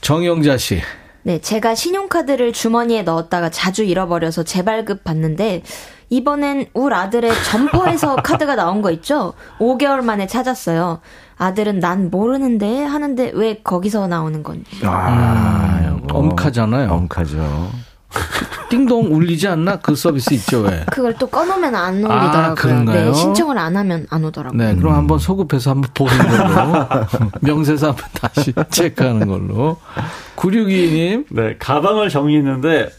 정영자 0.00 0.58
씨. 0.58 0.80
네, 1.26 1.40
제가 1.40 1.74
신용카드를 1.74 2.52
주머니에 2.52 3.02
넣었다가 3.02 3.48
자주 3.50 3.82
잃어버려서 3.82 4.42
재발급 4.42 5.04
받는데 5.04 5.62
이번엔 6.10 6.66
울 6.74 6.92
아들의 6.92 7.32
점퍼에서 7.50 8.16
카드가 8.22 8.54
나온 8.56 8.82
거 8.82 8.90
있죠? 8.90 9.32
5개월 9.58 10.04
만에 10.04 10.26
찾았어요. 10.26 11.00
아들은 11.38 11.80
난 11.80 12.10
모르는데 12.10 12.84
하는데 12.84 13.30
왜 13.34 13.60
거기서 13.64 14.06
나오는 14.06 14.42
건지. 14.42 14.70
아, 14.84 15.80
음, 15.88 16.06
엄카잖아요. 16.10 16.92
엄카죠. 16.92 17.70
띵동 18.70 19.14
울리지 19.14 19.46
않나? 19.48 19.76
그 19.76 19.94
서비스 19.94 20.34
있죠, 20.34 20.60
왜? 20.60 20.84
그걸 20.90 21.14
또 21.14 21.26
꺼놓으면 21.26 21.74
안 21.74 22.04
아, 22.04 22.28
오더라고요. 22.28 22.54
그런가요? 22.56 23.06
네, 23.10 23.14
신청을 23.14 23.58
안 23.58 23.76
하면 23.76 24.06
안 24.10 24.24
오더라고요. 24.24 24.58
네, 24.58 24.74
그럼 24.74 24.94
한번 24.94 25.18
소급해서 25.18 25.70
한번 25.70 25.90
보는 25.94 26.16
걸로. 26.18 26.86
명세서 27.40 27.88
한번 27.88 28.04
다시 28.20 28.52
체크하는 28.70 29.28
걸로. 29.28 29.78
962님. 30.36 31.26
네, 31.30 31.56
가방을 31.58 32.08
정리했는데 32.08 32.90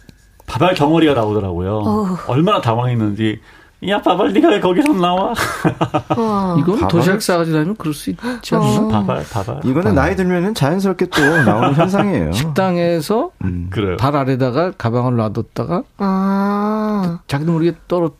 바발 0.45 0.75
덩어리가 0.75 1.13
나오더라고요. 1.13 1.77
어후. 1.77 2.17
얼마나 2.31 2.61
당황했는지. 2.61 3.39
야, 3.87 4.01
바발 4.01 4.33
네가 4.33 4.49
왜 4.49 4.59
거기서 4.59 4.93
나와? 4.93 5.33
어. 6.17 6.55
이건 6.59 6.87
도시락 6.87 7.21
싸가지 7.21 7.51
다니면 7.51 7.75
그럴 7.77 7.93
수 7.93 8.09
있지 8.09 8.55
않나? 8.55 8.65
어. 8.65 8.87
바발, 8.87 9.23
바발. 9.31 9.59
이거는 9.63 9.93
나이 9.95 10.15
들면은 10.15 10.53
자연스럽게 10.55 11.07
또 11.07 11.21
나오는 11.43 11.73
현상이에요. 11.75 12.31
식당에서 12.31 13.31
음. 13.43 13.69
발 13.99 14.15
아래다가 14.15 14.71
가방을 14.77 15.15
놔뒀다가 15.17 15.83
아. 15.97 17.19
자기도 17.27 17.51
모르게 17.51 17.73
떨어, 17.87 18.11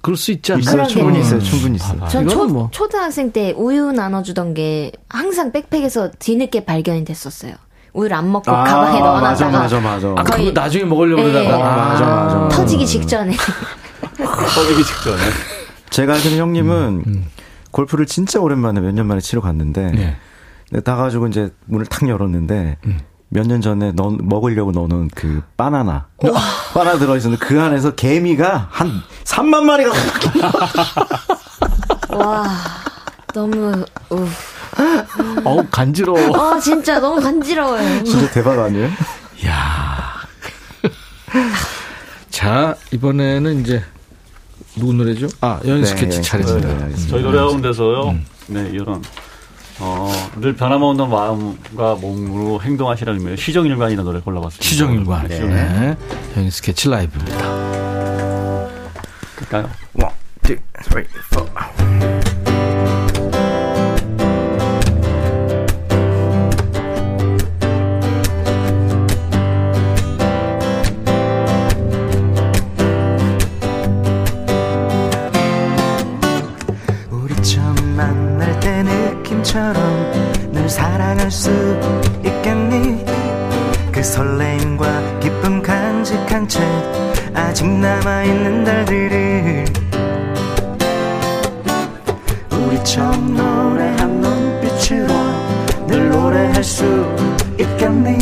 그럴 0.00 0.16
수 0.16 0.32
있지 0.32 0.52
않나? 0.52 0.60
있어요. 0.60 0.76
그러게요. 0.76 0.94
충분히 0.96 1.20
있어요. 1.20 1.40
충분히 1.40 1.76
있어요. 1.76 2.08
전 2.08 2.22
이거는 2.24 2.48
초, 2.48 2.54
뭐. 2.54 2.68
초등학생 2.72 3.32
때 3.32 3.52
우유 3.56 3.92
나눠주던 3.92 4.54
게 4.54 4.92
항상 5.08 5.52
백팩에서 5.52 6.10
뒤늦게 6.18 6.64
발견이 6.64 7.04
됐었어요. 7.04 7.54
우유를 7.92 8.16
안 8.16 8.32
먹고 8.32 8.50
아, 8.50 8.64
가방에 8.64 8.98
넣어놨다가 9.00 9.58
맞아, 9.58 9.78
맞아, 9.80 10.08
맞아. 10.08 10.20
아, 10.20 10.24
그거 10.24 10.50
나중에 10.52 10.84
먹으려고 10.84 11.22
네. 11.22 11.30
그러다가. 11.30 11.56
아, 11.56 11.88
맞아, 11.88 12.04
맞아. 12.06 12.48
터지기 12.56 12.86
직전에. 12.86 13.34
꺼내기 14.16 14.84
직전에. 14.84 15.22
제가 15.90 16.14
아는 16.14 16.36
형님은 16.38 17.24
골프를 17.70 18.06
진짜 18.06 18.40
오랜만에 18.40 18.80
몇 18.80 18.92
년 18.94 19.06
만에 19.06 19.20
치러 19.20 19.40
갔는데 19.40 19.90
네. 19.92 20.16
근데 20.70 20.90
나가지고 20.90 21.26
이제 21.28 21.50
문을 21.66 21.86
탁 21.86 22.08
열었는데 22.08 22.78
몇년 23.28 23.60
전에 23.62 23.92
넣, 23.92 24.10
먹으려고 24.20 24.72
넣어놓은 24.72 25.10
그 25.14 25.42
바나나 25.56 26.06
바나나 26.74 26.98
들어있었는데 26.98 27.44
그 27.44 27.60
안에서 27.60 27.94
개미가 27.94 28.68
한 28.70 29.00
3만 29.24 29.62
마리가 29.64 29.90
와, 32.10 32.46
너무, 33.32 33.84
우. 34.10 34.26
어우, 35.44 35.66
간지러워. 35.70 36.18
어, 36.36 36.58
진짜 36.60 36.98
너무 37.00 37.20
간지러워요. 37.20 38.04
진짜 38.04 38.30
대박 38.30 38.58
아니에요? 38.58 38.90
야 39.46 40.12
자, 42.30 42.74
이번에는 42.90 43.60
이제, 43.60 43.82
누구 44.76 44.92
노래죠? 44.94 45.28
아, 45.40 45.60
여행스, 45.66 45.94
네, 45.94 46.00
케치 46.00 46.16
연습 46.16 46.30
차례입니다. 46.30 46.86
스케치. 46.88 47.02
네. 47.02 47.08
저희 47.10 47.22
노래 47.22 47.38
가운데서요. 47.38 48.18
네, 48.48 48.70
이런 48.72 49.02
어, 49.80 50.12
늘 50.40 50.54
변함없는 50.54 51.08
마음과 51.10 51.96
몸으로 51.96 52.60
행동하시라는 52.62 53.20
의미의 53.20 53.36
시종일관이라는 53.36 54.04
노래 54.04 54.20
골라봤습니다. 54.20 54.64
시종일관. 54.64 55.28
네. 55.28 55.40
네. 55.40 55.96
여행 56.36 56.62
스케치 56.62 56.88
라이브입니다. 56.88 57.36
그럴까요? 59.36 59.70
One, 59.94 60.12
two, 60.42 60.56
three, 60.84 61.06
four. 61.32 62.21
처럼 79.52 79.74
널 80.50 80.66
사랑할 80.66 81.30
수 81.30 81.50
있겠니? 82.24 83.04
그 83.92 84.02
설레임과 84.02 85.20
기쁨 85.20 85.60
간직한 85.60 86.48
채 86.48 86.62
아직 87.34 87.68
남아있는 87.68 88.64
달들을 88.64 89.64
우리 92.50 92.82
처음 92.82 93.36
노래한 93.36 94.22
눈빛으로 94.22 95.12
늘 95.86 96.08
노래할 96.08 96.64
수 96.64 96.84
있겠니? 97.60 98.16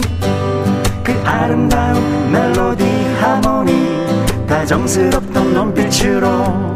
그 1.04 1.12
아름다운 1.24 2.32
멜로디 2.32 2.84
하모니 3.20 4.46
다정스럽던 4.48 5.52
눈빛으로 5.52 6.69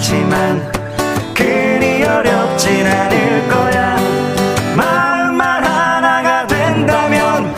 변해갔지만 0.00 0.72
그리 1.34 2.02
어렵진 2.02 2.86
않을 2.86 3.48
거야. 3.48 3.96
마음만 4.74 5.64
하나가 5.64 6.46
된다면 6.46 7.54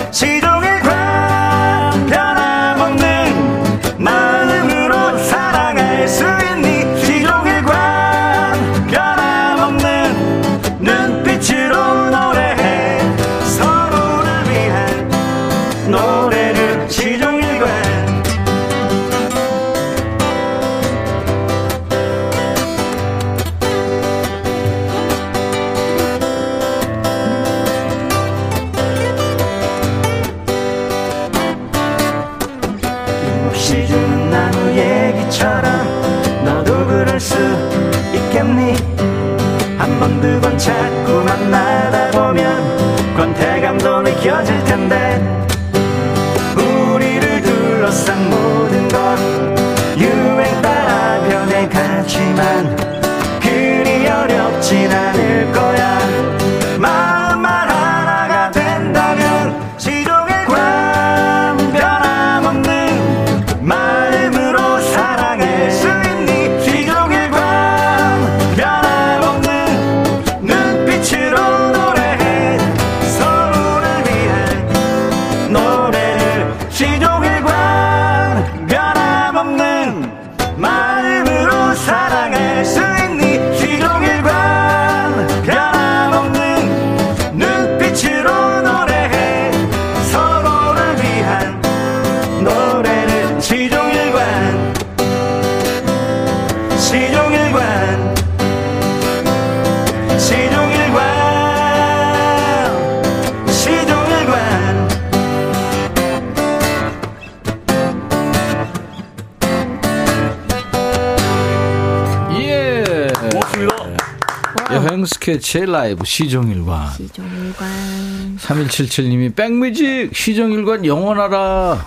스케치의 115.52 115.66
라이브 115.66 116.04
시종일관. 116.04 116.90
시종일관. 116.92 118.36
3177님이 118.38 119.34
백뮤직 119.34 120.14
시종일관 120.14 120.86
영원하라. 120.86 121.86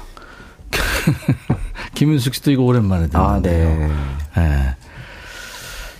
김윤숙 1.95 2.35
씨도 2.35 2.51
이거 2.51 2.63
오랜만에 2.63 3.07
아, 3.13 3.39
듣는데요. 3.41 3.77
네. 3.79 3.91
예. 4.37 4.75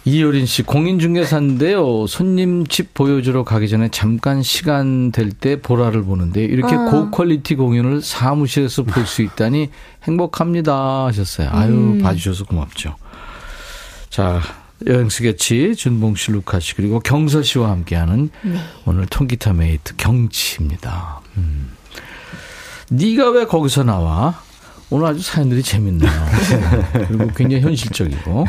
이효린 0.06 0.46
씨, 0.46 0.62
공인중개사인데요. 0.62 2.06
손님 2.08 2.68
집 2.68 2.94
보여주러 2.94 3.44
가기 3.44 3.68
전에 3.68 3.90
잠깐 3.90 4.44
시간 4.44 5.12
될 5.12 5.32
때 5.32 5.60
보라를 5.60 6.04
보는데 6.04 6.44
이렇게 6.44 6.76
아. 6.76 6.86
고퀄리티 6.86 7.56
공연을 7.56 8.02
사무실에서 8.02 8.84
볼 8.84 9.06
수 9.08 9.24
있다니 9.24 9.72
행복합니다 10.04 11.06
하셨어요. 11.08 11.50
아유, 11.52 11.72
음. 11.72 12.02
봐주셔서 12.04 12.46
고맙죠. 12.46 12.96
자, 14.10 14.40
여행 14.88 15.10
스케치 15.10 15.76
준봉 15.76 16.16
씨, 16.16 16.32
루카 16.32 16.60
씨 16.60 16.76
그리고 16.76 17.00
경서 17.00 17.42
씨와 17.42 17.70
함께하는 17.72 18.30
오늘 18.86 19.06
통기타 19.06 19.54
메이트 19.54 19.96
경치입니다. 19.96 21.22
음. 21.38 21.72
네가 22.90 23.32
왜 23.32 23.46
거기서 23.46 23.84
나와? 23.84 24.42
오늘 24.90 25.08
아주 25.08 25.22
사연들이 25.22 25.64
재밌네요. 25.64 26.12
그리고 27.08 27.28
굉장히 27.36 27.64
현실적이고. 27.64 28.46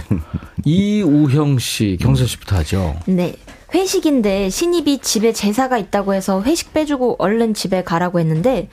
이우형 0.65 1.59
씨, 1.59 1.97
경서 2.01 2.27
씨부터 2.27 2.57
하죠. 2.57 2.97
네. 3.07 3.35
회식인데 3.75 4.49
신입이 4.51 4.99
집에 4.99 5.33
제사가 5.33 5.77
있다고 5.79 6.15
해서 6.15 6.43
회식 6.43 6.73
빼주고 6.73 7.17
얼른 7.19 7.55
집에 7.55 7.83
가라고 7.83 8.21
했는데 8.21 8.69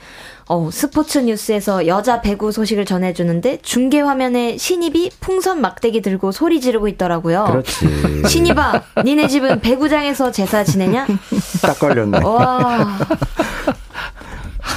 어, 0.46 0.68
스포츠 0.70 1.18
뉴스에서 1.18 1.86
여자 1.86 2.20
배구 2.20 2.52
소식을 2.52 2.84
전해주는데 2.84 3.60
중계 3.62 4.00
화면에 4.00 4.58
신입이 4.58 5.10
풍선 5.20 5.60
막대기 5.60 6.02
들고 6.02 6.32
소리 6.32 6.60
지르고 6.60 6.86
있더라고요. 6.88 7.44
그렇지. 7.44 8.22
신입아, 8.28 8.82
니네 9.04 9.28
집은 9.28 9.60
배구장에서 9.60 10.30
제사 10.32 10.62
지내냐? 10.62 11.06
딱 11.62 11.78
걸렸네. 11.78 12.18
와. 12.18 12.98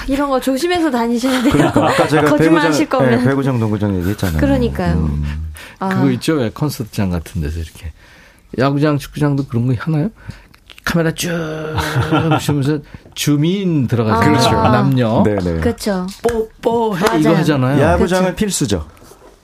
이런 0.08 0.30
거 0.30 0.40
조심해서 0.40 0.90
다니셔야 0.90 1.42
돼요. 1.42 1.52
그러니까 1.52 1.86
아까 1.90 2.08
제가 2.08 2.22
거짓말 2.32 2.38
배구장, 2.40 2.68
하실 2.68 2.90
거면. 2.90 3.12
네, 3.12 3.24
배구장, 3.26 3.60
농구장 3.60 3.96
얘기했잖아요. 3.98 4.40
그러니까요. 4.40 4.94
음. 4.96 5.52
아, 5.80 5.90
그거 5.90 6.12
있죠? 6.12 6.36
왜 6.36 6.50
콘서트장 6.50 7.10
같은 7.10 7.42
데서 7.42 7.60
이렇게. 7.60 7.92
야구장, 8.58 8.98
축구장도 8.98 9.48
그런 9.48 9.68
거 9.68 9.74
하나요? 9.78 10.10
카메라 10.88 11.12
쭉 11.12 11.30
보시면서 12.32 12.80
주민 13.14 13.88
들어가서 13.88 14.22
아. 14.22 14.24
그렇죠. 14.26 14.52
남녀 14.52 15.22
네네. 15.24 15.60
그쵸. 15.60 16.08
뽀뽀해 16.62 17.20
이거 17.20 17.30
맞아요. 17.30 17.38
하잖아요. 17.40 17.82
야구장은 17.82 18.36
필수죠. 18.36 18.88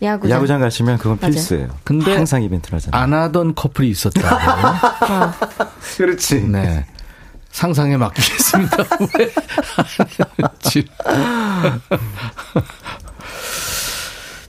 야구장. 0.02 0.38
야구장 0.38 0.62
가시면 0.62 0.98
그건 0.98 1.18
맞아요. 1.22 1.34
필수예요. 1.34 1.68
근데 1.84 2.16
항상 2.16 2.44
이벤트를 2.44 2.78
하잖아요. 2.78 3.02
안 3.02 3.14
하던 3.14 3.56
커플이 3.56 3.89
있었다고. 3.89 4.28
어. 5.14 5.34
그렇지. 5.98 6.41
네. 6.48 6.86
상상에 7.52 7.98
맡기겠습니다. 7.98 8.78
왜. 9.20 9.32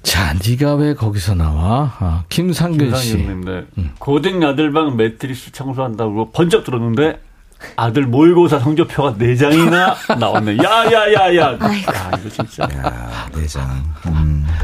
자, 0.04 0.34
네가 0.46 0.74
왜 0.76 0.94
거기서 0.94 1.34
나와? 1.34 1.92
아, 1.98 2.24
김상균 2.28 2.94
씨. 2.96 3.16
네. 3.16 3.64
고등 3.98 4.42
아들방 4.44 4.96
매트리스 4.96 5.50
청소한다고 5.52 6.30
번쩍 6.30 6.62
들었는데 6.64 7.20
아들 7.76 8.02
모의고사 8.06 8.58
성적표가 8.60 9.16
네 9.16 9.34
장이나 9.36 9.96
나왔네. 10.20 10.58
야 10.58 10.84
야 10.92 11.12
야 11.12 11.34
야. 11.36 11.56
아이고. 11.58 11.92
야 11.92 12.10
이거 12.20 12.28
진짜. 12.28 12.64
야, 12.64 13.28
내장. 13.34 13.82
음. 14.06 14.46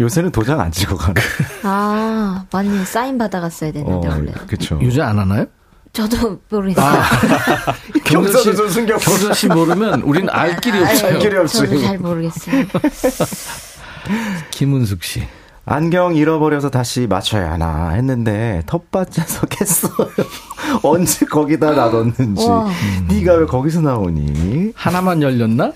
요새는 0.00 0.32
도장 0.32 0.60
안 0.60 0.70
찍어 0.70 0.96
가네. 0.96 1.20
아, 1.62 2.44
맞네. 2.52 2.84
사인 2.84 3.16
받아갔어야 3.16 3.72
되는데, 3.72 4.08
원래. 4.08 4.32
그쵸. 4.46 4.78
요새 4.82 5.00
안 5.00 5.18
하나요? 5.18 5.46
저도 5.94 6.40
모르겠어요. 6.50 6.84
아, 6.86 7.02
씨, 7.94 8.00
경서도 8.04 8.68
숨겨. 8.68 8.96
경서 8.98 9.32
씨 9.32 9.46
모르면 9.46 10.02
우린 10.02 10.28
알 10.28 10.60
길이 10.60 10.78
없어요. 10.82 11.12
알 11.14 11.18
길이 11.20 11.36
없어요. 11.36 11.68
저도 11.68 11.80
잘 11.80 11.98
모르겠어요. 11.98 12.64
김은숙 14.50 15.02
씨. 15.04 15.22
안경 15.66 16.14
잃어버려서 16.14 16.68
다시 16.68 17.06
맞춰야 17.06 17.52
하나 17.52 17.90
했는데 17.90 18.62
텃밭에서 18.66 19.46
캤어요. 19.46 20.26
언제 20.82 21.24
거기다 21.26 21.70
놔뒀는지. 21.72 22.44
와. 22.46 22.68
네가 23.08 23.34
왜 23.34 23.46
거기서 23.46 23.80
나오니? 23.80 24.72
하나만 24.74 25.22
열렸나? 25.22 25.72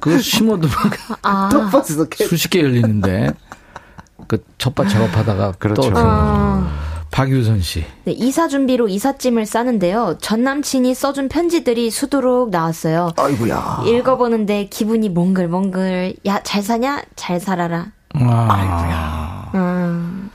그거 0.00 0.16
심어도 0.20 0.68
아, 1.22 1.48
텃밭에서 1.52 2.04
캤. 2.08 2.28
수십 2.28 2.50
개 2.50 2.60
열리는데 2.60 3.34
그 4.28 4.42
첫밭 4.58 4.88
작업하다가 4.88 5.52
그렇죠. 5.58 5.82
떨어져. 5.82 6.02
아. 6.06 6.87
박유선 7.10 7.60
씨. 7.62 7.84
네, 8.04 8.12
이사 8.12 8.48
준비로 8.48 8.88
이삿짐을 8.88 9.46
싸는데요. 9.46 10.18
전 10.20 10.42
남친이 10.44 10.94
써준 10.94 11.28
편지들이 11.28 11.90
수두룩 11.90 12.50
나왔어요. 12.50 13.12
아이고야. 13.16 13.82
읽어보는데 13.86 14.66
기분이 14.66 15.08
몽글몽글. 15.08 16.16
야, 16.26 16.40
잘 16.42 16.62
사냐? 16.62 17.02
잘 17.16 17.40
살아라. 17.40 17.86
아, 18.14 19.50
음, 19.54 20.30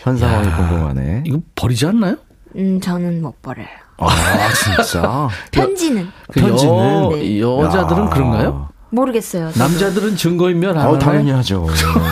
현 0.00 0.16
상황이 0.16 0.50
궁금하네. 0.50 1.24
이거 1.26 1.40
버리지 1.54 1.86
않나요? 1.86 2.16
음, 2.56 2.80
저는 2.80 3.22
못 3.22 3.40
버려요. 3.42 3.66
아, 3.98 4.08
진짜? 4.54 5.28
편지는 5.50 6.08
그 6.32 6.40
편지는? 6.40 7.08
네. 7.10 7.40
여, 7.40 7.58
여자들은 7.64 8.04
야. 8.04 8.08
그런가요? 8.08 8.67
모르겠어요. 8.90 9.52
저도. 9.52 9.58
남자들은 9.64 10.16
증거인멸 10.16 10.70
안 10.70 10.76
어, 10.76 10.80
하나요? 10.80 10.98
당연히 10.98 11.30
하죠. 11.32 11.66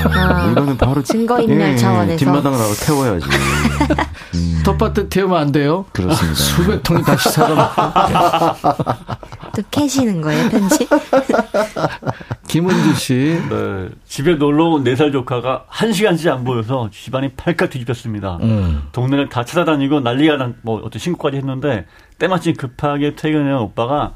아. 0.05 0.51
이거는 0.51 0.77
바로 0.77 1.03
증거인멸 1.03 1.73
예, 1.73 1.77
차원에서. 1.77 2.19
뒷마당을 2.19 2.59
하고 2.59 2.75
태워야지. 2.75 3.27
음, 4.35 4.61
텃밭에 4.65 5.09
태우면 5.09 5.39
안 5.39 5.53
돼요? 5.53 5.87
그렇습니다. 5.93 6.35
수백 6.35 6.83
통이 6.83 7.03
다시 7.03 7.31
사가. 7.31 8.57
또 9.57 9.63
캐시는 9.71 10.21
거예요, 10.21 10.51
편지? 10.51 10.87
김은주 12.49 12.95
씨. 12.97 13.41
네. 13.49 13.89
집에 14.07 14.35
놀러 14.35 14.67
온네살 14.67 15.13
조카가 15.13 15.65
한 15.69 15.93
시간째 15.93 16.31
안 16.31 16.45
보여서 16.45 16.91
집안이 16.93 17.31
팔칵 17.31 17.71
뒤집혔습니다. 17.71 18.39
음. 18.43 18.83
동네를 18.93 19.29
다 19.31 19.45
찾아다니고 19.45 20.01
난리가 20.01 20.37
난, 20.37 20.57
뭐, 20.63 20.81
어떤 20.85 20.99
신고까지 21.01 21.39
했는데, 21.39 21.87
때마침 22.19 22.55
급하게 22.55 23.15
퇴근해온 23.15 23.61
오빠가 23.63 24.13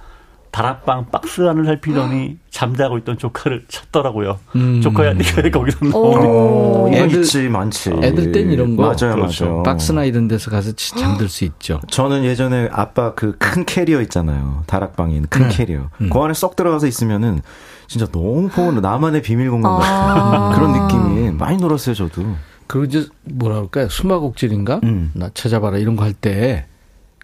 다락방 0.50 1.06
박스 1.12 1.48
안을 1.48 1.64
살피더니 1.64 2.38
잠자고 2.50 2.98
있던 2.98 3.18
조카를 3.18 3.64
찾더라고요. 3.68 4.38
음. 4.56 4.80
조카야, 4.80 5.12
네가 5.14 5.42
왜 5.44 5.50
거기서 5.50 5.78
나오니? 5.84 6.26
오. 6.26 6.88
이거 6.92 7.04
애들- 7.06 7.20
있지, 7.20 7.48
많지. 7.48 7.90
애들 8.02 8.32
땐 8.32 8.50
이런 8.50 8.76
거. 8.76 8.82
맞아요, 8.82 9.14
그렇죠. 9.14 9.44
맞아요. 9.46 9.62
박스나 9.62 10.04
이런 10.04 10.26
데서 10.26 10.50
가서 10.50 10.72
치- 10.72 10.96
잠들 10.96 11.28
수 11.28 11.44
있죠. 11.44 11.80
저는 11.88 12.24
예전에 12.24 12.68
아빠 12.72 13.14
그 13.14 13.36
큰 13.38 13.64
캐리어 13.64 14.00
있잖아요. 14.02 14.64
다락방에 14.66 15.14
있는 15.14 15.28
큰 15.30 15.48
네. 15.48 15.56
캐리어. 15.56 15.88
음. 16.00 16.10
그 16.10 16.18
안에 16.18 16.34
쏙 16.34 16.56
들어가서 16.56 16.86
있으면은 16.88 17.42
진짜 17.86 18.06
너무 18.06 18.48
포근, 18.48 18.80
나만의 18.80 19.22
비밀 19.22 19.50
공간 19.50 19.72
아. 19.72 19.78
같은 19.78 20.58
그런 20.58 20.72
느낌이 21.12 21.30
많이 21.32 21.56
놀았어요, 21.58 21.94
저도. 21.94 22.24
그리고 22.66 22.84
이제 22.84 23.06
뭐라 23.24 23.56
그럴까요? 23.56 23.88
수마곡질인가? 23.88 24.80
음. 24.84 25.10
나 25.14 25.30
찾아봐라 25.32 25.78
이런 25.78 25.94
거 25.96 26.04
할 26.04 26.12
때. 26.12 26.66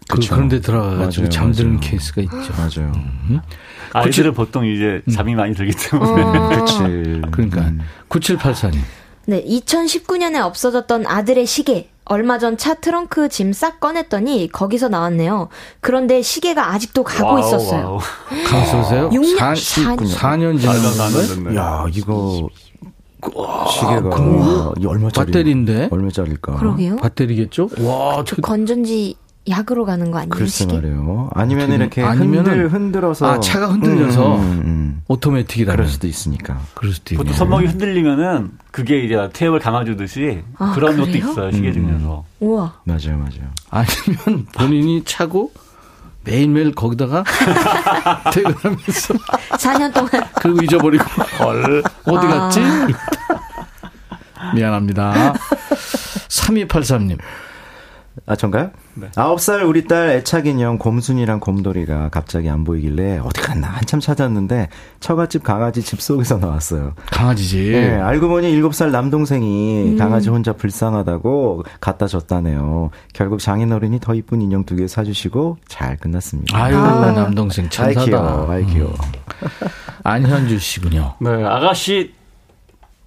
그, 0.09 0.17
그쵸. 0.17 0.35
그런 0.35 0.49
데 0.49 0.61
들어가가지고 0.61 1.23
맞아요, 1.23 1.31
잠드는 1.31 1.71
맞아요. 1.77 1.81
케이스가 1.81 2.23
있죠. 2.23 2.37
맞아요. 2.57 2.93
아이들은 3.93 4.35
보통 4.35 4.65
이제 4.67 5.03
잠이 5.13 5.35
많이 5.35 5.55
들기 5.55 5.73
때문에. 5.77 6.23
어. 6.23 6.49
그치. 6.61 6.79
그러니까 7.31 7.61
음. 7.63 7.81
9784님. 8.09 8.77
네, 9.27 9.45
2019년에 9.45 10.41
없어졌던 10.45 11.07
아들의 11.07 11.47
시계. 11.47 11.91
얼마 12.05 12.39
전 12.39 12.57
차 12.57 12.75
트렁크 12.75 13.29
짐 13.31 13.53
싹 13.53 13.81
꺼냈더니 13.81 14.49
거기서 14.53 14.89
나왔네요. 14.89 15.49
그런데 15.81 16.23
시계가 16.23 16.73
아직도 16.73 17.03
가고 17.03 17.27
wow, 17.35 17.41
있었어요. 17.41 17.85
wow. 17.85 17.99
가만있어 18.47 18.77
보세요. 18.83 19.11
육 19.13 19.23
년? 19.23 19.37
4, 19.37 19.55
사- 20.07 20.37
년 20.37 20.55
아, 20.55 20.59
지난 20.61 20.77
나- 20.77 20.83
나는 20.83 20.97
건가요? 20.99 21.27
됐네. 21.27 21.57
야, 21.57 21.85
이거 21.93 22.49
시계가 23.25 24.03
그거 24.11 24.75
이 24.79 24.87
얼마짜리? 24.87 25.27
배터리인데? 25.33 25.89
얼마짜리일까? 25.91 26.57
그러게요. 26.59 26.97
배터리겠죠? 26.97 27.71
와, 27.81 28.19
그 28.23 28.37
저, 28.37 28.43
건전지 28.43 29.17
약으로 29.49 29.85
가는 29.85 30.11
거 30.11 30.19
아니에요, 30.19 30.31
글쎄 30.31 30.65
시계? 30.65 30.75
말이에요. 30.75 31.31
아니면 31.35 31.71
이렇게 31.73 32.03
흔들 32.03 32.73
흔들어서 32.73 33.27
아, 33.35 33.41
차가 33.41 33.69
흔들려서 33.69 34.37
음, 34.37 34.41
음, 34.41 34.61
음. 34.65 35.03
오토매틱이라는. 35.09 35.77
그럴 35.77 35.89
수도 35.89 36.07
있으니까. 36.09 36.61
그럴 36.75 36.93
수도 36.93 37.15
있고. 37.15 37.23
보통 37.23 37.37
손목이 37.37 37.67
흔들리면은 37.67 38.51
그게 38.73 39.01
이제 39.05 39.17
태엽을 39.33 39.61
감아주듯이 39.61 40.43
아, 40.59 40.73
그런 40.75 40.97
것도 40.97 41.13
그래요? 41.13 41.31
있어요, 41.31 41.53
시계 41.53 41.73
중에서. 41.73 42.25
우와. 42.41 42.75
맞아요, 42.85 43.19
맞아요. 43.19 43.51
아니면 43.71 44.47
본인이 44.53 45.03
차고 45.05 45.53
매일매일 46.25 46.75
거기다가 46.75 47.23
퇴근하면서 48.35 49.15
4년 49.59 49.95
동안. 49.95 50.29
그리고 50.41 50.63
잊어버리고 50.63 51.05
헐 51.39 51.83
어디 52.05 52.27
아. 52.27 52.31
갔지? 52.31 52.61
미안합니다. 54.55 55.35
3283님. 56.29 57.19
아, 58.25 58.35
전가요? 58.35 58.71
네. 58.95 59.09
아홉 59.17 59.41
살 59.41 59.63
우리 59.65 59.87
딸 59.87 60.09
애착 60.11 60.47
인형 60.47 60.79
곰순이랑 60.79 61.39
곰돌이가 61.39 62.09
갑자기 62.09 62.49
안 62.49 62.65
보이길래 62.65 63.19
어디 63.19 63.43
갔나 63.43 63.69
한참 63.69 64.01
찾았는데 64.01 64.69
처갓집 65.01 65.43
강아지 65.45 65.83
집 65.83 66.01
속에서 66.01 66.39
나왔어요. 66.39 66.95
강아지지. 67.13 67.73
네, 67.73 67.91
알고 68.01 68.29
보니 68.29 68.51
일곱 68.51 68.75
살 68.75 68.91
남동생이 68.91 69.97
강아지 69.99 70.31
혼자 70.31 70.55
불쌍하다고 70.55 71.65
갖다 71.81 72.07
줬다네요. 72.07 72.91
결국 73.13 73.41
장인어른이 73.41 74.01
더 74.01 74.15
이쁜 74.15 74.41
인형 74.41 74.65
두 74.65 74.77
개 74.77 74.87
사주시고 74.87 75.59
잘 75.69 75.97
끝났습니다. 75.97 76.57
아유, 76.57 76.77
아. 76.77 77.13
남동생 77.13 77.67
아이 77.67 77.71
천사다. 77.95 78.05
귀여워, 78.05 78.51
아이 78.51 78.65
귀여워. 78.67 78.95
안현주 80.05 80.59
씨군요. 80.59 81.15
네, 81.21 81.45
아가씨 81.45 82.13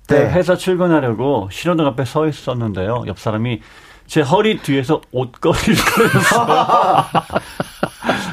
때 0.07 0.23
네. 0.25 0.33
회사 0.33 0.55
출근하려고 0.55 1.49
신호등 1.51 1.85
앞에 1.87 2.05
서 2.05 2.27
있었는데요. 2.27 3.03
옆 3.07 3.19
사람이 3.19 3.61
제 4.09 4.21
허리 4.21 4.57
뒤에서 4.57 4.99
옷걸이를 5.11 5.75
걸렸어요. 5.75 7.05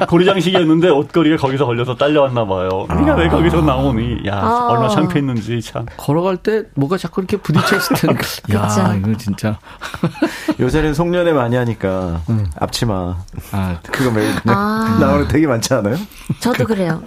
고리장식이었는데 0.09 0.89
옷걸이가 0.89 1.37
거기서 1.37 1.65
걸려서 1.67 1.95
딸려왔나 1.95 2.45
봐요. 2.47 2.87
네가 2.89 3.13
왜 3.15 3.27
거기서 3.27 3.61
나오니? 3.61 4.23
야, 4.27 4.39
아. 4.41 4.67
얼마나 4.71 4.89
창피했는지 4.89 5.61
참. 5.61 5.85
걸어갈 5.95 6.37
때 6.37 6.63
뭐가 6.73 6.97
자꾸 6.97 7.21
이렇게 7.21 7.37
부딪혔을 7.37 7.95
텐데. 7.95 8.19
야, 8.55 8.67
그쵸. 8.67 8.93
이거 8.97 9.17
진짜. 9.17 9.59
요새는 10.59 10.95
송년회 10.95 11.33
많이 11.33 11.55
하니까 11.55 12.21
앞치마 12.59 13.15
아, 13.51 13.79
그거 13.91 14.09
매일 14.09 14.33
아. 14.47 14.97
나오는 14.99 15.25
거 15.25 15.27
되게 15.27 15.45
많지 15.45 15.75
않아요? 15.75 15.95
저도 16.39 16.65
그래요. 16.65 17.03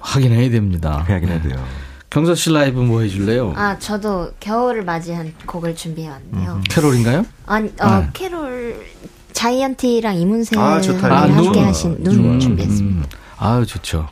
확인해야 0.00 0.50
됩니다. 0.50 1.04
해야긴 1.08 1.28
해야 1.28 1.40
돼요. 1.40 1.87
경서 2.10 2.34
씨 2.34 2.50
라이브 2.50 2.80
뭐 2.80 3.02
해줄래요? 3.02 3.52
아, 3.54 3.78
저도 3.78 4.32
겨울을 4.40 4.84
맞이한 4.84 5.34
곡을 5.46 5.76
준비해왔는데요. 5.76 6.62
캐롤인가요? 6.70 7.26
아니, 7.46 7.70
어, 7.80 8.00
네. 8.00 8.08
캐롤 8.14 8.86
자이언티랑 9.32 10.16
이문세를 10.16 10.62
아, 10.62 10.80
좋다. 10.80 11.06
아, 11.06 11.22
함께 11.22 11.60
눈. 11.60 11.64
하신 11.68 11.96
눈 12.02 12.40
준비했습니다. 12.40 12.98
음, 12.98 13.04
아유, 13.38 13.66
좋죠. 13.66 14.08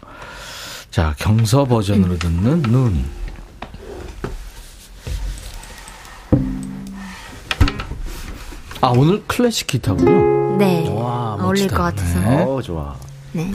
자, 0.91 1.15
경서 1.19 1.65
버전으로 1.65 2.19
듣는 2.19 2.63
눈. 2.63 3.05
아, 8.83 8.89
오늘 8.89 9.23
클래식 9.27 9.67
기타군요. 9.67 10.59
네, 10.59 10.89
와, 10.91 11.35
어울릴. 11.41 11.69
것 11.69 11.77
같아서. 11.77 12.21
네. 12.21 12.43
어, 12.43 12.63
좋아. 12.63 12.97
네. 13.33 13.53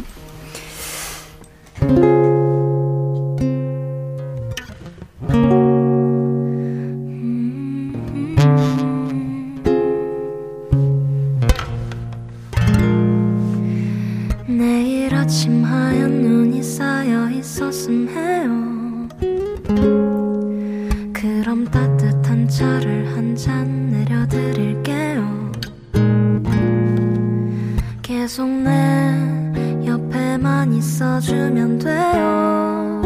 있었음 17.52 18.08
해요. 18.08 19.10
그럼 21.12 21.66
따뜻한 21.66 22.48
차를 22.48 23.08
한 23.14 23.36
잔 23.36 23.92
내려드릴게요. 23.92 25.52
계속 28.02 28.48
내 28.48 29.86
옆에만 29.86 30.72
있어주면 30.72 31.80
돼요. 31.80 33.02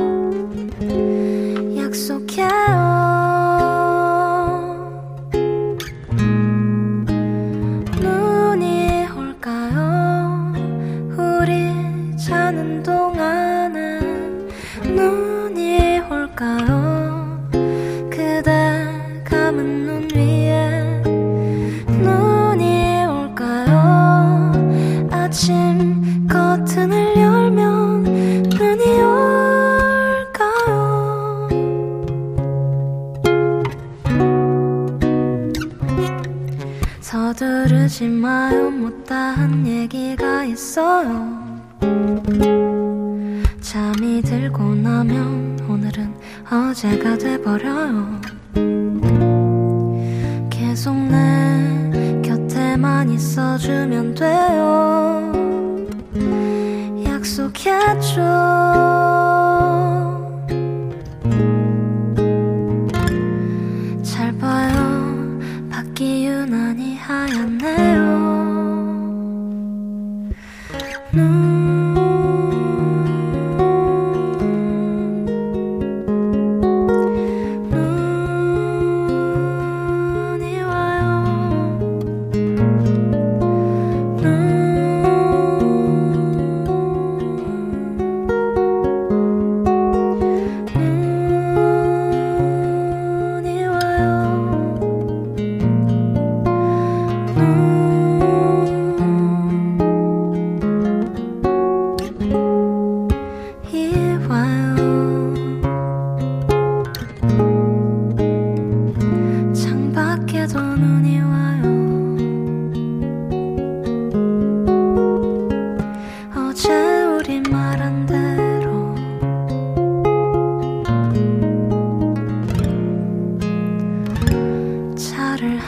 어제가 46.76 47.18
돼버려요 47.18 48.35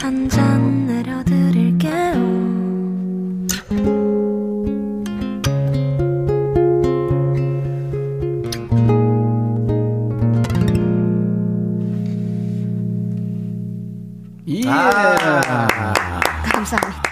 한 0.08 0.26
잔 0.30 0.86
내려드릴게요 0.86 2.16
예. 14.48 14.62
감사합니다 16.52 17.02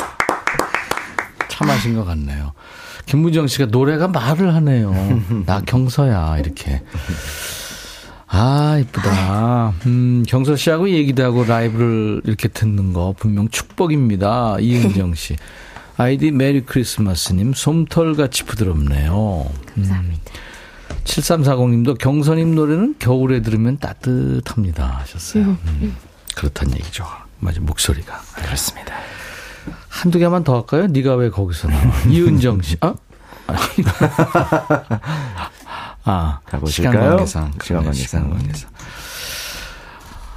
참 1.49 1.71
하신 1.71 1.95
것 1.97 2.05
같네요. 2.05 2.53
김무정 3.07 3.47
씨가 3.47 3.67
노래가 3.67 4.09
말을 4.09 4.55
하네요. 4.57 4.93
나 5.47 5.63
경서야, 5.63 6.37
이렇게. 6.39 6.83
아, 8.39 8.77
이쁘다. 8.79 9.73
음, 9.87 10.23
경서 10.29 10.57
씨하고 10.57 10.91
얘기도 10.91 11.25
하고 11.25 11.45
라이브를 11.45 12.21
이렇게 12.25 12.49
듣는 12.49 12.93
거 12.93 13.15
분명 13.19 13.49
축복입니다. 13.49 14.59
이은정 14.61 15.15
씨. 15.15 15.37
아이디 15.97 16.33
메리 16.33 16.67
크리스마스님, 16.67 17.55
솜털같이 17.55 18.45
부드럽네요. 18.45 19.47
감사합니다 19.75 20.23
7340님도 21.05 21.97
경서님 21.97 22.55
노래는 22.55 22.97
겨울에 22.99 23.41
들으면 23.41 23.79
따뜻합니다 23.79 24.99
하셨어요. 25.01 25.57
음, 25.65 25.97
그렇단 26.35 26.71
얘기죠. 26.73 27.07
맞아, 27.39 27.63
목소리가. 27.63 28.21
그렇습니다. 28.35 28.97
한두 29.89 30.19
개만 30.19 30.45
더 30.45 30.57
할까요? 30.57 30.89
네가 30.89 31.15
왜 31.15 31.31
거기서 31.31 31.69
나와? 31.69 31.83
이은정 32.11 32.61
씨. 32.61 32.77
아? 32.81 32.93
아, 36.07 36.39
가보실까요? 36.47 36.93
시간 36.93 37.09
관계상. 37.11 37.53
시간 37.63 37.83
관계상. 37.85 38.07
시간 38.07 38.31
관계상. 38.31 38.71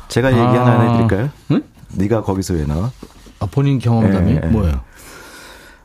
제가 0.08 0.32
얘기 0.32 0.40
아. 0.42 0.66
하나 0.66 0.92
해드릴까요? 0.92 1.30
응? 1.52 1.62
네가 1.94 2.24
거기서 2.24 2.56
왜 2.56 2.66
나와? 2.66 2.92
아, 3.40 3.46
본인 3.50 3.78
경험담이 3.80 4.32
예, 4.32 4.42
예. 4.44 4.48
뭐예요? 4.48 4.82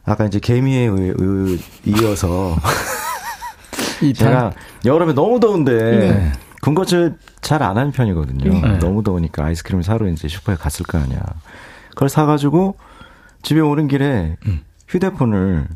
아까 0.07 0.25
이제 0.25 0.39
개미에 0.39 0.87
의- 0.87 1.15
의- 1.17 1.59
이어서 1.85 2.57
이 4.03 4.13
제가 4.15 4.53
여름에 4.85 5.13
너무 5.15 5.39
더운데 5.41 5.73
네. 5.75 6.33
군것질 6.63 7.17
잘 7.43 7.63
안 7.63 7.77
하는 7.77 7.93
편이거든요. 7.93 8.51
네. 8.69 8.79
너무 8.79 9.03
더우니까 9.03 9.45
아이스크림을 9.45 9.83
사러 9.85 10.09
이제 10.09 10.29
슈퍼에 10.29 10.57
갔을 10.57 10.85
거 10.87 10.99
아니야. 10.99 11.21
그걸 11.91 12.09
사가지고 12.09 12.77
집에 13.43 13.61
오는 13.61 13.87
길에 13.89 14.37
음. 14.47 14.63
휴대폰을 14.89 15.69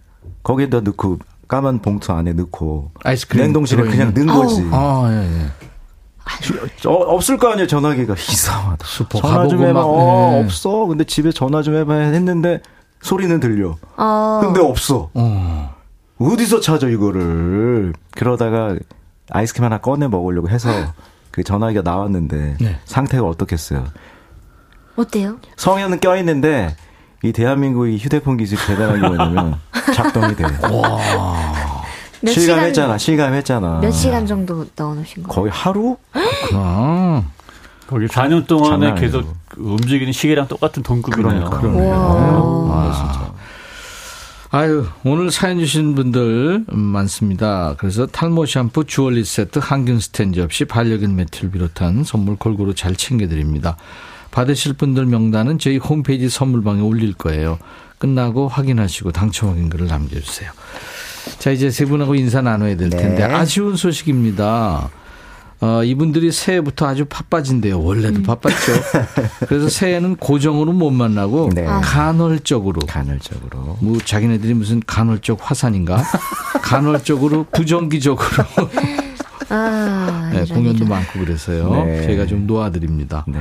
거기에다 0.43 0.81
넣고 0.81 1.19
까만 1.49 1.81
봉투 1.81 2.13
안에 2.13 2.35
넣고 2.35 2.93
아이스크림 3.05 3.45
냉동실에? 3.45 3.83
그냥 3.85 4.13
넣은 4.15 4.27
거지. 4.27 4.69
아, 4.71 5.09
예, 5.11 5.43
예. 5.45 6.89
어, 6.89 6.93
없을 6.93 7.39
거 7.39 7.51
아니에요 7.51 7.67
전화기가 7.67 8.13
이상하다. 8.15 8.87
슈퍼 8.87 9.19
전화 9.21 9.49
좀 9.49 9.63
해봐. 9.63 9.73
막, 9.73 9.81
어, 9.87 10.33
네. 10.35 10.45
없어. 10.45 10.85
근데 10.87 11.05
집에 11.05 11.33
전화 11.33 11.63
좀 11.63 11.75
해봐 11.75 11.95
했는데 11.95 12.61
소리는 13.01 13.41
들려. 13.41 13.77
어. 13.97 14.41
근데 14.43 14.61
없어. 14.61 15.11
어. 15.15 15.75
어디서 16.19 16.61
찾아 16.61 16.89
이거를 16.89 17.95
그러다가 18.11 18.77
아이스크림 19.31 19.65
하나 19.65 19.79
꺼내 19.79 20.09
먹으려고 20.09 20.51
해서 20.51 20.69
그 21.31 21.45
전화기가 21.45 21.83
나왔는데 21.83 22.57
네. 22.61 22.81
상태가 22.85 23.25
어떻겠어요 23.25 23.87
어때요? 24.97 25.37
성에는 25.57 26.01
껴있는데 26.01 26.75
이 27.23 27.33
대한민국의 27.33 27.99
휴대폰 27.99 28.37
기술이 28.37 28.61
대단한 28.67 29.01
게 29.01 29.09
뭐냐면 29.09 29.55
작동이 29.95 30.37
돼몇 30.37 30.53
실감했잖아 32.27 32.99
실감했잖아 32.99 33.81
몇 33.81 33.91
시간 33.91 34.27
정도 34.27 34.67
넣어놓으신 34.77 35.25
거예요? 35.25 35.29
거의 35.29 35.51
하루 35.53 35.97
아, 36.55 37.23
거기 37.89 38.07
4년 38.07 38.47
동안에 38.47 38.95
계속 38.95 39.35
움직이는 39.57 40.13
시계랑 40.13 40.47
똑같은 40.47 40.83
동급이네요. 40.83 41.51
그러니까. 41.51 41.67
우와. 41.67 43.35
아유, 44.51 44.87
오늘 45.05 45.31
사연 45.31 45.59
주신 45.59 45.95
분들 45.95 46.65
음, 46.73 46.79
많습니다. 46.79 47.75
그래서 47.79 48.07
탈모 48.07 48.47
샴푸, 48.47 48.85
주얼리 48.85 49.25
세트, 49.25 49.59
항균 49.63 50.01
스탠드 50.01 50.41
없이 50.41 50.65
반려견 50.65 51.17
매트를 51.17 51.51
비롯한 51.51 52.05
선물 52.05 52.37
골고루 52.37 52.75
잘 52.75 52.95
챙겨드립니다. 52.97 53.77
받으실 54.31 54.73
분들 54.75 55.07
명단은 55.07 55.59
저희 55.59 55.77
홈페이지 55.79 56.29
선물방에 56.29 56.81
올릴 56.81 57.13
거예요. 57.15 57.59
끝나고 57.99 58.49
확인하시고 58.49 59.13
당첨 59.13 59.51
확인글을 59.51 59.87
남겨주세요. 59.87 60.51
자, 61.39 61.51
이제 61.51 61.71
세 61.71 61.85
분하고 61.85 62.15
인사 62.15 62.41
나눠야 62.41 62.77
될 62.77 62.91
텐데 62.91 63.27
네. 63.27 63.35
아쉬운 63.35 63.77
소식입니다. 63.77 64.91
어, 65.61 65.83
이분들이 65.83 66.31
새해부터 66.31 66.87
아주 66.87 67.05
바빠진대요. 67.07 67.83
원래도 67.83 68.23
바빴죠. 68.23 68.73
그래서 69.49 69.69
새해는 69.69 70.17
고정으로 70.17 70.73
못 70.73 70.91
만나고 70.91 71.51
네. 71.53 71.65
간헐적으로 71.65 72.81
간헐적으로 72.87 73.77
뭐 73.81 73.99
자기네들이 73.99 74.55
무슨 74.55 74.81
간헐적 74.87 75.39
화산인가? 75.41 76.05
간헐적으로 76.63 77.45
부정기적으로 77.53 78.29
아, 79.51 80.31
네, 80.33 80.45
공연도. 80.45 80.85
많고 80.85 81.21
그래서요. 81.21 81.85
네. 81.85 82.03
저희가 82.03 82.27
좀 82.27 82.47
놓아드립니다. 82.47 83.25
네. 83.27 83.41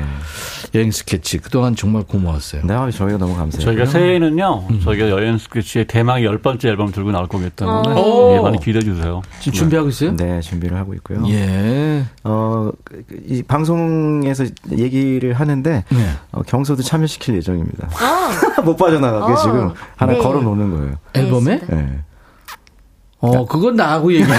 여행 0.76 0.92
스케치 0.92 1.38
그동안 1.38 1.76
정말 1.76 2.04
고마웠어요. 2.04 2.62
네, 2.66 2.74
아, 2.74 2.90
저희가 2.90 3.18
너무 3.18 3.36
감사해요 3.36 3.66
저희가 3.66 3.86
새해에는요, 3.86 4.68
저희가 4.84 5.10
여행 5.10 5.38
스케치의 5.38 5.86
대망 5.86 6.24
열 6.24 6.38
번째 6.40 6.70
앨범 6.70 6.92
들고 6.92 7.12
나올 7.12 7.28
거기 7.28 7.50
때문에 7.50 7.94
오. 8.00 8.36
예, 8.36 8.40
많이 8.40 8.60
기대해 8.60 8.84
주세요. 8.84 9.22
지금 9.40 9.54
준비하고 9.54 9.90
있어요? 9.90 10.16
네 10.16 10.40
준비를 10.42 10.78
하고 10.78 10.94
있고요 10.96 11.24
예. 11.30 12.04
어, 12.24 12.72
이 13.26 13.44
방송에서 13.44 14.46
얘기를 14.78 15.34
하는데 15.34 15.84
네. 15.90 16.10
어, 16.32 16.42
경서도 16.44 16.84
참여시킬 16.84 17.36
예정입니다. 17.36 17.90
못 18.64 18.76
빠져나가게 18.76 19.34
어. 19.34 19.36
지금 19.38 19.72
하나 19.96 20.14
네. 20.14 20.20
걸어 20.20 20.42
놓는 20.42 20.72
거예요. 20.72 20.96
앨범에? 21.14 21.60
네. 21.68 22.00
어, 23.20 23.46
그건 23.46 23.76
나하고 23.76 24.14
얘기해. 24.14 24.28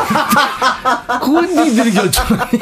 그건 1.21 1.47
니들이 1.65 1.93
결정하니. 1.93 2.59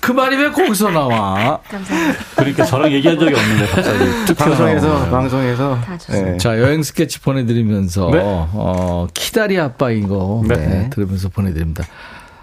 그 0.00 0.10
말이 0.10 0.36
왜 0.36 0.50
거기서 0.50 0.90
나와? 0.90 1.60
감사합니다. 1.68 2.18
그러니까 2.34 2.64
저랑 2.64 2.90
얘기한 2.92 3.18
적이 3.18 3.34
없는데 3.34 3.66
갑자기 3.66 3.98
툭 4.26 4.36
방송에서. 4.38 5.10
방송에서 5.10 5.80
다 5.80 5.96
좋습니다. 5.96 6.30
네. 6.32 6.38
자, 6.38 6.58
여행 6.58 6.82
스케치 6.82 7.20
보내드리면서, 7.20 8.10
네. 8.10 8.18
어, 8.22 9.06
키다리 9.14 9.58
아빠인 9.60 10.08
거, 10.08 10.42
네. 10.46 10.56
네, 10.56 10.90
들으면서 10.90 11.28
보내드립니다. 11.28 11.84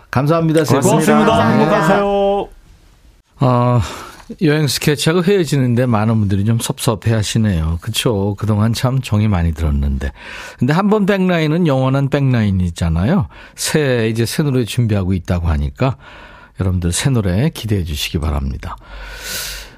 감사합니다. 0.09 0.63
새해 0.63 0.79
복 0.79 0.89
고맙습니다. 0.89 1.49
행복하세요. 1.49 2.47
어, 3.41 3.81
여행 4.41 4.67
스케치하고 4.67 5.23
헤어지는데 5.23 5.85
많은 5.85 6.19
분들이 6.19 6.45
좀 6.45 6.59
섭섭해 6.59 7.13
하시네요. 7.13 7.79
그쵸. 7.81 8.35
그동안 8.37 8.73
참 8.73 9.01
정이 9.01 9.27
많이 9.27 9.53
들었는데. 9.53 10.11
근데 10.57 10.73
한 10.73 10.89
번 10.89 11.05
백라인은 11.05 11.67
영원한 11.67 12.09
백라인이잖아요. 12.09 13.27
새, 13.55 14.07
이제 14.09 14.25
새 14.25 14.43
노래 14.43 14.65
준비하고 14.65 15.13
있다고 15.13 15.47
하니까 15.47 15.97
여러분들 16.59 16.91
새 16.91 17.09
노래 17.09 17.49
기대해 17.49 17.83
주시기 17.83 18.19
바랍니다. 18.19 18.75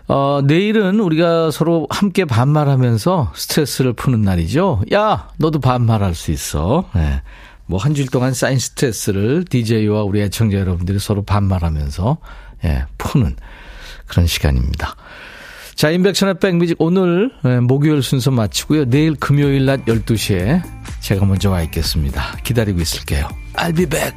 어, 0.07 0.41
내일은 0.43 0.99
우리가 0.99 1.51
서로 1.51 1.87
함께 1.89 2.25
반말하면서 2.25 3.31
스트레스를 3.35 3.93
푸는 3.93 4.21
날이죠. 4.21 4.81
야, 4.93 5.29
너도 5.37 5.59
반말할 5.59 6.15
수 6.15 6.31
있어. 6.31 6.89
네. 6.93 7.21
뭐한 7.67 7.93
주일 7.93 8.09
동안 8.09 8.33
쌓인 8.33 8.59
스트레스를 8.59 9.45
DJ와 9.49 10.03
우리 10.03 10.21
애청자 10.21 10.57
여러분들이 10.57 10.99
서로 10.99 11.23
반말하면서 11.23 12.17
예, 12.65 12.85
푸는 12.97 13.37
그런 14.11 14.27
시간입니다. 14.27 14.95
자, 15.75 15.89
인백션의 15.89 16.35
백뮤직 16.39 16.75
오늘 16.79 17.31
예, 17.45 17.59
목요일 17.59 18.03
순서 18.03 18.29
마치고요. 18.29 18.85
내일 18.85 19.15
금요일 19.15 19.65
낮 19.65 19.85
12시에 19.85 20.61
제가 20.99 21.25
먼저 21.25 21.49
와 21.49 21.61
있겠습니다. 21.63 22.37
기다리고 22.43 22.81
있을게요. 22.81 23.27
I'll 23.53 23.75
be 23.75 23.85
back. 23.85 24.13